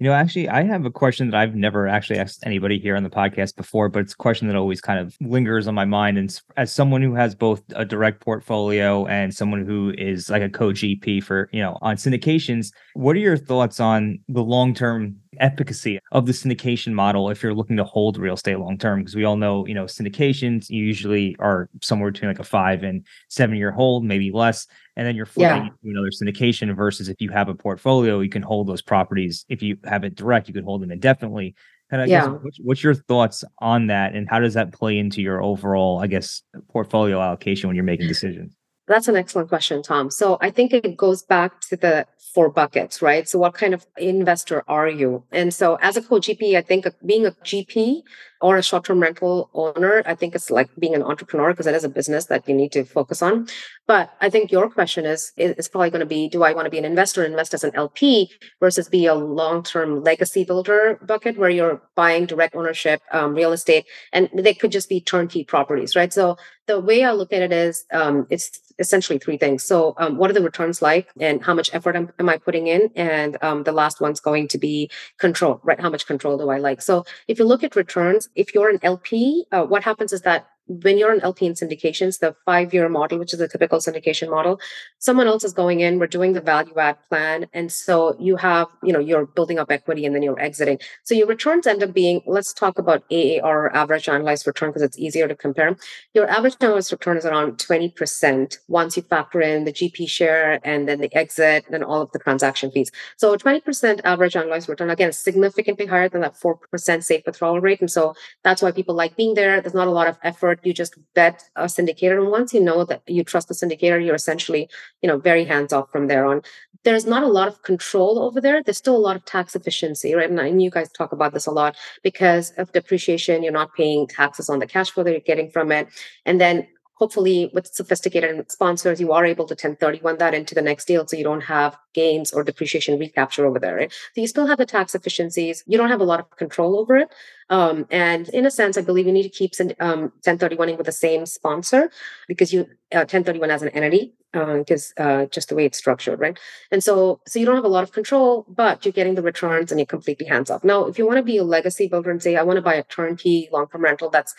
You 0.00 0.06
know, 0.06 0.14
actually, 0.14 0.48
I 0.48 0.62
have 0.62 0.86
a 0.86 0.90
question 0.90 1.30
that 1.30 1.36
I've 1.36 1.54
never 1.54 1.86
actually 1.86 2.18
asked 2.18 2.42
anybody 2.46 2.78
here 2.78 2.96
on 2.96 3.02
the 3.02 3.10
podcast 3.10 3.54
before, 3.54 3.90
but 3.90 4.00
it's 4.00 4.14
a 4.14 4.16
question 4.16 4.48
that 4.48 4.56
always 4.56 4.80
kind 4.80 4.98
of 4.98 5.14
lingers 5.20 5.68
on 5.68 5.74
my 5.74 5.84
mind. 5.84 6.16
And 6.16 6.40
as 6.56 6.72
someone 6.72 7.02
who 7.02 7.14
has 7.14 7.34
both 7.34 7.62
a 7.76 7.84
direct 7.84 8.20
portfolio 8.20 9.04
and 9.06 9.34
someone 9.34 9.66
who 9.66 9.92
is 9.98 10.30
like 10.30 10.40
a 10.40 10.48
co 10.48 10.70
GP 10.70 11.22
for, 11.22 11.50
you 11.52 11.60
know, 11.60 11.76
on 11.82 11.96
syndications, 11.96 12.72
what 12.94 13.14
are 13.14 13.18
your 13.18 13.36
thoughts 13.36 13.78
on 13.78 14.18
the 14.26 14.42
long 14.42 14.72
term 14.72 15.16
efficacy 15.40 15.98
of 16.12 16.26
the 16.26 16.32
syndication 16.32 16.92
model 16.92 17.30
if 17.30 17.42
you're 17.42 17.54
looking 17.54 17.76
to 17.76 17.84
hold 17.84 18.18
real 18.18 18.34
estate 18.34 18.58
long 18.58 18.78
term 18.78 19.00
because 19.00 19.16
we 19.16 19.24
all 19.24 19.36
know 19.36 19.66
you 19.66 19.74
know 19.74 19.84
syndications 19.84 20.68
usually 20.68 21.34
are 21.38 21.68
somewhere 21.82 22.10
between 22.10 22.30
like 22.30 22.38
a 22.38 22.44
five 22.44 22.82
and 22.82 23.04
seven 23.28 23.56
year 23.56 23.72
hold 23.72 24.04
maybe 24.04 24.30
less 24.30 24.66
and 24.96 25.06
then 25.06 25.16
you're 25.16 25.26
flipping 25.26 25.64
yeah. 25.64 25.68
into 25.84 25.98
another 25.98 26.10
syndication 26.10 26.74
versus 26.76 27.08
if 27.08 27.20
you 27.20 27.30
have 27.30 27.48
a 27.48 27.54
portfolio 27.54 28.20
you 28.20 28.28
can 28.30 28.42
hold 28.42 28.68
those 28.68 28.82
properties 28.82 29.44
if 29.48 29.62
you 29.62 29.76
have 29.84 30.04
it 30.04 30.14
direct 30.14 30.46
you 30.46 30.54
can 30.54 30.64
hold 30.64 30.82
them 30.82 30.90
indefinitely 30.90 31.54
and 31.92 32.02
I 32.02 32.04
yeah. 32.04 32.20
guess 32.20 32.38
what's, 32.42 32.58
what's 32.60 32.84
your 32.84 32.94
thoughts 32.94 33.42
on 33.58 33.88
that 33.88 34.14
and 34.14 34.28
how 34.28 34.38
does 34.38 34.54
that 34.54 34.72
play 34.72 34.98
into 34.98 35.22
your 35.22 35.42
overall 35.42 36.00
i 36.00 36.06
guess 36.06 36.42
portfolio 36.68 37.20
allocation 37.20 37.68
when 37.68 37.76
you're 37.76 37.84
making 37.84 38.08
decisions 38.16 38.54
that's 38.90 39.08
an 39.08 39.16
excellent 39.16 39.48
question, 39.48 39.82
Tom. 39.82 40.10
So 40.10 40.36
I 40.40 40.50
think 40.50 40.72
it 40.72 40.96
goes 40.96 41.22
back 41.22 41.60
to 41.62 41.76
the 41.76 42.06
four 42.34 42.50
buckets, 42.50 43.00
right? 43.00 43.28
So 43.28 43.38
what 43.38 43.54
kind 43.54 43.72
of 43.72 43.86
investor 43.96 44.64
are 44.68 44.88
you? 44.88 45.24
And 45.32 45.54
so 45.54 45.76
as 45.76 45.96
a 45.96 46.02
co-GP, 46.02 46.56
I 46.56 46.62
think 46.62 46.86
being 47.04 47.26
a 47.26 47.30
GP 47.30 48.02
or 48.40 48.56
a 48.56 48.62
short-term 48.62 49.00
rental 49.00 49.50
owner, 49.54 50.02
I 50.06 50.14
think 50.14 50.34
it's 50.34 50.50
like 50.50 50.68
being 50.78 50.94
an 50.94 51.02
entrepreneur 51.02 51.52
because 51.52 51.66
it 51.66 51.74
is 51.74 51.84
a 51.84 51.88
business 51.88 52.26
that 52.26 52.48
you 52.48 52.54
need 52.54 52.72
to 52.72 52.84
focus 52.84 53.22
on. 53.22 53.48
But 53.86 54.10
I 54.20 54.30
think 54.30 54.52
your 54.52 54.70
question 54.70 55.04
is 55.04 55.32
is 55.36 55.68
probably 55.68 55.90
going 55.90 56.00
to 56.00 56.06
be, 56.06 56.28
do 56.28 56.42
I 56.42 56.52
want 56.52 56.66
to 56.66 56.70
be 56.70 56.78
an 56.78 56.84
investor, 56.84 57.24
invest 57.24 57.54
as 57.54 57.64
an 57.64 57.72
LP 57.74 58.30
versus 58.60 58.88
be 58.88 59.06
a 59.06 59.14
long-term 59.14 60.02
legacy 60.02 60.44
builder 60.44 60.98
bucket 61.02 61.36
where 61.36 61.50
you're 61.50 61.82
buying 61.96 62.26
direct 62.26 62.54
ownership 62.54 63.00
um, 63.12 63.34
real 63.34 63.52
estate 63.52 63.84
and 64.12 64.28
they 64.34 64.54
could 64.54 64.72
just 64.72 64.88
be 64.88 65.00
turnkey 65.00 65.44
properties, 65.44 65.96
right? 65.96 66.12
So 66.12 66.36
the 66.66 66.80
way 66.80 67.04
I 67.04 67.12
look 67.12 67.32
at 67.32 67.42
it 67.42 67.52
is 67.52 67.84
um, 67.92 68.26
it's 68.30 68.60
essentially 68.78 69.18
three 69.18 69.36
things. 69.36 69.62
So 69.62 69.94
um, 69.98 70.16
what 70.16 70.30
are 70.30 70.32
the 70.32 70.42
returns 70.42 70.80
like 70.80 71.08
and 71.20 71.42
how 71.44 71.52
much 71.52 71.68
effort 71.72 71.96
am, 71.96 72.10
am 72.18 72.28
I 72.28 72.38
putting 72.38 72.66
in? 72.66 72.90
And 72.96 73.36
um, 73.42 73.64
the 73.64 73.72
last 73.72 74.00
one's 74.00 74.20
going 74.20 74.48
to 74.48 74.58
be 74.58 74.90
control, 75.18 75.60
right? 75.62 75.80
How 75.80 75.90
much 75.90 76.06
control 76.06 76.38
do 76.38 76.48
I 76.48 76.58
like? 76.58 76.80
So 76.80 77.04
if 77.28 77.38
you 77.38 77.44
look 77.44 77.62
at 77.62 77.76
returns, 77.76 78.28
if 78.34 78.54
you're 78.54 78.70
an 78.70 78.78
LP, 78.82 79.46
uh, 79.52 79.64
what 79.64 79.82
happens 79.84 80.12
is 80.12 80.22
that 80.22 80.48
when 80.70 80.98
you're 80.98 81.12
an 81.12 81.20
LP 81.22 81.46
in 81.46 81.54
syndications, 81.54 82.20
the 82.20 82.34
five 82.46 82.72
year 82.72 82.88
model, 82.88 83.18
which 83.18 83.34
is 83.34 83.40
a 83.40 83.48
typical 83.48 83.80
syndication 83.80 84.30
model, 84.30 84.60
someone 84.98 85.26
else 85.26 85.42
is 85.42 85.52
going 85.52 85.80
in, 85.80 85.98
we're 85.98 86.06
doing 86.06 86.32
the 86.32 86.40
value 86.40 86.78
add 86.78 86.96
plan. 87.08 87.48
And 87.52 87.72
so 87.72 88.16
you 88.20 88.36
have, 88.36 88.68
you 88.84 88.92
know, 88.92 89.00
you're 89.00 89.26
building 89.26 89.58
up 89.58 89.72
equity 89.72 90.06
and 90.06 90.14
then 90.14 90.22
you're 90.22 90.38
exiting. 90.38 90.78
So 91.02 91.14
your 91.14 91.26
returns 91.26 91.66
end 91.66 91.82
up 91.82 91.92
being, 91.92 92.22
let's 92.24 92.52
talk 92.52 92.78
about 92.78 93.02
AAR, 93.10 93.74
average 93.74 94.06
annualized 94.06 94.46
return, 94.46 94.70
because 94.70 94.82
it's 94.82 94.98
easier 94.98 95.26
to 95.26 95.34
compare. 95.34 95.76
Your 96.14 96.30
average 96.30 96.56
annualized 96.58 96.92
return 96.92 97.16
is 97.16 97.26
around 97.26 97.58
20% 97.58 98.58
once 98.68 98.96
you 98.96 99.02
factor 99.02 99.40
in 99.40 99.64
the 99.64 99.72
GP 99.72 100.08
share 100.08 100.60
and 100.62 100.88
then 100.88 101.00
the 101.00 101.12
exit 101.16 101.64
and 101.72 101.82
all 101.82 102.02
of 102.02 102.12
the 102.12 102.20
transaction 102.20 102.70
fees. 102.70 102.92
So 103.16 103.36
20% 103.36 104.02
average 104.04 104.34
annualized 104.34 104.68
return, 104.68 104.90
again, 104.90 105.12
significantly 105.12 105.86
higher 105.86 106.08
than 106.08 106.20
that 106.20 106.34
4% 106.34 107.02
safe 107.02 107.22
withdrawal 107.26 107.60
rate. 107.60 107.80
And 107.80 107.90
so 107.90 108.14
that's 108.44 108.62
why 108.62 108.70
people 108.70 108.94
like 108.94 109.16
being 109.16 109.34
there. 109.34 109.60
There's 109.60 109.74
not 109.74 109.88
a 109.88 109.90
lot 109.90 110.06
of 110.06 110.16
effort 110.22 110.59
you 110.64 110.72
just 110.72 110.94
bet 111.14 111.42
a 111.56 111.64
syndicator. 111.64 112.20
And 112.20 112.30
once 112.30 112.52
you 112.52 112.60
know 112.60 112.84
that 112.84 113.02
you 113.06 113.24
trust 113.24 113.48
the 113.48 113.54
syndicator, 113.54 114.04
you're 114.04 114.14
essentially, 114.14 114.68
you 115.02 115.08
know, 115.08 115.18
very 115.18 115.44
hands 115.44 115.72
off 115.72 115.90
from 115.90 116.06
there 116.06 116.26
on. 116.26 116.42
There's 116.82 117.04
not 117.04 117.22
a 117.22 117.28
lot 117.28 117.48
of 117.48 117.62
control 117.62 118.18
over 118.22 118.40
there. 118.40 118.62
There's 118.62 118.78
still 118.78 118.96
a 118.96 118.98
lot 118.98 119.16
of 119.16 119.24
tax 119.26 119.54
efficiency, 119.54 120.14
right? 120.14 120.30
And, 120.30 120.40
and 120.40 120.62
you 120.62 120.70
guys 120.70 120.90
talk 120.90 121.12
about 121.12 121.34
this 121.34 121.46
a 121.46 121.50
lot 121.50 121.76
because 122.02 122.52
of 122.52 122.72
depreciation, 122.72 123.42
you're 123.42 123.52
not 123.52 123.74
paying 123.74 124.06
taxes 124.06 124.48
on 124.48 124.60
the 124.60 124.66
cash 124.66 124.90
flow 124.90 125.04
that 125.04 125.10
you're 125.10 125.20
getting 125.20 125.50
from 125.50 125.72
it. 125.72 125.88
And 126.24 126.40
then 126.40 126.66
hopefully 127.00 127.50
with 127.54 127.66
sophisticated 127.66 128.52
sponsors 128.52 129.00
you 129.00 129.10
are 129.10 129.24
able 129.24 129.46
to 129.46 129.54
1031 129.54 130.18
that 130.18 130.34
into 130.34 130.54
the 130.54 130.62
next 130.62 130.84
deal 130.84 131.06
so 131.06 131.16
you 131.16 131.24
don't 131.24 131.40
have 131.40 131.76
gains 131.94 132.30
or 132.30 132.44
depreciation 132.44 132.98
recapture 132.98 133.46
over 133.46 133.58
there 133.58 133.76
right? 133.76 133.92
so 134.14 134.20
you 134.20 134.26
still 134.26 134.46
have 134.46 134.58
the 134.58 134.66
tax 134.66 134.94
efficiencies. 134.94 135.64
You 135.66 135.78
don't 135.78 135.88
have 135.88 136.00
a 136.00 136.04
lot 136.04 136.20
of 136.20 136.30
control 136.36 136.78
over 136.78 136.96
it. 136.98 137.08
Um, 137.48 137.86
and 137.90 138.28
in 138.28 138.46
a 138.46 138.50
sense 138.50 138.78
i 138.78 138.82
believe 138.82 139.06
you 139.06 139.12
need 139.12 139.24
to 139.30 139.36
keep 139.40 139.52
um, 139.80 140.12
1031ing 140.24 140.76
with 140.76 140.86
the 140.86 140.92
same 140.92 141.26
sponsor 141.26 141.90
because 142.28 142.52
you 142.52 142.60
uh, 142.92 143.06
1031 143.08 143.50
as 143.50 143.62
an 143.62 143.70
entity 143.70 144.14
because 144.32 144.94
uh, 145.00 145.02
uh, 145.02 145.26
just 145.26 145.48
the 145.48 145.56
way 145.56 145.64
it's 145.64 145.78
structured 145.78 146.20
right? 146.20 146.38
And 146.70 146.84
so 146.84 147.20
so 147.26 147.38
you 147.40 147.46
don't 147.46 147.56
have 147.56 147.64
a 147.64 147.76
lot 147.76 147.82
of 147.82 147.92
control 147.92 148.46
but 148.48 148.84
you're 148.84 148.92
getting 148.92 149.16
the 149.16 149.22
returns 149.22 149.72
and 149.72 149.80
you're 149.80 149.86
completely 149.96 150.26
hands 150.26 150.50
off. 150.50 150.62
Now 150.62 150.84
if 150.84 150.98
you 150.98 151.06
want 151.06 151.16
to 151.16 151.24
be 151.24 151.38
a 151.38 151.44
legacy 151.44 151.88
builder 151.88 152.10
and 152.10 152.22
say 152.22 152.36
i 152.36 152.42
want 152.42 152.58
to 152.58 152.62
buy 152.70 152.74
a 152.74 152.84
turnkey 152.84 153.48
long-term 153.50 153.82
rental 153.82 154.10
that's 154.10 154.34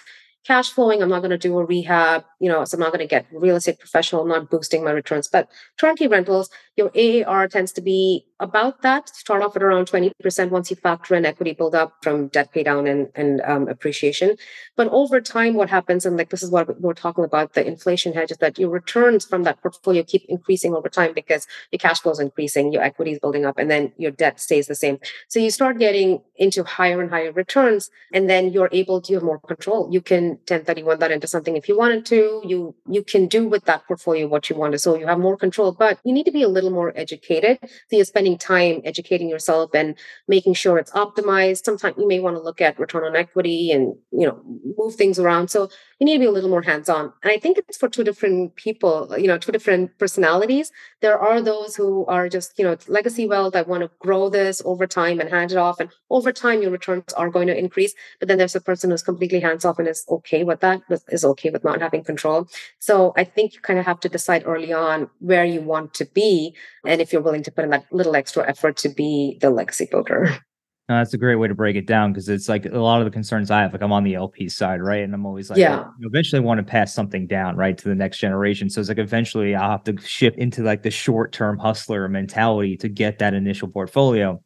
cash 0.46 0.72
flowing. 0.72 1.02
I'm 1.02 1.10
not 1.10 1.20
going 1.20 1.32
to 1.32 1.38
do 1.38 1.58
a 1.60 1.66
rehab, 1.66 2.26
you 2.40 2.50
know, 2.50 2.66
so 2.66 2.76
I'm 2.76 2.80
not 2.80 2.92
going 2.92 3.00
to 3.00 3.08
get 3.08 3.28
real 3.32 3.56
estate 3.56 3.80
professional. 3.80 4.24
I'm 4.24 4.28
not 4.28 4.50
boosting 4.50 4.84
my 4.84 4.92
returns. 4.92 5.28
But 5.28 5.50
turnkey 5.80 6.08
rentals, 6.08 6.50
your 6.76 6.92
AAR 6.96 7.48
tends 7.48 7.72
to 7.74 7.82
be 7.82 8.26
about 8.40 8.82
that. 8.82 9.10
Start 9.10 9.44
off 9.44 9.56
at 9.56 9.62
around 9.62 9.88
20% 9.88 10.50
once 10.50 10.72
you 10.72 10.76
factor 10.76 11.14
in 11.14 11.26
equity 11.26 11.54
build 11.54 11.76
up 11.76 11.94
from 12.02 12.28
debt 12.30 12.52
pay 12.52 12.64
down 12.64 12.88
and, 12.88 13.10
and 13.14 13.42
um, 13.42 13.68
appreciation. 13.68 14.36
But 14.76 14.88
over 14.88 15.22
time, 15.22 15.54
what 15.54 15.70
happens, 15.70 16.06
and 16.06 16.18
like 16.18 16.32
this 16.32 16.42
is 16.42 16.50
what 16.50 16.82
we're 16.82 16.94
talking 16.94 17.24
about, 17.24 17.54
the 17.54 17.66
inflation 17.66 18.14
hedge, 18.14 18.32
is 18.32 18.38
that 18.38 18.58
your 18.58 18.70
returns 18.70 19.26
from 19.26 19.44
that 19.44 19.62
portfolio 19.62 20.04
keep 20.04 20.26
increasing 20.28 20.74
over 20.74 20.90
time 20.90 21.14
because 21.14 21.46
your 21.72 21.80
cash 21.80 22.02
flow 22.02 22.14
is 22.14 22.20
increasing, 22.20 22.74
your 22.74 22.82
equity 22.82 23.12
is 23.12 23.20
building 23.20 23.46
up, 23.46 23.60
and 23.60 23.70
then 23.70 23.94
your 23.98 24.12
debt 24.12 24.40
stays 24.40 24.66
the 24.66 24.76
same. 24.76 24.98
So 25.28 25.40
you 25.40 25.52
start 25.52 25.78
getting 25.78 26.22
into 26.42 26.64
higher 26.64 27.00
and 27.00 27.12
higher 27.12 27.32
returns, 27.32 27.92
and 28.12 28.28
then 28.28 28.52
you're 28.52 28.70
able 28.72 29.00
to 29.00 29.14
have 29.14 29.22
more 29.22 29.40
control. 29.40 29.88
You 29.92 30.02
can 30.02 30.30
1031 30.50 30.98
that 30.98 31.12
into 31.12 31.28
something 31.28 31.56
if 31.56 31.70
you 31.70 31.78
wanted 31.78 32.04
to. 32.08 32.42
You 32.44 32.76
you 32.90 33.04
can 33.04 33.28
do 33.28 33.48
with 33.48 33.66
that 33.66 33.86
portfolio 33.86 34.28
what 34.28 34.50
you 34.50 34.56
want 34.56 34.72
to. 34.72 34.80
So 34.80 34.98
you 34.98 35.06
have 35.06 35.20
more 35.20 35.38
control, 35.38 35.72
but 35.72 36.00
you 36.04 36.12
need 36.12 36.26
to 36.26 36.32
be 36.32 36.42
a 36.42 36.48
little 36.50 36.72
more 36.72 36.92
educated. 36.96 37.60
So 37.62 37.96
you're 37.98 38.06
spending 38.06 38.40
time 38.40 38.82
educating 38.84 39.30
yourself 39.30 39.70
and 39.76 39.96
making 40.28 40.56
sure 40.56 40.80
it's 40.80 40.92
optimized. 40.94 41.64
Sometimes 41.64 41.96
you 42.00 42.08
may 42.08 42.20
want 42.20 42.36
to 42.38 42.42
look 42.42 42.60
at 42.60 42.80
return 42.80 43.04
on 43.04 43.16
equity 43.16 43.72
and 43.72 43.96
you 44.12 44.26
know 44.26 44.42
move 44.78 44.96
things 44.96 45.20
around. 45.20 45.50
So 45.52 45.70
you 46.02 46.06
need 46.06 46.14
to 46.14 46.20
be 46.20 46.26
a 46.26 46.32
little 46.32 46.50
more 46.50 46.64
hands-on. 46.64 47.14
And 47.22 47.32
I 47.32 47.38
think 47.38 47.60
it's 47.60 47.78
for 47.78 47.88
two 47.88 48.04
different 48.04 48.56
people, 48.56 49.14
you 49.20 49.28
know, 49.28 49.38
two 49.38 49.52
different 49.52 50.00
personalities. 50.00 50.72
There 51.02 51.20
are 51.20 51.40
those 51.44 51.76
who 51.76 52.08
are 52.08 52.28
just, 52.28 52.58
you 52.58 52.66
know, 52.66 52.76
legacy 52.88 53.28
wealth. 53.28 53.56
I 53.56 53.62
want 53.62 53.84
to 53.84 53.92
grow 54.00 54.28
this 54.28 54.64
over 54.66 54.88
time 54.88 55.20
and 55.20 55.30
hand 55.30 55.52
it 55.52 55.60
off. 55.60 55.80
And 55.80 55.92
over 56.10 56.31
time, 56.34 56.62
your 56.62 56.72
returns 56.72 57.14
are 57.14 57.30
going 57.30 57.48
to 57.48 57.58
increase. 57.58 57.94
But 58.20 58.28
then 58.28 58.38
there's 58.38 58.56
a 58.56 58.62
person 58.62 58.92
who's 58.92 59.04
completely 59.04 59.40
hands-off 59.40 59.80
and 59.80 59.88
is 59.88 60.06
okay 60.10 60.44
with 60.44 60.60
that, 60.62 60.82
is 61.10 61.26
okay 61.26 61.50
with 61.50 61.64
not 61.64 61.82
having 61.82 62.04
control. 62.04 62.48
So 62.80 63.14
I 63.18 63.24
think 63.24 63.54
you 63.54 63.60
kind 63.62 63.80
of 63.80 63.86
have 63.86 64.00
to 64.02 64.10
decide 64.10 64.44
early 64.46 64.74
on 64.74 65.10
where 65.20 65.46
you 65.46 65.62
want 65.62 65.94
to 65.96 66.06
be 66.06 66.56
and 66.86 67.02
if 67.02 67.14
you're 67.14 67.22
willing 67.22 67.44
to 67.44 67.52
put 67.52 67.64
in 67.64 67.70
that 67.72 67.86
little 67.92 68.16
extra 68.16 68.48
effort 68.48 68.78
to 68.78 68.90
be 68.90 69.38
the 69.42 69.50
legacy 69.50 69.88
builder. 69.90 70.38
No, 70.92 70.98
that's 70.98 71.14
a 71.14 71.18
great 71.18 71.36
way 71.36 71.48
to 71.48 71.56
break 71.56 71.78
it 71.78 71.88
down 71.88 72.12
because 72.12 72.28
it's 72.28 72.50
like 72.50 72.66
a 72.66 72.80
lot 72.80 73.00
of 73.00 73.06
the 73.06 73.12
concerns 73.12 73.50
I 73.50 73.62
have. 73.62 73.72
Like 73.72 73.82
I'm 73.82 73.94
on 73.94 74.04
the 74.04 74.16
LP 74.16 74.50
side, 74.50 74.82
right? 74.82 75.02
And 75.02 75.14
I'm 75.14 75.26
always 75.26 75.50
like, 75.50 75.58
yeah, 75.58 75.86
you 75.98 76.10
eventually 76.10 76.42
want 76.42 76.58
to 76.58 76.66
pass 76.66 76.94
something 76.94 77.28
down, 77.28 77.56
right, 77.56 77.78
to 77.78 77.88
the 77.88 77.96
next 77.96 78.18
generation. 78.18 78.70
So 78.70 78.82
it's 78.82 78.90
like 78.90 78.98
eventually 78.98 79.56
I'll 79.56 79.72
have 79.72 79.86
to 79.86 79.98
shift 80.02 80.38
into 80.38 80.64
like 80.64 80.84
the 80.84 80.92
short 80.92 81.32
term 81.32 81.58
hustler 81.60 82.10
mentality 82.10 82.76
to 82.76 82.90
get 82.90 83.20
that 83.20 83.34
initial 83.34 83.70
portfolio. 83.70 84.44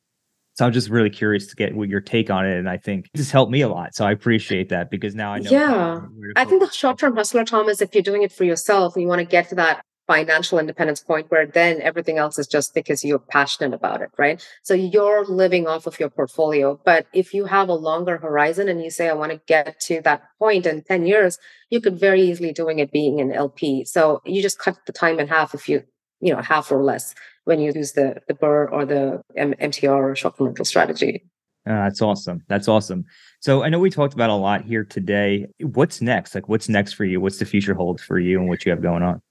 So 0.55 0.65
I'm 0.65 0.71
just 0.71 0.89
really 0.89 1.09
curious 1.09 1.47
to 1.47 1.55
get 1.55 1.75
what 1.75 1.89
your 1.89 2.01
take 2.01 2.29
on 2.29 2.45
it. 2.45 2.57
And 2.57 2.69
I 2.69 2.77
think 2.77 3.09
this 3.13 3.29
helped 3.29 3.51
me 3.51 3.61
a 3.61 3.67
lot. 3.67 3.93
So 3.93 4.05
I 4.05 4.11
appreciate 4.11 4.69
that 4.69 4.89
because 4.89 5.13
now 5.13 5.33
I 5.33 5.39
know. 5.39 5.51
Yeah. 5.51 5.99
I 6.37 6.45
think 6.45 6.61
the 6.61 6.71
short 6.71 6.97
term 6.97 7.15
hustler, 7.15 7.43
Tom, 7.43 7.67
is 7.67 7.81
if 7.81 7.93
you're 7.93 8.01
doing 8.03 8.23
it 8.23 8.31
for 8.31 8.45
yourself 8.45 8.95
and 8.95 9.03
you 9.03 9.07
want 9.07 9.19
to 9.19 9.25
get 9.25 9.49
to 9.49 9.55
that 9.55 9.83
financial 10.07 10.59
independence 10.59 11.01
point 11.01 11.29
where 11.29 11.45
then 11.45 11.81
everything 11.81 12.17
else 12.17 12.37
is 12.37 12.47
just 12.47 12.73
because 12.73 13.03
you're 13.03 13.19
passionate 13.19 13.73
about 13.73 14.01
it, 14.01 14.09
right? 14.17 14.45
So 14.63 14.73
you're 14.73 15.25
living 15.25 15.67
off 15.67 15.87
of 15.87 15.99
your 15.99 16.09
portfolio. 16.09 16.79
But 16.85 17.07
if 17.11 17.33
you 17.33 17.45
have 17.45 17.69
a 17.69 17.73
longer 17.73 18.17
horizon 18.17 18.69
and 18.69 18.83
you 18.83 18.91
say, 18.91 19.09
I 19.09 19.13
want 19.13 19.31
to 19.31 19.41
get 19.47 19.79
to 19.81 20.01
that 20.01 20.23
point 20.39 20.65
in 20.65 20.83
10 20.83 21.05
years, 21.05 21.37
you 21.69 21.81
could 21.81 21.99
very 21.99 22.21
easily 22.21 22.53
doing 22.53 22.79
it 22.79 22.91
being 22.91 23.19
an 23.19 23.31
LP. 23.31 23.83
So 23.85 24.21
you 24.25 24.41
just 24.41 24.59
cut 24.59 24.77
the 24.85 24.93
time 24.93 25.19
in 25.19 25.27
half 25.27 25.53
if 25.53 25.67
you, 25.67 25.83
you 26.25 26.33
know, 26.33 26.41
half 26.41 26.71
or 26.71 26.83
less 26.83 27.13
when 27.43 27.59
you 27.59 27.71
use 27.73 27.91
the, 27.91 28.15
the 28.27 28.33
BRRRR 28.33 28.71
or 28.71 28.85
the 28.85 29.21
M- 29.37 29.53
MTR 29.53 30.11
or 30.11 30.15
short-term 30.15 30.47
rental 30.47 30.65
strategy. 30.65 31.23
Uh, 31.67 31.85
that's 31.85 32.01
awesome. 32.01 32.43
That's 32.47 32.67
awesome. 32.67 33.05
So 33.41 33.63
I 33.63 33.69
know 33.69 33.77
we 33.79 33.91
talked 33.91 34.15
about 34.15 34.31
a 34.31 34.35
lot 34.35 34.63
here 34.63 34.83
today. 34.83 35.45
What's 35.59 36.01
next? 36.01 36.33
Like, 36.33 36.49
what's 36.49 36.67
next 36.67 36.93
for 36.93 37.05
you? 37.05 37.21
What's 37.21 37.37
the 37.37 37.45
future 37.45 37.75
hold 37.75 38.01
for 38.01 38.17
you 38.17 38.39
and 38.39 38.49
what 38.49 38.65
you 38.65 38.71
have 38.71 38.81
going 38.81 39.03
on? 39.03 39.21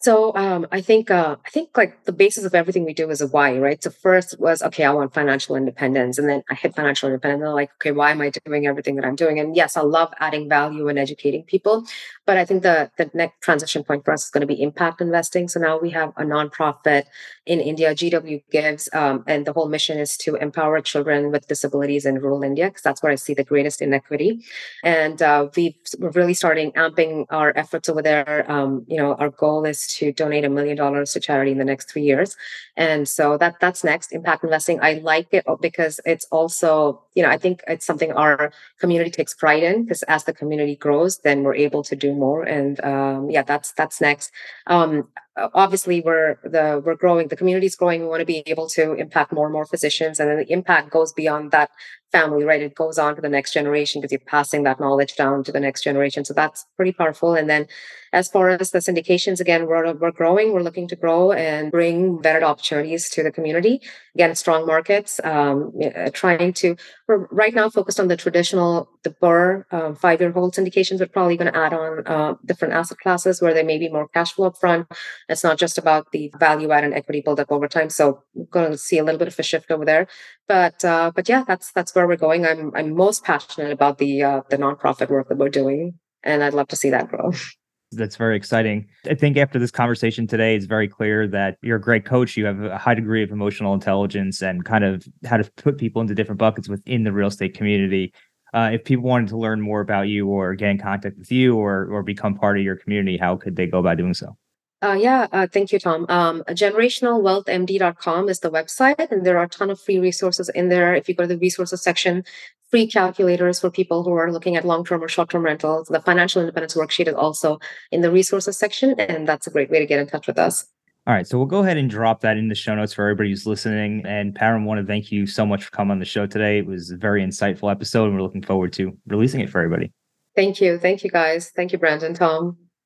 So 0.00 0.32
um, 0.36 0.64
I 0.70 0.80
think 0.80 1.10
uh, 1.10 1.36
I 1.44 1.50
think 1.50 1.76
like 1.76 2.04
the 2.04 2.12
basis 2.12 2.44
of 2.44 2.54
everything 2.54 2.84
we 2.84 2.94
do 2.94 3.10
is 3.10 3.20
a 3.20 3.26
why, 3.26 3.58
right? 3.58 3.82
So 3.82 3.90
first 3.90 4.38
was 4.38 4.62
okay, 4.62 4.84
I 4.84 4.92
want 4.92 5.12
financial 5.12 5.56
independence, 5.56 6.18
and 6.18 6.28
then 6.28 6.44
I 6.48 6.54
hit 6.54 6.76
financial 6.76 7.08
independence. 7.08 7.42
And 7.42 7.52
like, 7.52 7.72
okay, 7.74 7.90
why 7.90 8.12
am 8.12 8.20
I 8.20 8.30
doing 8.46 8.68
everything 8.68 8.94
that 8.94 9.04
I'm 9.04 9.16
doing? 9.16 9.40
And 9.40 9.56
yes, 9.56 9.76
I 9.76 9.80
love 9.80 10.12
adding 10.20 10.48
value 10.48 10.86
and 10.86 11.00
educating 11.00 11.42
people, 11.42 11.84
but 12.28 12.36
I 12.36 12.44
think 12.44 12.62
the 12.62 12.90
the 12.98 13.10
next 13.14 13.40
transition 13.40 13.82
point 13.82 14.04
for 14.04 14.12
us 14.12 14.24
is 14.24 14.30
going 14.30 14.42
to 14.42 14.54
be 14.54 14.60
impact 14.62 15.00
investing. 15.00 15.48
So 15.48 15.58
now 15.58 15.78
we 15.78 15.88
have 15.90 16.10
a 16.18 16.24
nonprofit 16.24 17.04
in 17.46 17.58
India, 17.58 17.94
GW 17.94 18.42
Gives, 18.50 18.86
um, 18.92 19.24
and 19.26 19.46
the 19.46 19.54
whole 19.54 19.66
mission 19.66 19.98
is 19.98 20.18
to 20.18 20.34
empower 20.34 20.82
children 20.82 21.32
with 21.32 21.48
disabilities 21.48 22.04
in 22.04 22.16
rural 22.16 22.42
India 22.42 22.66
because 22.66 22.82
that's 22.82 23.02
where 23.02 23.10
I 23.10 23.14
see 23.14 23.32
the 23.32 23.44
greatest 23.44 23.80
inequity. 23.80 24.44
And 24.84 25.22
uh, 25.22 25.48
we 25.56 25.78
are 26.02 26.10
really 26.10 26.34
starting 26.34 26.70
amping 26.72 27.24
our 27.30 27.50
efforts 27.56 27.88
over 27.88 28.02
there. 28.02 28.44
Um, 28.52 28.84
you 28.88 28.98
know, 28.98 29.14
our 29.14 29.30
goal 29.30 29.64
is 29.64 29.86
to 29.94 30.12
donate 30.12 30.44
a 30.44 30.50
million 30.50 30.76
dollars 30.76 31.14
to 31.14 31.20
charity 31.20 31.52
in 31.52 31.58
the 31.58 31.64
next 31.64 31.90
three 31.90 32.02
years. 32.02 32.36
And 32.76 33.08
so 33.08 33.38
that 33.38 33.54
that's 33.58 33.82
next 33.82 34.12
impact 34.12 34.44
investing. 34.44 34.80
I 34.82 35.00
like 35.12 35.28
it 35.32 35.46
because 35.62 35.98
it's 36.04 36.26
also, 36.30 37.02
you 37.14 37.22
know, 37.22 37.30
I 37.30 37.38
think 37.38 37.62
it's 37.66 37.86
something 37.86 38.12
our 38.12 38.52
community 38.78 39.10
takes 39.10 39.32
pride 39.32 39.62
in 39.62 39.84
because 39.84 40.02
as 40.04 40.24
the 40.24 40.34
community 40.34 40.76
grows, 40.76 41.20
then 41.20 41.42
we're 41.42 41.54
able 41.54 41.82
to 41.84 41.96
do 41.96 42.17
more. 42.18 42.42
And 42.42 42.82
um, 42.84 43.30
yeah, 43.30 43.42
that's 43.42 43.72
that's 43.72 44.00
next. 44.00 44.32
Um, 44.66 45.08
obviously 45.54 46.00
we're 46.00 46.38
the 46.42 46.82
we're 46.84 46.94
growing 46.94 47.28
the 47.28 47.36
community 47.36 47.66
is 47.66 47.76
growing. 47.76 48.00
We 48.02 48.06
want 48.06 48.20
to 48.20 48.26
be 48.26 48.42
able 48.46 48.68
to 48.70 48.94
impact 48.94 49.32
more 49.32 49.46
and 49.46 49.52
more 49.52 49.66
physicians 49.66 50.20
and 50.20 50.28
then 50.30 50.38
the 50.38 50.52
impact 50.52 50.90
goes 50.90 51.12
beyond 51.12 51.50
that 51.52 51.70
family 52.12 52.44
right? 52.44 52.62
It 52.62 52.74
goes 52.74 52.98
on 52.98 53.16
to 53.16 53.20
the 53.20 53.28
next 53.28 53.52
generation 53.52 54.00
because 54.00 54.12
you're 54.12 54.20
passing 54.26 54.62
that 54.62 54.80
knowledge 54.80 55.14
down 55.16 55.44
to 55.44 55.52
the 55.52 55.60
next 55.60 55.82
generation. 55.82 56.24
So 56.24 56.32
that's 56.32 56.64
pretty 56.76 56.92
powerful. 56.92 57.34
And 57.34 57.50
then 57.50 57.66
as 58.12 58.28
far 58.28 58.48
as 58.48 58.70
the 58.70 58.78
syndications 58.78 59.40
again 59.40 59.66
we're, 59.66 59.92
we're 59.94 60.10
growing 60.10 60.52
we're 60.52 60.62
looking 60.62 60.88
to 60.88 60.96
grow 60.96 61.32
and 61.32 61.70
bring 61.70 62.20
better 62.20 62.44
opportunities 62.44 63.10
to 63.10 63.22
the 63.22 63.30
community. 63.30 63.80
Again 64.14 64.34
strong 64.34 64.66
markets 64.66 65.20
um, 65.24 65.72
trying 66.12 66.52
to 66.54 66.76
we're 67.06 67.26
right 67.30 67.54
now 67.54 67.68
focused 67.68 68.00
on 68.00 68.08
the 68.08 68.16
traditional 68.16 68.88
the 69.02 69.10
BRRRR 69.10 69.72
um, 69.72 69.94
five 69.94 70.20
year 70.20 70.32
hold 70.32 70.54
syndications. 70.54 71.00
We're 71.00 71.06
probably 71.06 71.36
going 71.36 71.52
to 71.52 71.58
add 71.58 71.72
on 71.72 72.06
uh, 72.06 72.34
different 72.44 72.74
asset 72.74 72.98
classes 72.98 73.40
where 73.40 73.54
there 73.54 73.64
may 73.64 73.78
be 73.78 73.88
more 73.88 74.08
cash 74.08 74.32
flow 74.32 74.46
up 74.46 74.58
front 74.58 74.86
it's 75.28 75.44
not 75.44 75.58
just 75.58 75.78
about 75.78 76.10
the 76.12 76.32
value 76.38 76.70
add 76.70 76.84
and 76.84 76.94
equity 76.94 77.20
build 77.20 77.40
up 77.40 77.52
over 77.52 77.68
time. 77.68 77.90
So 77.90 78.22
we're 78.34 78.46
going 78.46 78.70
to 78.72 78.78
see 78.78 78.98
a 78.98 79.04
little 79.04 79.18
bit 79.18 79.28
of 79.28 79.38
a 79.38 79.42
shift 79.42 79.70
over 79.70 79.84
there. 79.84 80.06
But 80.46 80.84
uh, 80.84 81.12
but 81.14 81.28
yeah, 81.28 81.44
that's 81.46 81.72
that's 81.72 81.94
where 81.94 82.06
we're 82.06 82.16
going. 82.16 82.46
I'm 82.46 82.72
I'm 82.74 82.94
most 82.94 83.24
passionate 83.24 83.72
about 83.72 83.98
the 83.98 84.22
uh, 84.22 84.40
the 84.48 84.56
nonprofit 84.56 85.10
work 85.10 85.28
that 85.28 85.38
we're 85.38 85.48
doing, 85.48 85.94
and 86.22 86.42
I'd 86.42 86.54
love 86.54 86.68
to 86.68 86.76
see 86.76 86.90
that 86.90 87.08
grow. 87.08 87.32
That's 87.90 88.16
very 88.16 88.36
exciting. 88.36 88.86
I 89.08 89.14
think 89.14 89.38
after 89.38 89.58
this 89.58 89.70
conversation 89.70 90.26
today, 90.26 90.54
it's 90.54 90.66
very 90.66 90.88
clear 90.88 91.26
that 91.28 91.56
you're 91.62 91.78
a 91.78 91.80
great 91.80 92.04
coach. 92.04 92.36
You 92.36 92.44
have 92.44 92.62
a 92.62 92.76
high 92.76 92.92
degree 92.92 93.22
of 93.22 93.30
emotional 93.30 93.72
intelligence 93.72 94.42
and 94.42 94.62
kind 94.62 94.84
of 94.84 95.06
how 95.24 95.38
to 95.38 95.50
put 95.52 95.78
people 95.78 96.02
into 96.02 96.14
different 96.14 96.38
buckets 96.38 96.68
within 96.68 97.04
the 97.04 97.12
real 97.12 97.28
estate 97.28 97.54
community. 97.54 98.12
Uh, 98.52 98.72
if 98.74 98.84
people 98.84 99.04
wanted 99.04 99.28
to 99.28 99.38
learn 99.38 99.62
more 99.62 99.80
about 99.80 100.02
you 100.02 100.28
or 100.28 100.54
get 100.54 100.68
in 100.68 100.78
contact 100.78 101.16
with 101.16 101.32
you 101.32 101.56
or 101.56 101.86
or 101.90 102.02
become 102.02 102.34
part 102.34 102.58
of 102.58 102.62
your 102.62 102.76
community, 102.76 103.16
how 103.16 103.36
could 103.36 103.56
they 103.56 103.66
go 103.66 103.78
about 103.78 103.96
doing 103.96 104.12
so? 104.12 104.36
Uh, 104.80 104.92
yeah, 104.92 105.26
uh, 105.32 105.46
thank 105.52 105.72
you, 105.72 105.78
Tom. 105.80 106.06
Um, 106.08 106.44
generationalwealthmd.com 106.48 108.28
is 108.28 108.38
the 108.40 108.50
website, 108.50 109.10
and 109.10 109.26
there 109.26 109.36
are 109.38 109.44
a 109.44 109.48
ton 109.48 109.70
of 109.70 109.80
free 109.80 109.98
resources 109.98 110.48
in 110.50 110.68
there. 110.68 110.94
If 110.94 111.08
you 111.08 111.16
go 111.16 111.24
to 111.24 111.28
the 111.28 111.38
resources 111.38 111.82
section, 111.82 112.22
free 112.70 112.86
calculators 112.86 113.58
for 113.58 113.70
people 113.70 114.04
who 114.04 114.12
are 114.12 114.32
looking 114.32 114.54
at 114.56 114.64
long 114.64 114.84
term 114.84 115.02
or 115.02 115.08
short 115.08 115.30
term 115.30 115.42
rentals. 115.42 115.88
The 115.88 116.00
financial 116.00 116.40
independence 116.40 116.74
worksheet 116.74 117.08
is 117.08 117.14
also 117.14 117.58
in 117.90 118.02
the 118.02 118.12
resources 118.12 118.56
section, 118.56 118.98
and 119.00 119.26
that's 119.26 119.46
a 119.46 119.50
great 119.50 119.70
way 119.70 119.80
to 119.80 119.86
get 119.86 119.98
in 119.98 120.06
touch 120.06 120.26
with 120.28 120.38
us. 120.38 120.66
All 121.08 121.14
right, 121.14 121.26
so 121.26 121.38
we'll 121.38 121.46
go 121.46 121.60
ahead 121.60 121.78
and 121.78 121.88
drop 121.88 122.20
that 122.20 122.36
in 122.36 122.48
the 122.48 122.54
show 122.54 122.74
notes 122.74 122.92
for 122.92 123.02
everybody 123.02 123.30
who's 123.30 123.46
listening. 123.46 124.04
And 124.06 124.34
Param, 124.34 124.64
want 124.64 124.80
to 124.80 124.86
thank 124.86 125.10
you 125.10 125.26
so 125.26 125.46
much 125.46 125.64
for 125.64 125.70
coming 125.70 125.92
on 125.92 125.98
the 125.98 126.04
show 126.04 126.26
today. 126.26 126.58
It 126.58 126.66
was 126.66 126.90
a 126.90 126.96
very 126.96 127.24
insightful 127.24 127.70
episode, 127.70 128.04
and 128.04 128.14
we're 128.14 128.22
looking 128.22 128.42
forward 128.42 128.72
to 128.74 128.96
releasing 129.06 129.40
it 129.40 129.48
for 129.48 129.58
everybody. 129.58 129.90
Thank 130.36 130.60
you. 130.60 130.78
Thank 130.78 131.02
you, 131.02 131.10
guys. 131.10 131.50
Thank 131.56 131.72
you, 131.72 131.78
Brandon, 131.78 132.14
Tom. 132.14 132.58